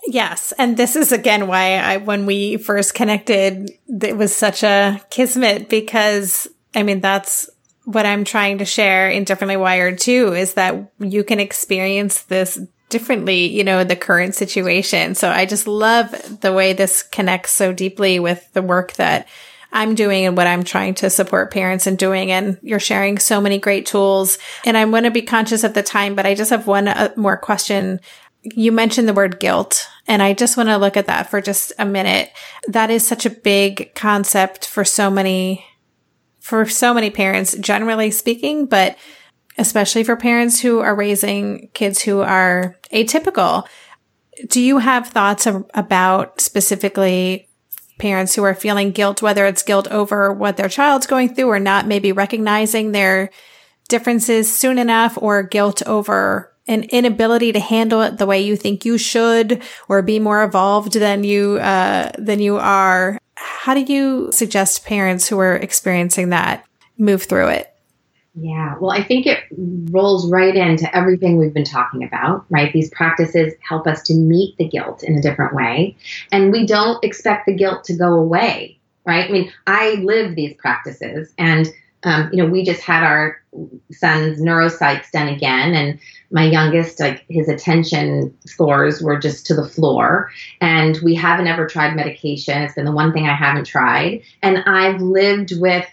Yes. 0.06 0.52
And 0.56 0.76
this 0.76 0.96
is 0.96 1.12
again 1.12 1.48
why 1.48 1.74
I, 1.76 1.96
when 1.96 2.24
we 2.24 2.56
first 2.56 2.94
connected, 2.94 3.70
it 3.88 4.16
was 4.16 4.34
such 4.34 4.62
a 4.62 5.00
kismet 5.10 5.68
because 5.68 6.48
I 6.74 6.82
mean, 6.82 7.00
that's 7.00 7.50
what 7.84 8.06
I'm 8.06 8.24
trying 8.24 8.58
to 8.58 8.64
share 8.64 9.08
in 9.08 9.24
Differently 9.24 9.56
Wired 9.56 9.98
too, 9.98 10.34
is 10.34 10.54
that 10.54 10.92
you 10.98 11.24
can 11.24 11.40
experience 11.40 12.22
this 12.22 12.60
differently, 12.88 13.46
you 13.46 13.64
know, 13.64 13.84
the 13.84 13.96
current 13.96 14.34
situation. 14.34 15.14
So 15.14 15.30
I 15.30 15.46
just 15.46 15.66
love 15.66 16.40
the 16.40 16.52
way 16.52 16.72
this 16.72 17.02
connects 17.02 17.52
so 17.52 17.72
deeply 17.72 18.18
with 18.18 18.50
the 18.52 18.62
work 18.62 18.94
that 18.94 19.28
I'm 19.70 19.94
doing 19.94 20.24
and 20.24 20.36
what 20.36 20.46
I'm 20.46 20.64
trying 20.64 20.94
to 20.94 21.10
support 21.10 21.52
parents 21.52 21.86
in 21.86 21.96
doing. 21.96 22.30
And 22.30 22.58
you're 22.62 22.80
sharing 22.80 23.18
so 23.18 23.40
many 23.40 23.58
great 23.58 23.84
tools. 23.84 24.38
And 24.64 24.76
I'm 24.76 24.90
going 24.90 25.04
to 25.04 25.10
be 25.10 25.22
conscious 25.22 25.64
of 25.64 25.74
the 25.74 25.82
time, 25.82 26.14
but 26.14 26.24
I 26.24 26.34
just 26.34 26.50
have 26.50 26.66
one 26.66 26.88
uh, 26.88 27.12
more 27.16 27.36
question 27.36 28.00
you 28.42 28.72
mentioned 28.72 29.08
the 29.08 29.14
word 29.14 29.40
guilt, 29.40 29.88
and 30.06 30.22
I 30.22 30.32
just 30.32 30.56
want 30.56 30.68
to 30.68 30.76
look 30.76 30.96
at 30.96 31.06
that 31.06 31.30
for 31.30 31.40
just 31.40 31.72
a 31.78 31.84
minute. 31.84 32.30
That 32.68 32.90
is 32.90 33.06
such 33.06 33.26
a 33.26 33.30
big 33.30 33.94
concept 33.94 34.66
for 34.66 34.84
so 34.84 35.10
many, 35.10 35.64
for 36.40 36.66
so 36.66 36.94
many 36.94 37.10
parents, 37.10 37.56
generally 37.58 38.10
speaking, 38.10 38.66
but 38.66 38.96
especially 39.58 40.04
for 40.04 40.16
parents 40.16 40.60
who 40.60 40.80
are 40.80 40.94
raising 40.94 41.68
kids 41.74 42.00
who 42.02 42.20
are 42.20 42.76
atypical. 42.92 43.66
Do 44.48 44.60
you 44.60 44.78
have 44.78 45.08
thoughts 45.08 45.46
about 45.74 46.40
specifically 46.40 47.48
parents 47.98 48.34
who 48.34 48.44
are 48.44 48.54
feeling 48.54 48.92
guilt, 48.92 49.20
whether 49.20 49.44
it's 49.44 49.62
guilt 49.62 49.88
over 49.88 50.32
what 50.32 50.56
their 50.56 50.68
child's 50.68 51.06
going 51.06 51.34
through 51.34 51.50
or 51.50 51.58
not 51.58 51.86
maybe 51.86 52.12
recognizing 52.12 52.92
their 52.92 53.30
differences 53.88 54.54
soon 54.54 54.78
enough 54.78 55.18
or 55.20 55.42
guilt 55.42 55.82
over 55.86 56.54
an 56.68 56.84
inability 56.84 57.50
to 57.52 57.60
handle 57.60 58.02
it 58.02 58.18
the 58.18 58.26
way 58.26 58.40
you 58.40 58.54
think 58.54 58.84
you 58.84 58.98
should 58.98 59.62
or 59.88 60.02
be 60.02 60.18
more 60.18 60.44
evolved 60.44 60.92
than 60.92 61.24
you 61.24 61.56
uh, 61.56 62.12
than 62.18 62.40
you 62.40 62.58
are 62.58 63.18
how 63.34 63.74
do 63.74 63.80
you 63.80 64.30
suggest 64.30 64.84
parents 64.84 65.28
who 65.28 65.38
are 65.38 65.56
experiencing 65.56 66.28
that 66.28 66.64
move 66.98 67.22
through 67.22 67.48
it 67.48 67.74
Yeah, 68.40 68.76
well, 68.78 68.90
I 68.90 69.02
think 69.02 69.26
it 69.26 69.44
rolls 69.90 70.30
right 70.30 70.54
into 70.54 70.94
everything 70.94 71.38
we've 71.38 71.54
been 71.54 71.64
talking 71.64 72.04
about, 72.04 72.44
right? 72.50 72.72
These 72.72 72.90
practices 72.90 73.54
help 73.66 73.86
us 73.86 74.02
to 74.02 74.14
meet 74.14 74.56
the 74.58 74.68
guilt 74.68 75.02
in 75.02 75.16
a 75.16 75.22
different 75.22 75.54
way. 75.54 75.96
And 76.30 76.52
we 76.52 76.66
don't 76.66 77.02
expect 77.02 77.46
the 77.46 77.54
guilt 77.54 77.84
to 77.84 77.96
go 77.96 78.14
away, 78.14 78.78
right? 79.04 79.28
I 79.28 79.32
mean, 79.32 79.52
I 79.66 79.94
live 79.94 80.34
these 80.34 80.54
practices 80.54 81.32
and 81.38 81.68
um, 82.04 82.30
you 82.32 82.40
know, 82.40 82.48
we 82.48 82.62
just 82.62 82.82
had 82.82 83.02
our 83.02 83.42
son's 83.90 84.40
neuropsychs 84.40 85.10
done 85.10 85.26
again, 85.26 85.74
and 85.74 85.98
my 86.30 86.44
youngest, 86.44 87.00
like 87.00 87.24
his 87.28 87.48
attention 87.48 88.36
scores 88.46 89.02
were 89.02 89.18
just 89.18 89.46
to 89.46 89.54
the 89.54 89.68
floor. 89.68 90.30
And 90.60 90.96
we 91.02 91.16
haven't 91.16 91.48
ever 91.48 91.66
tried 91.66 91.96
medication. 91.96 92.62
It's 92.62 92.74
been 92.74 92.84
the 92.84 92.92
one 92.92 93.12
thing 93.12 93.26
I 93.26 93.34
haven't 93.34 93.66
tried. 93.66 94.22
And 94.42 94.58
I've 94.58 95.00
lived 95.00 95.58
with 95.58 95.86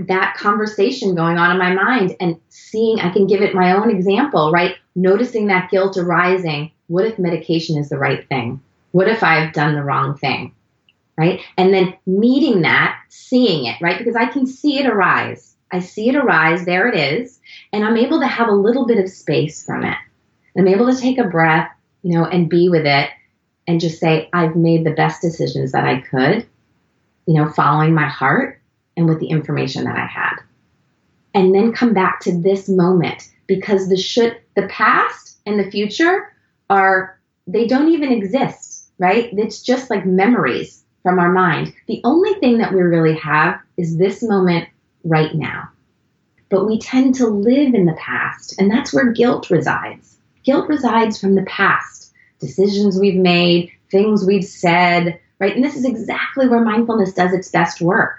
that 0.00 0.36
conversation 0.36 1.14
going 1.14 1.38
on 1.38 1.50
in 1.50 1.58
my 1.58 1.72
mind 1.72 2.16
and 2.20 2.38
seeing, 2.48 3.00
I 3.00 3.10
can 3.10 3.26
give 3.26 3.42
it 3.42 3.54
my 3.54 3.72
own 3.72 3.90
example, 3.90 4.52
right? 4.52 4.76
Noticing 4.94 5.46
that 5.46 5.70
guilt 5.70 5.96
arising. 5.96 6.72
What 6.88 7.06
if 7.06 7.18
medication 7.18 7.78
is 7.78 7.88
the 7.88 7.98
right 7.98 8.28
thing? 8.28 8.60
What 8.92 9.08
if 9.08 9.22
I've 9.22 9.52
done 9.52 9.74
the 9.74 9.82
wrong 9.82 10.16
thing? 10.16 10.54
Right? 11.18 11.40
And 11.56 11.72
then 11.72 11.96
meeting 12.06 12.62
that, 12.62 12.98
seeing 13.08 13.64
it, 13.66 13.80
right? 13.80 13.98
Because 13.98 14.16
I 14.16 14.26
can 14.26 14.46
see 14.46 14.78
it 14.78 14.86
arise. 14.86 15.54
I 15.72 15.80
see 15.80 16.08
it 16.08 16.16
arise, 16.16 16.64
there 16.64 16.88
it 16.88 16.94
is, 16.94 17.40
and 17.72 17.84
I'm 17.84 17.96
able 17.96 18.20
to 18.20 18.26
have 18.26 18.48
a 18.48 18.54
little 18.54 18.86
bit 18.86 19.02
of 19.02 19.10
space 19.10 19.64
from 19.64 19.84
it. 19.84 19.96
I'm 20.56 20.68
able 20.68 20.92
to 20.92 21.00
take 21.00 21.18
a 21.18 21.24
breath, 21.24 21.70
you 22.02 22.16
know, 22.16 22.24
and 22.24 22.48
be 22.48 22.68
with 22.68 22.86
it 22.86 23.10
and 23.66 23.80
just 23.80 23.98
say, 23.98 24.28
I've 24.32 24.54
made 24.54 24.84
the 24.84 24.92
best 24.92 25.20
decisions 25.20 25.72
that 25.72 25.84
I 25.84 26.00
could, 26.00 26.46
you 27.26 27.34
know, 27.34 27.50
following 27.50 27.94
my 27.94 28.06
heart 28.06 28.60
and 28.96 29.06
with 29.06 29.20
the 29.20 29.28
information 29.28 29.84
that 29.84 29.96
I 29.96 30.06
had. 30.06 30.36
And 31.34 31.54
then 31.54 31.72
come 31.72 31.92
back 31.92 32.20
to 32.20 32.36
this 32.36 32.68
moment 32.68 33.30
because 33.46 33.88
the 33.88 33.96
should 33.96 34.40
the 34.54 34.66
past 34.68 35.38
and 35.44 35.58
the 35.58 35.70
future 35.70 36.32
are 36.70 37.20
they 37.46 37.66
don't 37.66 37.92
even 37.92 38.10
exist, 38.10 38.90
right? 38.98 39.30
It's 39.32 39.62
just 39.62 39.90
like 39.90 40.06
memories 40.06 40.82
from 41.02 41.18
our 41.18 41.30
mind. 41.30 41.74
The 41.86 42.00
only 42.04 42.34
thing 42.34 42.58
that 42.58 42.72
we 42.72 42.80
really 42.80 43.16
have 43.18 43.60
is 43.76 43.96
this 43.96 44.22
moment 44.22 44.68
right 45.04 45.34
now. 45.34 45.70
But 46.48 46.66
we 46.66 46.78
tend 46.78 47.16
to 47.16 47.26
live 47.26 47.74
in 47.74 47.86
the 47.86 47.96
past, 47.98 48.60
and 48.60 48.70
that's 48.70 48.92
where 48.92 49.12
guilt 49.12 49.50
resides. 49.50 50.16
Guilt 50.44 50.68
resides 50.68 51.20
from 51.20 51.34
the 51.34 51.42
past, 51.42 52.12
decisions 52.40 52.98
we've 52.98 53.20
made, 53.20 53.70
things 53.90 54.24
we've 54.24 54.44
said, 54.44 55.20
right? 55.38 55.54
And 55.54 55.64
this 55.64 55.76
is 55.76 55.84
exactly 55.84 56.48
where 56.48 56.64
mindfulness 56.64 57.12
does 57.12 57.32
its 57.32 57.50
best 57.50 57.80
work. 57.80 58.18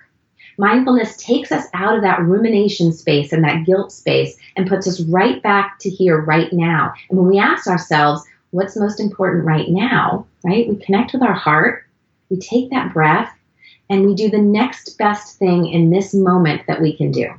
Mindfulness 0.58 1.18
takes 1.18 1.52
us 1.52 1.66
out 1.74 1.96
of 1.96 2.02
that 2.02 2.22
rumination 2.22 2.92
space 2.92 3.32
and 3.32 3.44
that 3.44 3.66
guilt 3.66 3.92
space 3.92 4.38
and 4.56 4.68
puts 4.68 4.88
us 4.88 5.02
right 5.02 5.42
back 5.44 5.78
to 5.80 5.90
here, 5.90 6.20
right 6.20 6.52
now. 6.52 6.94
And 7.10 7.20
when 7.20 7.28
we 7.28 7.40
ask 7.40 7.68
ourselves, 7.68 8.24
what's 8.52 8.76
most 8.76 9.00
important 9.00 9.46
right 9.46 9.70
now, 9.70 10.26
right? 10.44 10.68
We 10.68 10.78
connect 10.78 11.14
with 11.14 11.22
our 11.22 11.34
heart, 11.34 11.86
we 12.30 12.38
take 12.38 12.72
that 12.72 12.94
breath, 12.94 13.32
and 13.90 14.06
we 14.06 14.16
do 14.16 14.30
the 14.30 14.42
next 14.42 14.98
best 14.98 15.38
thing 15.38 15.68
in 15.68 15.90
this 15.90 16.14
moment 16.14 16.64
that 16.68 16.82
we 16.82 16.96
can 16.96 17.12
do. 17.12 17.30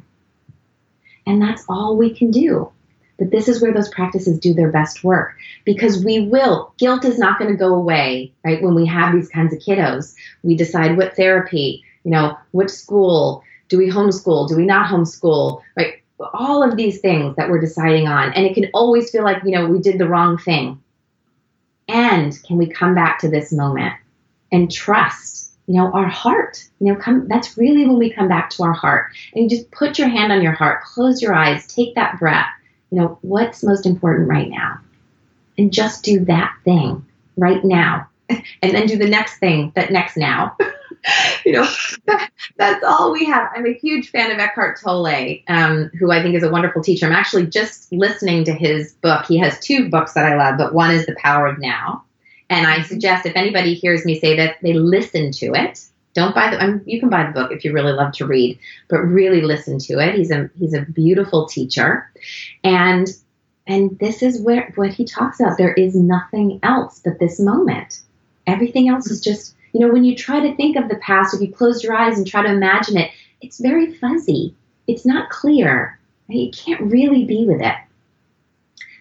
And 1.27 1.43
that's 1.43 1.65
all 1.69 1.97
we 1.97 2.15
can 2.15 2.31
do. 2.31 2.73
But 3.19 3.33
this 3.33 3.49
is 3.49 3.61
where 3.61 3.75
those 3.75 3.89
practices 3.89 4.39
do 4.39 4.55
their 4.55 4.71
best 4.71 5.03
work 5.03 5.35
because 5.65 6.05
we 6.05 6.21
will. 6.21 6.73
Guilt 6.79 7.05
is 7.05 7.19
not 7.19 7.39
going 7.39 7.51
to 7.51 7.57
go 7.57 7.75
away, 7.75 8.33
right? 8.45 8.63
When 8.63 8.77
we 8.77 8.87
have 8.87 9.13
these 9.13 9.29
kinds 9.29 9.53
of 9.53 9.59
kiddos, 9.59 10.15
we 10.45 10.57
decide 10.57 10.97
what 10.97 11.17
therapy, 11.17 11.85
you 12.09 12.15
know, 12.15 12.39
which 12.53 12.71
school, 12.71 13.45
do 13.69 13.77
we 13.77 13.91
homeschool, 13.91 14.49
do 14.49 14.57
we 14.57 14.65
not 14.65 14.91
homeschool, 14.91 15.61
right? 15.77 16.01
All 16.33 16.63
of 16.63 16.75
these 16.75 17.03
things 17.03 17.37
that 17.37 17.51
we're 17.51 17.61
deciding 17.61 18.09
on. 18.09 18.33
And 18.33 18.47
it 18.47 18.55
can 18.55 18.71
always 18.73 19.11
feel 19.11 19.25
like, 19.25 19.43
you 19.45 19.51
know, 19.51 19.67
we 19.67 19.79
did 19.79 19.99
the 19.99 20.09
wrong 20.09 20.39
thing. 20.39 20.83
And 21.87 22.33
can 22.45 22.57
we 22.57 22.67
come 22.67 22.95
back 22.95 23.19
to 23.19 23.29
this 23.29 23.53
moment 23.53 23.93
and 24.51 24.73
trust, 24.73 25.53
you 25.67 25.75
know, 25.75 25.93
our 25.93 26.09
heart? 26.09 26.67
You 26.81 26.95
know, 26.95 26.99
come, 26.99 27.29
that's 27.29 27.59
really 27.59 27.85
when 27.85 27.99
we 27.99 28.11
come 28.11 28.27
back 28.27 28.49
to 28.51 28.63
our 28.63 28.73
heart. 28.73 29.13
And 29.35 29.43
you 29.43 29.59
just 29.59 29.71
put 29.71 29.99
your 29.99 30.09
hand 30.09 30.33
on 30.33 30.41
your 30.41 30.53
heart, 30.53 30.85
close 30.85 31.21
your 31.21 31.35
eyes, 31.35 31.67
take 31.67 31.95
that 31.97 32.19
breath. 32.19 32.49
You 32.91 33.01
know, 33.01 33.19
what's 33.21 33.63
most 33.63 33.85
important 33.85 34.31
right 34.31 34.49
now? 34.49 34.81
And 35.59 35.75
just 35.75 36.05
do 36.05 36.25
that 36.25 36.55
thing 36.65 37.05
right 37.37 37.63
now. 37.63 38.09
and 38.31 38.43
then 38.63 38.87
do 38.87 38.97
the 38.97 39.07
next 39.07 39.41
thing 39.41 39.73
that 39.75 39.93
next 39.93 40.17
now. 40.17 40.57
you 41.45 41.53
know, 41.53 41.69
that's 42.57 42.85
all 42.85 43.13
we 43.13 43.25
have. 43.27 43.51
I'm 43.55 43.67
a 43.67 43.75
huge 43.75 44.11
fan 44.11 44.31
of 44.31 44.39
Eckhart 44.39 44.81
Tolle, 44.81 45.39
um, 45.49 45.91
who 45.99 46.11
I 46.11 46.23
think 46.23 46.35
is 46.35 46.43
a 46.43 46.51
wonderful 46.51 46.83
teacher. 46.83 47.07
I'm 47.07 47.13
actually 47.13 47.47
just 47.47 47.93
listening 47.93 48.45
to 48.45 48.53
his 48.53 48.93
book. 48.95 49.27
He 49.27 49.39
has 49.39 49.59
two 49.61 49.89
books 49.89 50.15
that 50.15 50.27
I 50.27 50.37
love, 50.37 50.59
but 50.59 50.75
one 50.75 50.91
is 50.91 51.07
The 51.07 51.17
Power 51.19 51.47
of 51.47 51.59
Now. 51.59 52.05
And 52.51 52.67
I 52.67 52.83
suggest 52.83 53.27
if 53.27 53.37
anybody 53.37 53.75
hears 53.75 54.05
me 54.05 54.19
say 54.19 54.37
that, 54.37 54.57
they 54.63 54.73
listen 54.73 55.33
to 55.33 55.53
it. 55.55 55.85
Don't 56.15 56.35
buy 56.35 56.51
the. 56.51 56.63
Um, 56.63 56.83
you 56.87 56.99
can 56.99 57.11
buy 57.11 57.27
the 57.27 57.33
book 57.33 57.53
if 57.53 57.65
you 57.65 57.73
really 57.73 57.93
love 57.93 58.13
to 58.15 58.27
read, 58.27 58.59
but 58.89 58.99
really 58.99 59.43
listen 59.43 59.79
to 59.81 59.99
it. 59.99 60.15
He's 60.15 60.31
a 60.31 60.51
he's 60.59 60.75
a 60.75 60.81
beautiful 60.81 61.47
teacher, 61.47 62.11
and 62.65 63.07
and 63.67 63.97
this 64.01 64.23
is 64.23 64.41
where 64.41 64.73
what 64.75 64.93
he 64.93 65.05
talks 65.05 65.39
about. 65.39 65.59
There 65.59 65.75
is 65.75 65.95
nothing 65.95 66.59
else 66.63 67.01
but 67.05 67.21
this 67.21 67.39
moment. 67.39 68.01
Everything 68.47 68.89
else 68.89 69.11
is 69.11 69.21
just 69.21 69.55
you 69.73 69.81
know, 69.81 69.93
when 69.93 70.05
you 70.05 70.17
try 70.17 70.41
to 70.41 70.57
think 70.57 70.77
of 70.77 70.89
the 70.89 70.97
past, 70.97 71.35
if 71.35 71.41
you 71.41 71.53
close 71.53 71.83
your 71.83 71.95
eyes 71.95 72.19
and 72.19 72.27
try 72.27 72.43
to 72.43 72.53
imagine 72.53 72.97
it, 72.97 73.11
it's 73.41 73.61
very 73.61 73.95
fuzzy. 73.95 74.55
It's 74.87 75.07
not 75.07 75.31
clear. 75.31 75.99
Right? 76.29 76.39
You 76.39 76.51
can't 76.51 76.91
really 76.91 77.25
be 77.25 77.47
with 77.47 77.61
it. 77.61 77.75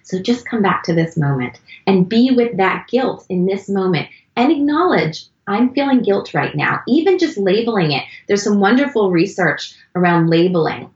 So 0.03 0.22
just 0.22 0.47
come 0.47 0.61
back 0.61 0.84
to 0.84 0.93
this 0.93 1.18
moment 1.18 1.59
and 1.86 2.07
be 2.07 2.32
with 2.32 2.57
that 2.57 2.88
guilt 2.88 3.26
in 3.30 3.45
this 3.45 3.68
moment 3.68 4.07
and 4.38 4.51
acknowledge 4.51 5.26
I'm 5.47 5.74
feeling 5.74 6.01
guilt 6.01 6.34
right 6.34 6.55
now. 6.55 6.82
Even 6.88 7.18
just 7.18 7.38
labeling 7.38 7.91
it. 7.91 8.03
There's 8.28 8.43
some 8.43 8.59
wonderful 8.59 9.11
research 9.11 9.76
around 9.95 10.30
labeling 10.30 10.89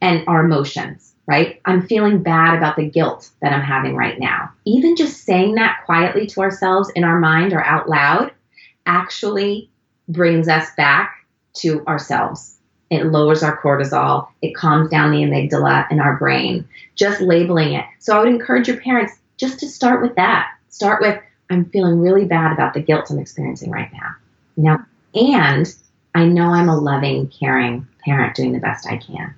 and 0.00 0.24
our 0.26 0.44
emotions, 0.44 1.14
right? 1.26 1.60
I'm 1.64 1.86
feeling 1.86 2.22
bad 2.22 2.56
about 2.56 2.76
the 2.76 2.88
guilt 2.88 3.30
that 3.40 3.52
I'm 3.52 3.62
having 3.62 3.96
right 3.96 4.18
now. 4.18 4.52
Even 4.64 4.96
just 4.96 5.24
saying 5.24 5.56
that 5.56 5.82
quietly 5.86 6.26
to 6.28 6.40
ourselves 6.40 6.90
in 6.94 7.04
our 7.04 7.18
mind 7.18 7.52
or 7.52 7.64
out 7.64 7.88
loud 7.88 8.32
actually 8.86 9.70
brings 10.08 10.48
us 10.48 10.68
back 10.76 11.26
to 11.54 11.84
ourselves. 11.86 12.58
It 12.90 13.06
lowers 13.06 13.42
our 13.42 13.60
cortisol. 13.60 14.28
It 14.42 14.54
calms 14.54 14.88
down 14.88 15.10
the 15.10 15.22
amygdala 15.22 15.90
in 15.90 16.00
our 16.00 16.16
brain. 16.16 16.68
Just 16.94 17.20
labeling 17.20 17.72
it. 17.72 17.84
So 17.98 18.16
I 18.16 18.20
would 18.20 18.28
encourage 18.28 18.68
your 18.68 18.80
parents 18.80 19.14
just 19.36 19.58
to 19.60 19.68
start 19.68 20.02
with 20.02 20.14
that. 20.14 20.52
Start 20.68 21.02
with, 21.02 21.20
I'm 21.50 21.64
feeling 21.70 22.00
really 22.00 22.24
bad 22.24 22.52
about 22.52 22.74
the 22.74 22.80
guilt 22.80 23.10
I'm 23.10 23.18
experiencing 23.18 23.70
right 23.70 23.90
now. 23.92 24.14
You 24.56 24.62
know, 24.64 24.78
and 25.14 25.74
I 26.14 26.24
know 26.24 26.44
I'm 26.44 26.68
a 26.68 26.78
loving, 26.78 27.28
caring 27.28 27.86
parent 28.04 28.36
doing 28.36 28.52
the 28.52 28.60
best 28.60 28.86
I 28.86 28.98
can. 28.98 29.34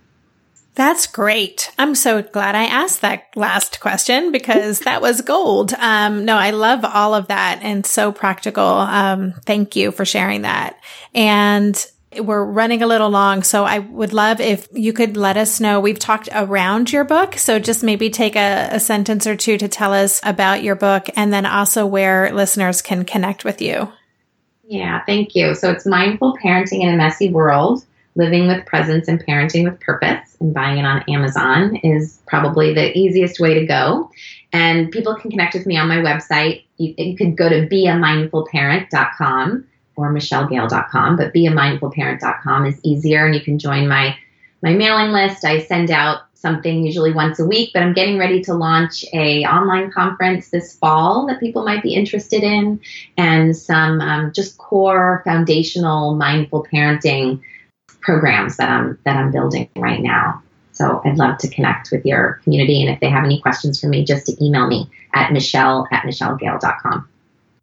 That's 0.78 1.08
great. 1.08 1.72
I'm 1.76 1.96
so 1.96 2.22
glad 2.22 2.54
I 2.54 2.66
asked 2.66 3.00
that 3.00 3.24
last 3.34 3.80
question 3.80 4.30
because 4.30 4.78
that 4.84 5.02
was 5.02 5.22
gold. 5.22 5.72
Um, 5.72 6.24
no, 6.24 6.36
I 6.36 6.52
love 6.52 6.84
all 6.84 7.16
of 7.16 7.26
that 7.26 7.58
and 7.62 7.84
so 7.84 8.12
practical. 8.12 8.62
Um, 8.62 9.34
thank 9.44 9.74
you 9.74 9.90
for 9.90 10.04
sharing 10.04 10.42
that. 10.42 10.78
And 11.12 11.84
we're 12.16 12.44
running 12.44 12.84
a 12.84 12.86
little 12.86 13.10
long, 13.10 13.42
so 13.42 13.64
I 13.64 13.80
would 13.80 14.12
love 14.12 14.40
if 14.40 14.68
you 14.72 14.92
could 14.92 15.16
let 15.16 15.36
us 15.36 15.58
know. 15.58 15.80
We've 15.80 15.98
talked 15.98 16.28
around 16.32 16.92
your 16.92 17.02
book, 17.02 17.34
so 17.34 17.58
just 17.58 17.82
maybe 17.82 18.08
take 18.08 18.36
a, 18.36 18.68
a 18.70 18.78
sentence 18.78 19.26
or 19.26 19.34
two 19.34 19.58
to 19.58 19.66
tell 19.66 19.92
us 19.92 20.20
about 20.22 20.62
your 20.62 20.76
book 20.76 21.08
and 21.16 21.32
then 21.32 21.44
also 21.44 21.86
where 21.86 22.32
listeners 22.32 22.82
can 22.82 23.04
connect 23.04 23.44
with 23.44 23.60
you. 23.60 23.92
Yeah, 24.64 25.02
thank 25.06 25.34
you. 25.34 25.56
So 25.56 25.72
it's 25.72 25.86
Mindful 25.86 26.38
Parenting 26.40 26.82
in 26.82 26.94
a 26.94 26.96
Messy 26.96 27.30
World 27.30 27.84
living 28.18 28.48
with 28.48 28.66
presence 28.66 29.08
and 29.08 29.24
parenting 29.24 29.64
with 29.64 29.80
purpose 29.80 30.36
and 30.40 30.52
buying 30.52 30.78
it 30.78 30.84
on 30.84 31.02
Amazon 31.08 31.76
is 31.76 32.20
probably 32.26 32.74
the 32.74 32.94
easiest 32.98 33.40
way 33.40 33.54
to 33.54 33.64
go. 33.64 34.10
And 34.52 34.90
people 34.90 35.14
can 35.14 35.30
connect 35.30 35.54
with 35.54 35.64
me 35.66 35.78
on 35.78 35.88
my 35.88 35.98
website. 35.98 36.64
You, 36.78 36.94
you 36.98 37.16
could 37.16 37.36
go 37.36 37.48
to 37.48 37.68
beamindfulparent.com 37.68 39.66
or 39.96 40.12
michellegale.com, 40.12 41.16
but 41.16 41.32
beamindfulparent.com 41.32 42.66
is 42.66 42.80
easier 42.82 43.24
and 43.24 43.34
you 43.34 43.40
can 43.40 43.58
join 43.58 43.88
my 43.88 44.16
my 44.60 44.72
mailing 44.72 45.12
list. 45.12 45.44
I 45.44 45.60
send 45.60 45.88
out 45.92 46.22
something 46.34 46.84
usually 46.84 47.12
once 47.12 47.38
a 47.38 47.44
week, 47.44 47.70
but 47.72 47.82
I'm 47.82 47.92
getting 47.92 48.18
ready 48.18 48.42
to 48.42 48.54
launch 48.54 49.04
a 49.12 49.44
online 49.44 49.92
conference 49.92 50.48
this 50.48 50.76
fall 50.76 51.26
that 51.26 51.38
people 51.38 51.64
might 51.64 51.82
be 51.82 51.94
interested 51.94 52.42
in 52.42 52.80
and 53.16 53.56
some 53.56 54.00
um, 54.00 54.32
just 54.32 54.58
core 54.58 55.22
foundational 55.24 56.16
mindful 56.16 56.66
parenting 56.72 57.40
programs 58.08 58.56
that 58.56 58.70
I'm 58.70 58.98
that 59.04 59.16
I'm 59.18 59.30
building 59.30 59.68
right 59.76 60.00
now. 60.00 60.42
So 60.72 61.02
I'd 61.04 61.18
love 61.18 61.36
to 61.38 61.48
connect 61.48 61.90
with 61.92 62.06
your 62.06 62.40
community. 62.42 62.80
And 62.80 62.90
if 62.90 63.00
they 63.00 63.10
have 63.10 63.22
any 63.22 63.38
questions 63.42 63.78
for 63.78 63.86
me, 63.86 64.02
just 64.02 64.24
to 64.26 64.44
email 64.44 64.66
me 64.66 64.88
at 65.12 65.30
michelle 65.30 65.86
at 65.92 66.04
michellegale.com. 66.04 67.06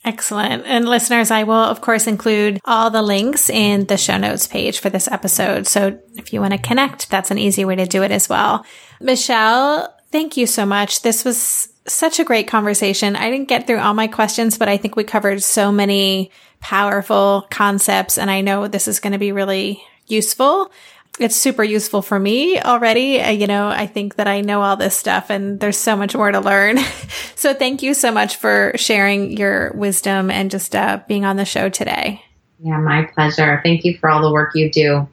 Excellent. 0.04 0.64
And 0.68 0.88
listeners, 0.88 1.32
I 1.32 1.44
will, 1.44 1.56
of 1.56 1.82
course, 1.82 2.06
include 2.06 2.60
all 2.64 2.92
the 2.92 3.02
links 3.02 3.50
in 3.50 3.86
the 3.86 3.98
show 3.98 4.18
notes 4.18 4.46
page 4.46 4.78
for 4.80 4.92
this 4.92 5.08
episode. 5.08 5.66
So 5.66 5.98
if 6.14 6.32
you 6.32 6.42
want 6.42 6.54
to 6.54 6.60
connect, 6.60 7.10
that's 7.10 7.32
an 7.32 7.40
easy 7.40 7.66
way 7.66 7.76
to 7.78 7.88
do 7.88 8.04
it 8.04 8.12
as 8.12 8.30
well. 8.30 8.64
Michelle, 9.02 9.92
thank 10.12 10.38
you 10.38 10.46
so 10.46 10.64
much. 10.64 11.02
This 11.02 11.26
was 11.26 11.70
such 11.88 12.20
a 12.20 12.24
great 12.24 12.48
conversation. 12.48 13.16
I 13.16 13.32
didn't 13.32 13.48
get 13.48 13.66
through 13.66 13.80
all 13.80 13.96
my 13.96 14.06
questions, 14.06 14.60
but 14.60 14.70
I 14.70 14.78
think 14.78 14.96
we 14.96 15.06
covered 15.06 15.42
so 15.42 15.72
many 15.72 16.30
powerful 16.60 17.48
concepts. 17.50 18.20
And 18.20 18.30
I 18.30 18.42
know 18.42 18.68
this 18.68 18.88
is 18.88 19.00
going 19.00 19.14
to 19.14 19.20
be 19.20 19.32
really 19.32 19.82
useful 20.08 20.72
it's 21.20 21.36
super 21.36 21.64
useful 21.64 22.02
for 22.02 22.20
me 22.20 22.60
already. 22.60 23.22
Uh, 23.22 23.30
you 23.32 23.48
know, 23.48 23.68
I 23.68 23.88
think 23.88 24.16
that 24.16 24.28
I 24.28 24.42
know 24.42 24.62
all 24.62 24.76
this 24.76 24.96
stuff 24.96 25.30
and 25.30 25.60
there's 25.60 25.78
so 25.78 25.96
much 25.96 26.16
more 26.16 26.32
to 26.32 26.40
learn. 26.40 26.78
so 27.36 27.54
thank 27.54 27.82
you 27.82 27.94
so 27.94 28.12
much 28.12 28.36
for 28.36 28.74
sharing 28.76 29.32
your 29.32 29.72
wisdom 29.74 30.30
and 30.30 30.52
just 30.52 30.76
uh, 30.76 31.02
being 31.08 31.26
on 31.26 31.38
the 31.38 31.46
show 31.46 31.70
today. 31.70 32.22
Yeah, 32.60 32.80
my 32.80 33.04
pleasure. 33.04 33.62
Thank 33.64 33.86
you 33.86 33.98
for 33.98 34.10
all 34.10 34.22
the 34.22 34.32
work 34.32 34.56
you 34.56 34.72
do. 34.72 35.08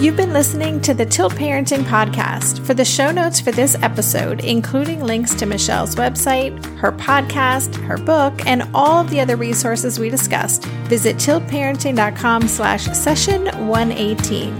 You've 0.00 0.14
been 0.14 0.32
listening 0.32 0.80
to 0.82 0.94
the 0.94 1.04
Tilt 1.04 1.32
Parenting 1.32 1.82
Podcast. 1.82 2.64
For 2.64 2.72
the 2.72 2.84
show 2.84 3.10
notes 3.10 3.40
for 3.40 3.50
this 3.50 3.74
episode, 3.82 4.44
including 4.44 5.02
links 5.02 5.34
to 5.34 5.44
Michelle's 5.44 5.96
website, 5.96 6.64
her 6.76 6.92
podcast, 6.92 7.74
her 7.82 7.98
book, 7.98 8.46
and 8.46 8.62
all 8.72 9.00
of 9.00 9.10
the 9.10 9.18
other 9.18 9.34
resources 9.34 9.98
we 9.98 10.08
discussed, 10.08 10.66
visit 10.86 11.16
tiltparenting.com 11.16 12.46
slash 12.46 12.84
session 12.96 13.46
118. 13.66 14.54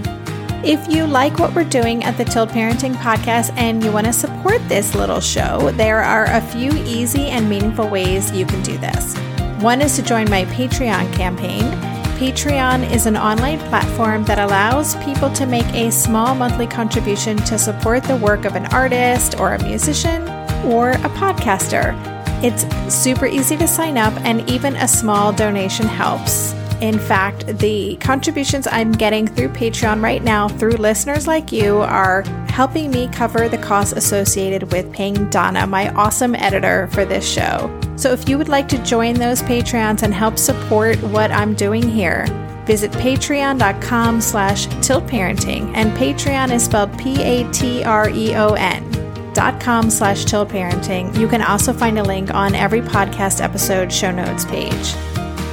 If 0.65 0.85
you 0.89 1.05
like 1.07 1.39
what 1.39 1.55
we're 1.55 1.63
doing 1.63 2.03
at 2.03 2.17
the 2.17 2.25
Tilt 2.25 2.49
Parenting 2.49 2.95
Podcast 2.95 3.53
and 3.55 3.81
you 3.81 3.93
want 3.93 4.07
to 4.07 4.13
support 4.13 4.59
this 4.67 4.93
little 4.93 5.21
show, 5.21 5.71
there 5.71 6.03
are 6.03 6.25
a 6.25 6.41
few 6.41 6.73
easy 6.83 7.27
and 7.27 7.49
meaningful 7.49 7.87
ways 7.87 8.29
you 8.33 8.45
can 8.45 8.61
do 8.61 8.77
this. 8.79 9.15
One 9.63 9.81
is 9.81 9.95
to 9.95 10.01
join 10.01 10.29
my 10.29 10.43
Patreon 10.45 11.13
campaign. 11.13 11.88
Patreon 12.19 12.91
is 12.91 13.05
an 13.05 13.15
online 13.15 13.59
platform 13.69 14.25
that 14.25 14.39
allows 14.39 14.97
people 15.05 15.31
to 15.31 15.45
make 15.45 15.65
a 15.73 15.89
small 15.89 16.35
monthly 16.35 16.67
contribution 16.67 17.37
to 17.37 17.57
support 17.57 18.03
the 18.03 18.17
work 18.17 18.43
of 18.43 18.57
an 18.57 18.65
artist 18.73 19.39
or 19.39 19.53
a 19.53 19.63
musician 19.63 20.23
or 20.65 20.89
a 20.89 21.09
podcaster. 21.15 21.95
It's 22.43 22.65
super 22.93 23.25
easy 23.25 23.55
to 23.55 23.65
sign 23.65 23.97
up, 23.97 24.11
and 24.25 24.49
even 24.49 24.75
a 24.75 24.85
small 24.85 25.31
donation 25.31 25.87
helps. 25.87 26.53
In 26.81 26.97
fact, 26.97 27.45
the 27.59 27.97
contributions 27.97 28.65
I'm 28.65 28.93
getting 28.93 29.27
through 29.27 29.49
Patreon 29.49 30.01
right 30.01 30.23
now 30.23 30.47
through 30.47 30.77
listeners 30.77 31.27
like 31.27 31.51
you 31.51 31.79
are 31.79 32.21
helping 32.47 32.89
me 32.89 33.09
cover 33.09 33.49
the 33.49 33.57
costs 33.57 33.93
associated 33.93 34.71
with 34.71 34.91
paying 34.93 35.29
Donna, 35.29 35.67
my 35.67 35.93
awesome 35.93 36.35
editor, 36.35 36.87
for 36.87 37.03
this 37.03 37.29
show. 37.29 37.69
So 37.97 38.11
if 38.13 38.29
you 38.29 38.37
would 38.37 38.47
like 38.47 38.69
to 38.69 38.77
join 38.83 39.15
those 39.15 39.41
Patreons 39.41 40.03
and 40.03 40.13
help 40.13 40.37
support 40.37 41.01
what 41.03 41.31
I'm 41.31 41.53
doing 41.53 41.87
here, 41.87 42.25
visit 42.65 42.91
patreon.com 42.91 44.21
slash 44.21 44.67
tiltparenting 44.67 45.75
and 45.75 45.91
Patreon 45.97 46.51
is 46.53 46.63
spelled 46.63 46.97
P-A-T-R-E-O-N 46.97 48.85
dot 49.33 49.59
com 49.61 49.89
slash 49.89 50.25
tiltparenting. 50.25 51.17
You 51.17 51.27
can 51.27 51.41
also 51.41 51.73
find 51.73 51.99
a 51.99 52.03
link 52.03 52.33
on 52.33 52.55
every 52.55 52.81
podcast 52.81 53.43
episode 53.43 53.91
show 53.91 54.11
notes 54.11 54.45
page. 54.45 54.95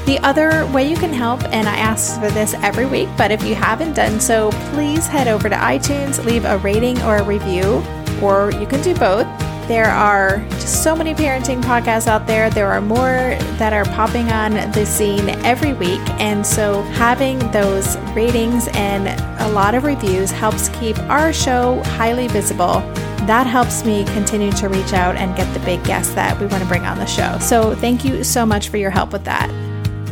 The 0.06 0.20
other 0.22 0.64
way 0.68 0.88
you 0.88 0.96
can 0.96 1.12
help, 1.12 1.42
and 1.52 1.68
I 1.68 1.76
ask 1.76 2.20
for 2.20 2.30
this 2.30 2.54
every 2.54 2.86
week, 2.86 3.08
but 3.18 3.32
if 3.32 3.42
you 3.42 3.56
haven't 3.56 3.94
done 3.94 4.20
so, 4.20 4.52
please 4.70 5.08
head 5.08 5.26
over 5.26 5.48
to 5.48 5.56
iTunes, 5.56 6.24
leave 6.24 6.44
a 6.44 6.58
rating 6.58 7.02
or 7.02 7.16
a 7.16 7.24
review, 7.24 7.82
or 8.22 8.52
you 8.52 8.68
can 8.68 8.80
do 8.82 8.94
both. 8.94 9.26
There 9.66 9.90
are 9.90 10.38
just 10.50 10.84
so 10.84 10.94
many 10.94 11.12
parenting 11.12 11.60
podcasts 11.60 12.06
out 12.06 12.24
there. 12.28 12.50
There 12.50 12.68
are 12.68 12.80
more 12.80 13.36
that 13.58 13.72
are 13.72 13.84
popping 13.96 14.30
on 14.30 14.52
the 14.70 14.86
scene 14.86 15.28
every 15.44 15.72
week. 15.72 16.00
And 16.20 16.46
so 16.46 16.82
having 16.82 17.40
those 17.50 17.96
ratings 18.14 18.68
and 18.74 19.08
a 19.40 19.48
lot 19.48 19.74
of 19.74 19.82
reviews 19.82 20.30
helps 20.30 20.68
keep 20.78 20.96
our 21.10 21.32
show 21.32 21.82
highly 21.82 22.28
visible. 22.28 22.80
That 23.26 23.48
helps 23.48 23.84
me 23.84 24.04
continue 24.04 24.52
to 24.52 24.68
reach 24.68 24.92
out 24.92 25.16
and 25.16 25.36
get 25.36 25.52
the 25.52 25.60
big 25.66 25.82
guests 25.82 26.14
that 26.14 26.38
we 26.38 26.46
want 26.46 26.62
to 26.62 26.68
bring 26.68 26.86
on 26.86 26.96
the 26.98 27.06
show. 27.06 27.36
So 27.40 27.74
thank 27.74 28.04
you 28.04 28.22
so 28.22 28.46
much 28.46 28.68
for 28.68 28.76
your 28.76 28.90
help 28.90 29.12
with 29.12 29.24
that. 29.24 29.65